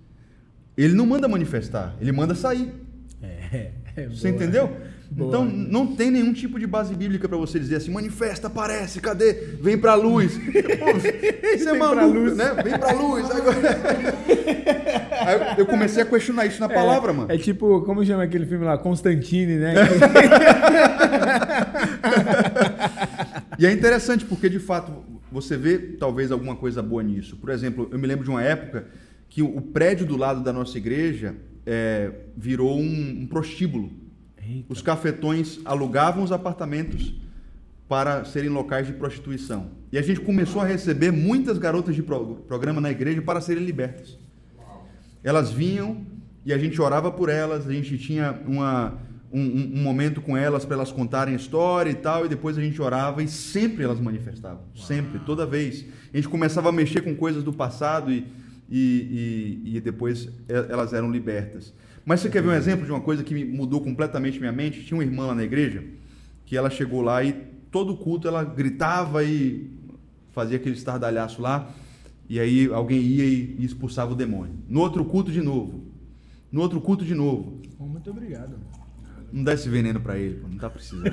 [0.76, 2.72] ele não manda manifestar, ele manda sair.
[3.20, 4.74] É, é Você entendeu?
[5.10, 5.28] Boa.
[5.28, 9.32] Então não tem nenhum tipo de base bíblica para você dizer assim, manifesta, aparece, cadê?
[9.60, 10.36] Vem pra luz.
[10.38, 10.92] Pô,
[11.56, 12.36] Você é maluco, luz.
[12.36, 12.54] né?
[12.62, 13.30] Vem pra luz.
[13.30, 13.56] Agora...
[15.26, 17.32] Aí eu comecei a questionar isso na palavra, é, mano.
[17.32, 18.76] É tipo, como chama aquele filme lá?
[18.78, 19.74] Constantine, né?
[23.58, 24.92] E é interessante porque, de fato,
[25.32, 27.36] você vê talvez alguma coisa boa nisso.
[27.36, 28.86] Por exemplo, eu me lembro de uma época
[29.28, 31.34] que o prédio do lado da nossa igreja
[31.66, 33.90] é, virou um, um prostíbulo.
[34.48, 34.72] Eita.
[34.72, 37.14] Os cafetões alugavam os apartamentos
[37.88, 39.70] para serem locais de prostituição.
[39.92, 43.64] E a gente começou a receber muitas garotas de pro- programa na igreja para serem
[43.64, 44.18] libertas.
[45.24, 46.06] Elas vinham
[46.44, 48.98] e a gente orava por elas, a gente tinha uma,
[49.32, 52.80] um, um- momento com elas para elas contarem história e tal, e depois a gente
[52.80, 54.60] orava e sempre elas manifestavam.
[54.74, 55.84] Sempre, toda vez.
[56.12, 58.26] A gente começava a mexer com coisas do passado e,
[58.70, 61.72] e, e, e depois elas eram libertas.
[62.08, 64.82] Mas você quer ver um exemplo de uma coisa que mudou completamente minha mente?
[64.82, 65.84] Tinha uma irmã lá na igreja
[66.46, 67.34] que ela chegou lá e
[67.70, 69.70] todo culto ela gritava e
[70.30, 71.70] fazia aquele estardalhaço lá,
[72.26, 74.54] e aí alguém ia e expulsava o demônio.
[74.66, 75.84] No outro culto de novo.
[76.50, 77.60] No outro culto de novo.
[77.78, 78.56] Muito obrigado.
[79.30, 81.12] Não dá esse veneno pra ele, não tá precisando.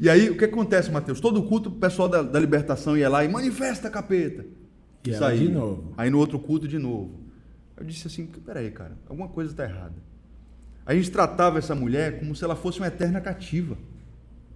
[0.00, 1.20] e aí, o que acontece, Mateus?
[1.20, 4.46] Todo culto, o pessoal da, da libertação ia lá e manifesta capeta.
[5.06, 5.92] E ela de novo.
[5.96, 7.20] Aí no outro culto de novo.
[7.76, 9.94] Eu disse assim, peraí, cara, alguma coisa está errada.
[10.86, 13.76] A gente tratava essa mulher como se ela fosse uma eterna cativa.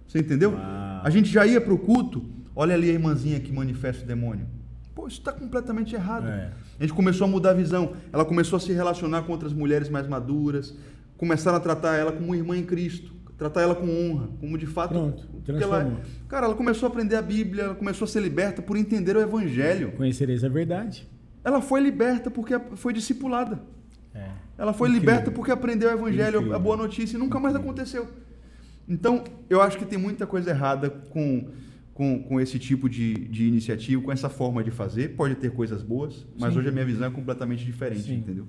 [0.07, 0.51] Você entendeu?
[0.51, 0.61] Uau.
[1.03, 4.47] A gente já ia para o culto, olha ali a irmãzinha que manifesta o demônio.
[4.95, 6.27] Pô, isso está completamente errado.
[6.27, 6.51] É.
[6.79, 7.93] A gente começou a mudar a visão.
[8.11, 10.75] Ela começou a se relacionar com outras mulheres mais maduras.
[11.17, 13.13] Começaram a tratar ela como irmã em Cristo.
[13.39, 14.89] Tratar ela com honra, como de fato.
[14.89, 18.75] Pronto, ela, cara, ela começou a aprender a Bíblia, ela começou a ser liberta por
[18.75, 19.93] entender o Evangelho.
[19.93, 21.07] Conhecereis a verdade.
[21.41, 23.61] Ela foi liberta porque foi discipulada.
[24.13, 24.27] É.
[24.57, 25.09] Ela foi Incrível.
[25.09, 26.55] liberta porque aprendeu o evangelho, Incrível.
[26.55, 28.07] a boa notícia, e nunca mais aconteceu.
[28.87, 31.47] Então, eu acho que tem muita coisa errada com,
[31.93, 35.15] com, com esse tipo de, de iniciativa, com essa forma de fazer.
[35.15, 36.59] Pode ter coisas boas, mas Sim.
[36.59, 38.15] hoje a minha visão é completamente diferente, Sim.
[38.15, 38.47] entendeu?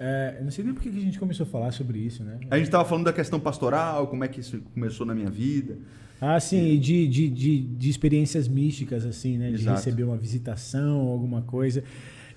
[0.00, 2.38] É, não sei nem por que a gente começou a falar sobre isso, né?
[2.50, 5.76] A gente estava falando da questão pastoral, como é que isso começou na minha vida.
[6.20, 9.48] Ah, sim, e de, de, de, de experiências místicas, assim, né?
[9.50, 9.76] De Exato.
[9.76, 11.82] receber uma visitação, alguma coisa.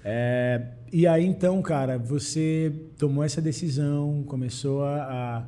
[0.04, 5.46] É, e aí, então, cara, você tomou essa decisão, começou a,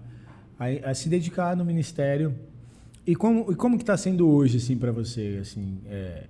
[0.60, 2.36] a, a- a se dedicar no ministério.
[3.06, 5.80] E como, e como que tá sendo hoje, assim, para você, assim?
[5.88, 6.26] é,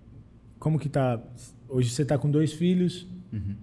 [0.59, 1.21] como que tá...
[1.67, 3.55] Hoje você tá com dois filhos, Uhum.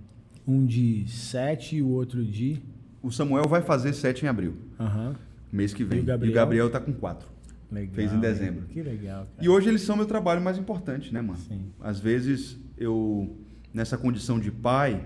[0.50, 2.58] Um de sete e o outro de...
[3.02, 5.14] O Samuel vai fazer 7 em abril, Aham,
[5.50, 6.00] mês que vem.
[6.00, 6.28] E o Gabriel?
[6.28, 7.26] E o Gabriel está com 4.
[7.72, 7.94] legal.
[7.94, 8.62] Fez em dezembro.
[8.68, 9.44] Que legal, cara.
[9.44, 11.38] E hoje eles são meu trabalho mais importante, né, mano?
[11.38, 11.62] Sim.
[11.80, 13.34] Às vezes eu,
[13.72, 15.02] nessa condição de pai,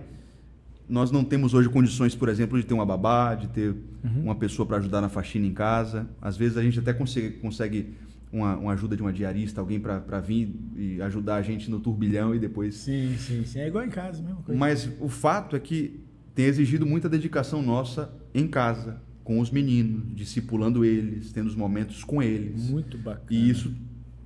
[0.89, 4.25] nós não temos hoje condições, por exemplo, de ter uma babá, de ter Uhum.
[4.25, 6.07] uma pessoa para ajudar na faxina em casa.
[6.21, 7.95] Às vezes a gente até consegue, consegue
[8.35, 12.35] uma, uma ajuda de uma diarista, alguém para vir e ajudar a gente no turbilhão
[12.35, 12.75] e depois.
[12.75, 13.61] Sim, sim, sim.
[13.61, 14.59] É igual em casa, mesma coisa.
[14.59, 16.01] Mas o fato é que
[16.35, 22.03] tem exigido muita dedicação nossa em casa, com os meninos, discipulando eles, tendo os momentos
[22.03, 22.69] com eles.
[22.69, 23.25] Muito bacana.
[23.31, 23.73] E isso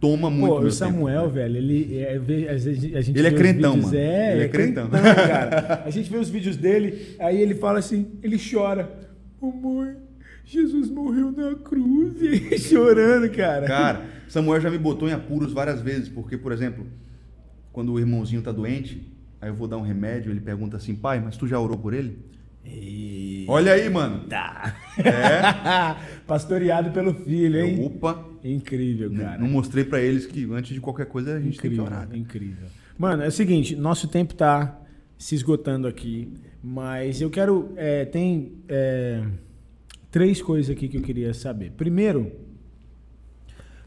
[0.00, 3.28] toma muito Pô, o Samuel, tempo, velho, ele é, vê- às vezes a gente Ele
[3.28, 4.02] é crentão, vídeos- mano.
[4.04, 4.88] É, Ele é é crentão.
[4.88, 5.82] crentão, cara.
[5.84, 9.06] A gente vê os vídeos dele, aí ele fala assim, ele chora.
[9.40, 9.96] Mamãe,
[10.48, 12.20] Jesus morreu na cruz.
[12.22, 13.66] E chorando, cara.
[13.66, 16.86] Cara, Samuel já me botou em apuros várias vezes, porque, por exemplo,
[17.70, 19.02] quando o irmãozinho tá doente,
[19.42, 21.92] aí eu vou dar um remédio, ele pergunta assim, pai, mas tu já orou por
[21.92, 22.18] ele?
[22.64, 23.44] E...
[23.46, 24.26] Olha aí, mano.
[24.26, 24.74] Tá.
[24.98, 25.96] É.
[26.26, 27.84] Pastoreado pelo filho, hein?
[27.84, 29.38] Opa, Incrível, cara.
[29.38, 32.16] não mostrei pra eles que antes de qualquer coisa a gente incrível, tem que orar.
[32.16, 32.68] incrível.
[32.96, 34.80] Mano, é o seguinte, nosso tempo tá
[35.16, 39.22] se esgotando aqui, mas eu quero é, tem é,
[40.10, 41.72] três coisas aqui que eu queria saber.
[41.72, 42.32] Primeiro,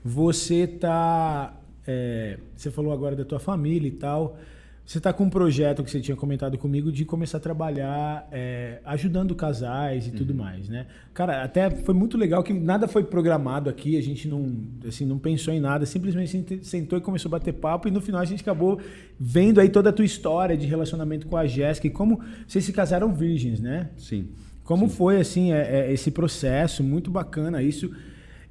[0.03, 4.37] você tá, é, você falou agora da tua família e tal.
[4.83, 8.81] Você tá com um projeto que você tinha comentado comigo de começar a trabalhar é,
[8.83, 10.87] ajudando casais e tudo mais, né?
[11.13, 14.53] Cara, até foi muito legal que nada foi programado aqui, a gente não,
[14.85, 18.01] assim, não pensou em nada, simplesmente sente- sentou e começou a bater papo e no
[18.01, 18.81] final a gente acabou
[19.17, 22.73] vendo aí toda a tua história de relacionamento com a Jéssica e como vocês se
[22.73, 23.91] casaram virgens, né?
[23.95, 24.29] Sim.
[24.71, 26.81] Como foi assim é- é esse processo?
[26.81, 27.91] Muito bacana isso.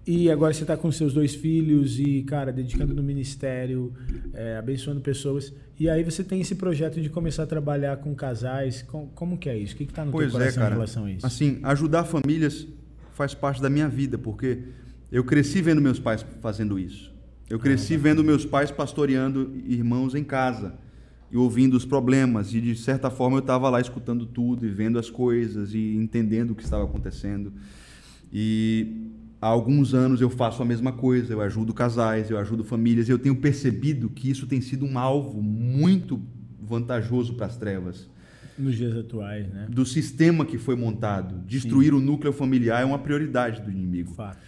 [0.06, 3.90] E agora você está com seus dois filhos e, cara, dedicando no ministério,
[4.34, 5.50] é, abençoando pessoas.
[5.78, 8.82] E aí você tem esse projeto de começar a trabalhar com casais.
[8.82, 9.72] Com- como que é isso?
[9.72, 10.74] O que está no Pois teu é, coração cara.
[10.74, 11.26] em relação a isso?
[11.26, 12.68] Assim, ajudar famílias
[13.14, 14.58] faz parte da minha vida, porque
[15.10, 17.10] eu cresci vendo meus pais fazendo isso.
[17.48, 20.74] Eu Ah, cresci vendo meus pais pastoreando irmãos em casa
[21.32, 24.98] e ouvindo os problemas e de certa forma eu estava lá escutando tudo e vendo
[24.98, 27.52] as coisas e entendendo o que estava acontecendo.
[28.32, 33.08] E há alguns anos eu faço a mesma coisa, eu ajudo casais, eu ajudo famílias,
[33.08, 36.20] e eu tenho percebido que isso tem sido um alvo muito
[36.60, 38.08] vantajoso para as trevas
[38.58, 39.66] Nos dias atuais, né?
[39.68, 41.44] do sistema que foi montado.
[41.46, 44.14] Destruir o núcleo familiar é uma prioridade do inimigo.
[44.14, 44.38] Fato.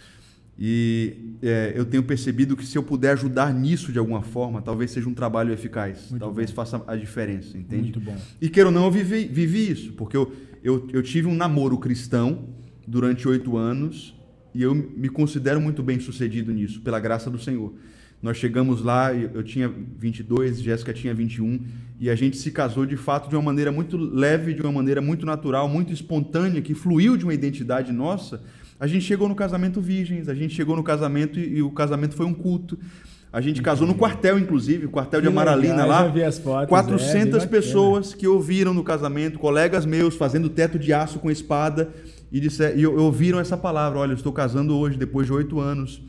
[0.57, 4.91] E é, eu tenho percebido que se eu puder ajudar nisso de alguma forma, talvez
[4.91, 6.09] seja um trabalho eficaz.
[6.09, 7.83] Muito talvez faça a diferença, entende?
[7.83, 8.15] Muito bom.
[8.39, 10.31] E queira ou não, eu vivi, vivi isso, porque eu,
[10.63, 12.49] eu, eu tive um namoro cristão
[12.87, 14.15] durante oito anos
[14.53, 17.73] e eu me considero muito bem sucedido nisso, pela graça do Senhor.
[18.21, 21.59] Nós chegamos lá, eu eu tinha 22, Jéssica tinha 21,
[21.99, 25.01] e a gente se casou de fato de uma maneira muito leve, de uma maneira
[25.01, 28.41] muito natural, muito espontânea, que fluiu de uma identidade nossa.
[28.79, 32.15] A gente chegou no casamento virgens, a gente chegou no casamento e, e o casamento
[32.15, 32.77] foi um culto.
[33.31, 36.05] A gente casou no quartel, inclusive, o quartel de Que Amaralina legal, lá.
[36.05, 37.47] já vi as fotos, é, 400 bem bacana.
[37.49, 41.89] pessoas que ouviram no casamento, colegas meus fazendo teto de aço com espada
[42.31, 46.01] e, disser, e ouviram essa palavra: Olha, eu estou casando hoje, depois de oito anos.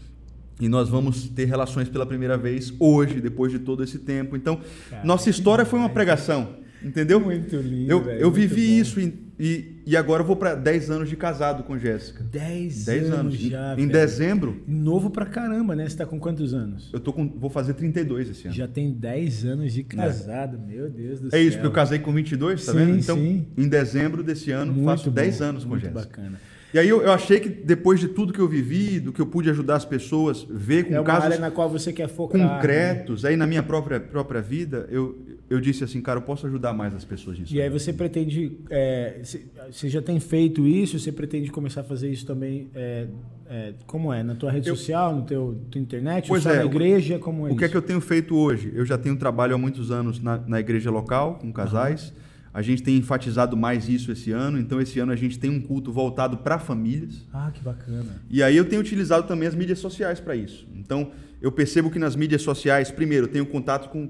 [0.61, 4.36] E nós vamos ter relações pela primeira vez hoje, depois de todo esse tempo.
[4.36, 6.51] Então, Cara, nossa história foi uma pregação,
[6.82, 7.19] entendeu?
[7.19, 8.81] Muito lindo, Eu, eu vivi bom.
[8.82, 12.23] isso e, e, e agora eu vou para 10 anos de casado com Jéssica.
[12.24, 13.35] 10, 10 anos, anos.
[13.39, 13.93] já, em velho.
[13.93, 15.89] dezembro, Novo pra caramba, né?
[15.89, 16.90] Você tá com quantos anos?
[16.93, 18.55] eu tô com, vou fazer 32 esse ano.
[18.56, 21.40] Já tem 10 anos de casado, meu Deus do É céu.
[21.43, 22.97] isso, porque eu casei com 22, tá Sim, vendo?
[22.98, 23.47] Então, sim.
[23.56, 26.01] em dezembro desse ano, Muito faço bom, 10 anos com muito Jéssica.
[26.01, 26.40] bacana.
[26.74, 29.26] E aí eu, eu achei que depois de tudo que eu vivi, do que eu
[29.26, 32.40] pude ajudar as pessoas, ver com É casos área na qual você quer focar.
[32.40, 32.48] né?
[32.48, 35.16] concretos, aí na minha própria, própria vida, eu,
[35.48, 37.55] eu disse assim, cara, eu posso ajudar mais as pessoas nisso.
[37.55, 40.98] E aí você pretende, é, você- já tem feito isso?
[40.98, 42.68] Você pretende começar a fazer isso também?
[42.74, 43.06] é,
[43.48, 44.24] é, como é?
[44.24, 47.20] Na tua rede Eu- social, no teu tua internet, Pois é, na igreja?
[47.20, 48.72] Como é O que é que eu tenho feito hoje?
[48.74, 52.12] Eu já tenho trabalho há muitos anos na, na igreja local, com casais.
[52.55, 54.60] A gente tem enfatizado mais isso esse ano.
[54.60, 57.26] Então, esse ano a gente tem um culto voltado para famílias.
[57.32, 58.22] Ah, que bacana.
[58.31, 60.64] E aí eu tenho utilizado também as mídias sociais para isso.
[60.76, 61.10] Então,
[61.43, 64.09] eu percebo que nas mídias sociais, primeiro, eu tenho contato com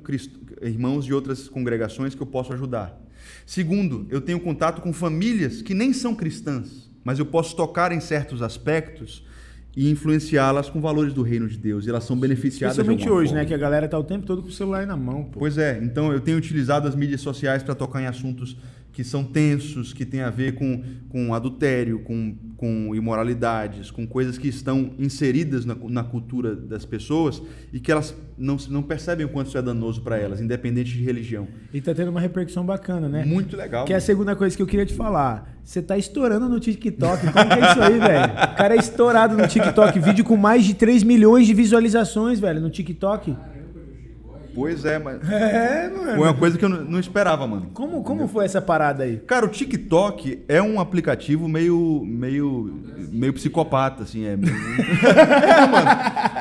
[0.61, 3.01] irmãos de outras congregações que eu posso ajudar.
[3.47, 8.01] Segundo, eu tenho contato com famílias que nem são cristãs, mas eu posso tocar em
[8.01, 9.25] certos aspectos
[9.77, 11.87] e influenciá-las com valores do reino de Deus.
[11.87, 13.43] E elas são beneficiadas Especialmente hoje, forma.
[13.43, 13.49] né?
[13.49, 15.41] Que a galera tá o tempo todo com o celular na mão, pô.
[15.41, 18.57] Pois é, então eu tenho utilizado as mídias sociais para tocar em assuntos
[18.95, 24.39] que são tensos, que têm a ver com, com adultério, com, com imoralidades, com coisas
[24.39, 27.43] que estão inseridas na, na cultura das pessoas
[27.73, 31.03] e que elas não, não percebem o quanto isso é danoso para elas, independente de
[31.03, 31.49] religião.
[31.73, 33.25] E tá tendo uma repercussão bacana, né?
[33.25, 33.85] Muito legal.
[33.85, 35.59] Que é a segunda coisa que eu queria te falar.
[35.65, 37.33] Você tá estourando no TikTok.
[37.33, 38.33] Como que é isso aí, velho?
[38.33, 39.99] O cara é estourado no TikTok.
[39.99, 43.35] Vídeo com mais de 3 milhões de visualizações, velho, no TikTok.
[44.55, 46.05] Pois é, mas É, mano.
[46.17, 47.71] foi uma coisa que eu não, esperava, mano.
[47.75, 49.17] Como, como foi essa parada aí?
[49.27, 52.73] Cara, o TikTok é um aplicativo meio, meio,
[53.11, 54.33] meio psicopata, assim, é.
[55.45, 55.91] É, mano.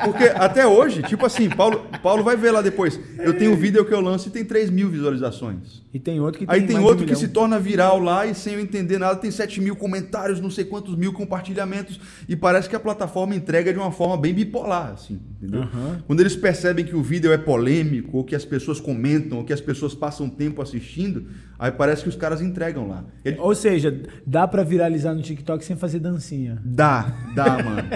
[0.04, 2.98] Porque até hoje, tipo assim, Paulo, Paulo vai ver lá depois.
[3.18, 5.82] Eu tenho um vídeo que eu lanço e tem 3 mil visualizações.
[5.92, 7.20] E tem outro que tem Aí tem de um outro que milhão.
[7.20, 10.64] se torna viral lá e sem eu entender nada, tem 7 mil comentários, não sei
[10.64, 12.00] quantos mil compartilhamentos.
[12.28, 15.62] E parece que a plataforma entrega de uma forma bem bipolar, assim, entendeu?
[15.62, 16.02] Aham.
[16.06, 19.52] Quando eles percebem que o vídeo é polêmico, ou que as pessoas comentam, ou que
[19.52, 21.26] as pessoas passam tempo assistindo,
[21.58, 23.04] aí parece que os caras entregam lá.
[23.24, 23.94] Ele- Ou seja,
[24.26, 26.58] dá pra viralizar no TikTok sem fazer dancinha.
[26.64, 27.82] Dá, dá, mano.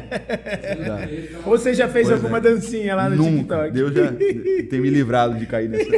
[0.86, 0.98] Dá.
[1.44, 2.40] Ou você já fez Pois alguma é.
[2.40, 3.68] dancinha lá no Nunca.
[3.68, 3.72] TikTok?
[3.72, 4.12] Deus já
[4.68, 5.90] tem me livrado de cair nessa.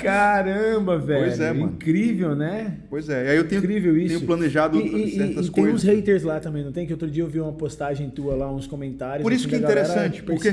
[0.00, 1.24] Caramba, velho.
[1.26, 1.72] Pois é, mano.
[1.72, 2.78] Incrível, né?
[2.90, 4.14] Pois é, aí eu tenho, Incrível isso.
[4.16, 5.74] tenho planejado e, e- certas e tem coisas.
[5.74, 6.86] uns haters lá também, não tem?
[6.86, 9.22] Que outro dia eu vi uma postagem tua lá, uns comentários.
[9.22, 10.50] Por isso assim, que é interessante, porque.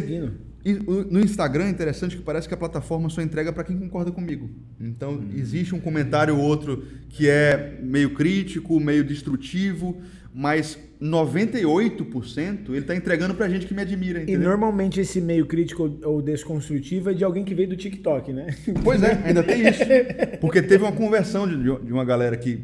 [0.65, 4.11] E no Instagram é interessante que parece que a plataforma só entrega para quem concorda
[4.11, 4.49] comigo.
[4.79, 5.29] Então, Hum.
[5.35, 9.97] existe um comentário ou outro que é meio crítico, meio destrutivo,
[10.33, 14.49] mas 98% ele tá entregando pra gente que me admira, E entendeu?
[14.49, 18.53] normalmente esse meio crítico ou- desconstrutivo é de alguém que veio do TikTok, né?
[18.83, 19.79] Pois é, ainda tem isso.
[20.41, 22.59] Porque teve uma conversão de, de uma galera que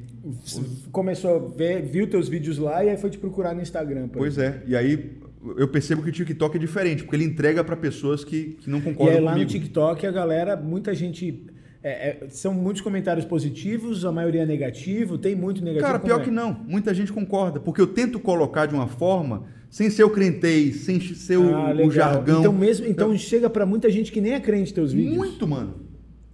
[0.91, 4.07] Começou a ver, viu teus vídeos lá e aí foi te procurar no Instagram.
[4.07, 5.17] Pois é, e aí
[5.57, 8.79] eu percebo que o TikTok é diferente, porque ele entrega para pessoas que, que não
[8.79, 9.51] E concordam aí lá comigo.
[9.51, 11.43] no TikTok a galera, muita gente.
[11.83, 15.85] é, é, são muitos comentários positivos, a maioria é negativo, tem muito negativo.
[15.85, 16.23] Cara, pior é?
[16.23, 16.53] que não.
[16.67, 20.99] Muita gente concorda, porque eu tento colocar de uma forma sem ser o crentez, sem
[20.99, 22.39] ser o, Ah, o jargão.
[22.39, 25.15] Então, mesmo, então chega pra muita gente que nem é crente teus vídeos.
[25.17, 25.85] Muito, mano.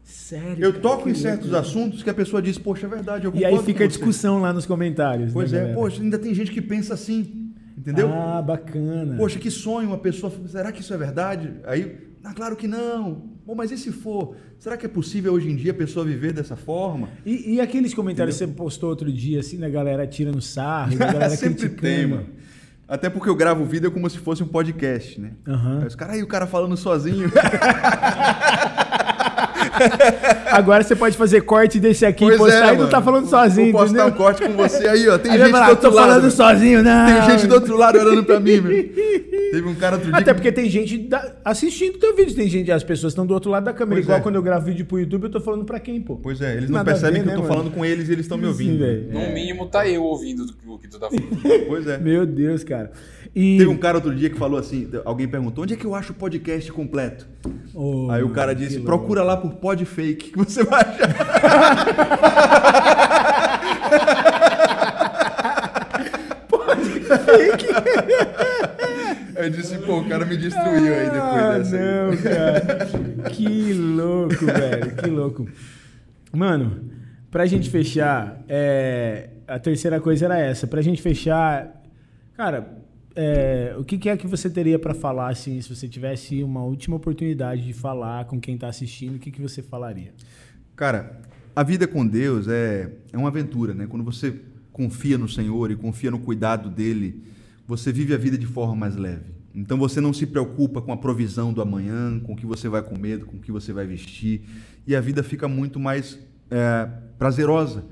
[0.03, 0.63] Sério.
[0.63, 3.57] Eu toco em certos assuntos que a pessoa diz, poxa, é verdade, eu E aí
[3.59, 5.31] fica a discussão lá nos comentários.
[5.31, 5.79] Pois né, é, galera?
[5.79, 7.40] poxa, ainda tem gente que pensa assim,
[7.81, 8.09] entendeu?
[8.13, 9.17] Ah, bacana.
[9.17, 10.31] Poxa, que sonho, uma pessoa.
[10.47, 11.51] Será que isso é verdade?
[11.65, 13.29] Aí, ah, claro que não.
[13.45, 14.35] Bom, mas e se for?
[14.59, 17.09] Será que é possível hoje em dia a pessoa viver dessa forma?
[17.25, 21.07] E, e aqueles comentários que você postou outro dia, assim, da galera tirando sarro, da
[21.11, 21.81] galera Sempre criticando.
[21.81, 22.25] tem, mano.
[22.87, 25.31] Até porque eu gravo o vídeo como se fosse um podcast, né?
[25.47, 25.79] Aham.
[25.81, 27.31] Aí os caras, aí o cara falando sozinho.
[30.51, 32.89] Agora você pode fazer corte desse aqui Pois e postar é, e não mano.
[32.89, 34.13] tá falando sozinho, Vou postar entendeu?
[34.13, 35.17] um corte com você aí, ó.
[35.17, 36.07] Tem Aí gente falar, do outro tô lado.
[36.09, 37.05] falando sozinho, não.
[37.05, 38.71] Tem gente do outro lado olhando pra mim, meu.
[39.51, 40.17] Teve um cara outro dia.
[40.19, 43.33] Até que- porque tem gente da- assistindo teu vídeo, tem gente, as pessoas estão do
[43.33, 43.95] outro lado da câmera.
[43.97, 44.21] Pois Igual é.
[44.21, 46.15] quando eu gravo vídeo pro YouTube, eu tô falando pra quem, pô?
[46.17, 47.53] Pois é, eles não Nada percebem ver, que eu né, tô mano?
[47.53, 48.79] falando com eles e eles estão me Sim, ouvindo.
[48.79, 49.07] velho.
[49.11, 51.31] No mínimo, tá eu ouvindo o que tu tá falando.
[51.67, 51.97] Pois é.
[51.97, 52.91] Meu Deus, cara.
[53.33, 53.57] E...
[53.57, 56.11] Teve um cara outro dia que falou assim: alguém perguntou, onde é que eu acho
[56.11, 57.25] o podcast completo?
[57.73, 62.21] Oh, Aí o cara disse: procura lá por podfake, que você vai achar.
[69.35, 71.75] Eu disse, pô, o cara me destruiu aí depois Ah, dessa.
[71.75, 71.81] aí.
[71.83, 73.29] não, cara.
[73.29, 74.95] que louco, velho.
[74.95, 75.47] Que louco.
[76.31, 76.89] Mano,
[77.31, 80.67] pra gente fechar, é, a terceira coisa era essa.
[80.67, 81.81] Pra gente fechar,
[82.37, 82.67] cara,
[83.15, 86.63] é, o que, que é que você teria pra falar, assim, se você tivesse uma
[86.63, 90.13] última oportunidade de falar com quem tá assistindo, o que, que você falaria?
[90.75, 91.21] Cara,
[91.55, 93.85] a vida com Deus é, é uma aventura, né?
[93.87, 94.39] Quando você
[94.71, 97.23] confia no Senhor e confia no cuidado dele,
[97.67, 99.31] você vive a vida de forma mais leve.
[99.53, 102.81] Então você não se preocupa com a provisão do amanhã, com o que você vai
[102.81, 104.43] comer, com o que você vai vestir,
[104.87, 106.17] e a vida fica muito mais
[106.49, 107.83] é, prazerosa.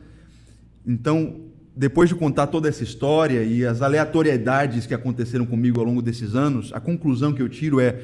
[0.88, 1.49] Então,
[1.80, 6.36] depois de contar toda essa história e as aleatoriedades que aconteceram comigo ao longo desses
[6.36, 8.02] anos, a conclusão que eu tiro é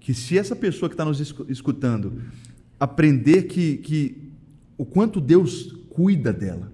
[0.00, 2.20] que se essa pessoa que está nos escu- escutando
[2.80, 4.32] aprender que, que
[4.76, 6.72] o quanto Deus cuida dela,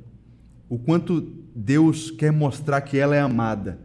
[0.70, 1.20] o quanto
[1.54, 3.78] Deus quer mostrar que ela é amada,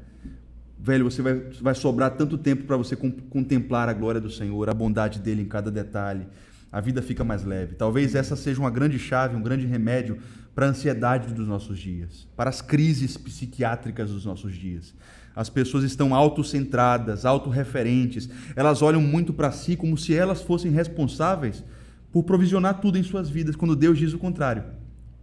[0.79, 4.73] velho, você vai, vai sobrar tanto tempo para você contemplar a glória do Senhor, a
[4.73, 6.27] bondade dele em cada detalhe.
[6.71, 7.75] A vida fica mais leve.
[7.75, 10.17] Talvez essa seja uma grande chave, um grande remédio
[10.55, 14.93] para a ansiedade dos nossos dias, para as crises psiquiátricas dos nossos dias.
[15.35, 18.29] As pessoas estão autocentradas, autorreferentes.
[18.55, 21.63] Elas olham muito para si como se elas fossem responsáveis
[22.11, 24.63] por provisionar tudo em suas vidas, quando Deus diz o contrário.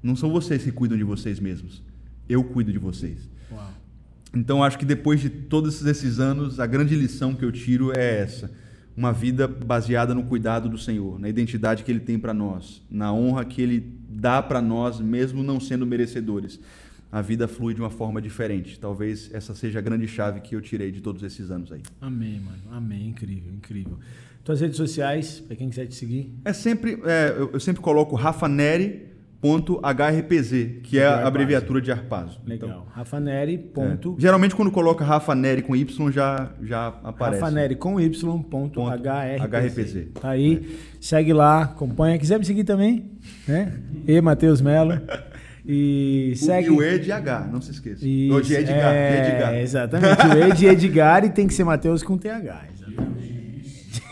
[0.02, 1.82] Não são vocês que cuidam de vocês mesmos.
[2.28, 3.28] Eu cuido de vocês.
[3.52, 3.70] Uau.
[4.34, 8.20] Então acho que depois de todos esses anos, a grande lição que eu tiro é
[8.20, 8.50] essa:
[8.96, 13.12] uma vida baseada no cuidado do Senhor, na identidade que Ele tem para nós, na
[13.12, 16.60] honra que Ele dá para nós, mesmo não sendo merecedores.
[17.10, 18.78] A vida flui de uma forma diferente.
[18.78, 21.80] Talvez essa seja a grande chave que eu tirei de todos esses anos aí.
[22.00, 22.62] Amém, mano.
[22.70, 23.08] Amém.
[23.08, 23.98] Incrível, incrível.
[24.44, 26.32] Tuas redes sociais, pra quem quiser te seguir.
[26.44, 28.14] É sempre, é, eu, eu sempre coloco
[29.42, 32.40] rafaneri.hrpz, que é a abreviatura de Arpazo.
[32.46, 32.68] Legal.
[32.70, 33.58] Então, Rafaneri.
[33.58, 34.20] Ponto, é.
[34.20, 37.40] Geralmente quando coloca Rafa Neri com Y já, já aparece.
[37.40, 38.42] Rafaneri com Y.
[38.42, 39.74] Ponto Ponto HRPZ.
[39.76, 40.08] HRPZ.
[40.20, 40.78] Tá aí.
[41.00, 42.18] Segue lá, acompanha.
[42.18, 43.10] Quiser me seguir também,
[43.48, 43.72] né?
[44.06, 45.00] E Matheus Melo.
[45.66, 46.68] E O- segue.
[46.68, 48.06] E o E de H, não se esqueça.
[48.06, 48.92] Isso, O de Edgar.
[48.94, 49.54] é, de Edgar.
[49.56, 50.26] Exatamente.
[50.26, 52.64] O E de Edgar e tem que ser Matheus com TH.
[52.74, 53.39] Exatamente.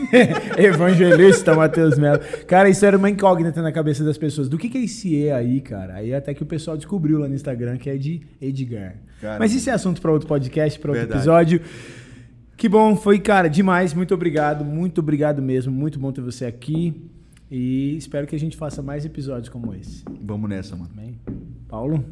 [0.57, 2.21] Evangelista Matheus Melo.
[2.47, 4.49] Cara, isso era uma incógnita na cabeça das pessoas.
[4.49, 5.95] Do que, que é esse E aí, cara?
[5.95, 8.97] Aí até que o pessoal descobriu lá no Instagram que é de Edgar.
[9.21, 11.21] Cara, Mas isso é assunto para outro podcast, para outro Verdade.
[11.21, 11.61] episódio.
[12.57, 13.95] Que bom, foi, cara, demais.
[13.95, 15.73] Muito obrigado, muito obrigado mesmo.
[15.73, 17.09] Muito bom ter você aqui.
[17.51, 20.05] E espero que a gente faça mais episódios como esse.
[20.21, 20.91] Vamos nessa, mano.
[20.93, 21.19] Amém?
[21.69, 22.05] Paulo,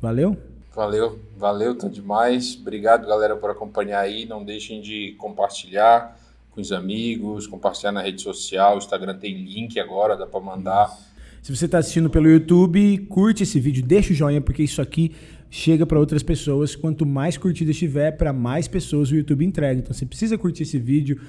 [0.00, 0.36] valeu?
[0.74, 2.58] Valeu, valeu, tá demais.
[2.60, 4.26] Obrigado, galera, por acompanhar aí.
[4.26, 6.18] Não deixem de compartilhar
[6.56, 8.76] com os amigos, compartilhar na rede social.
[8.76, 10.90] O Instagram tem link agora, dá pra mandar.
[11.42, 15.14] Se você está assistindo pelo YouTube, curte esse vídeo, deixa o joinha, porque isso aqui
[15.50, 16.74] chega para outras pessoas.
[16.74, 19.78] Quanto mais curtidas tiver, para mais pessoas o YouTube entrega.
[19.78, 21.20] Então você precisa curtir esse vídeo.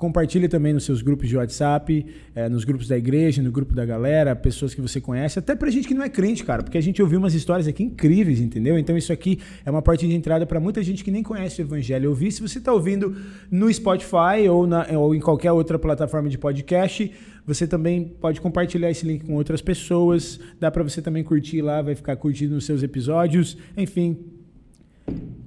[0.00, 3.84] Compartilha também nos seus grupos de WhatsApp, eh, nos grupos da igreja, no grupo da
[3.84, 6.80] galera, pessoas que você conhece, até pra gente que não é crente, cara, porque a
[6.80, 8.78] gente ouviu umas histórias aqui incríveis, entendeu?
[8.78, 11.64] Então isso aqui é uma porta de entrada para muita gente que nem conhece o
[11.64, 12.32] evangelho ouvir.
[12.32, 13.14] Se você está ouvindo
[13.50, 17.12] no Spotify ou, na- ou em qualquer outra plataforma de podcast,
[17.46, 20.40] você também pode compartilhar esse link com outras pessoas.
[20.58, 23.58] Dá para você também curtir lá, vai ficar curtindo os seus episódios.
[23.76, 24.16] Enfim,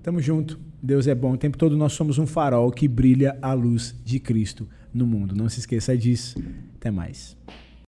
[0.03, 0.59] tamo junto.
[0.85, 1.31] Deus é bom.
[1.31, 5.33] O tempo todo nós somos um farol que brilha a luz de Cristo no mundo.
[5.33, 6.37] Não se esqueça disso.
[6.75, 7.37] Até mais.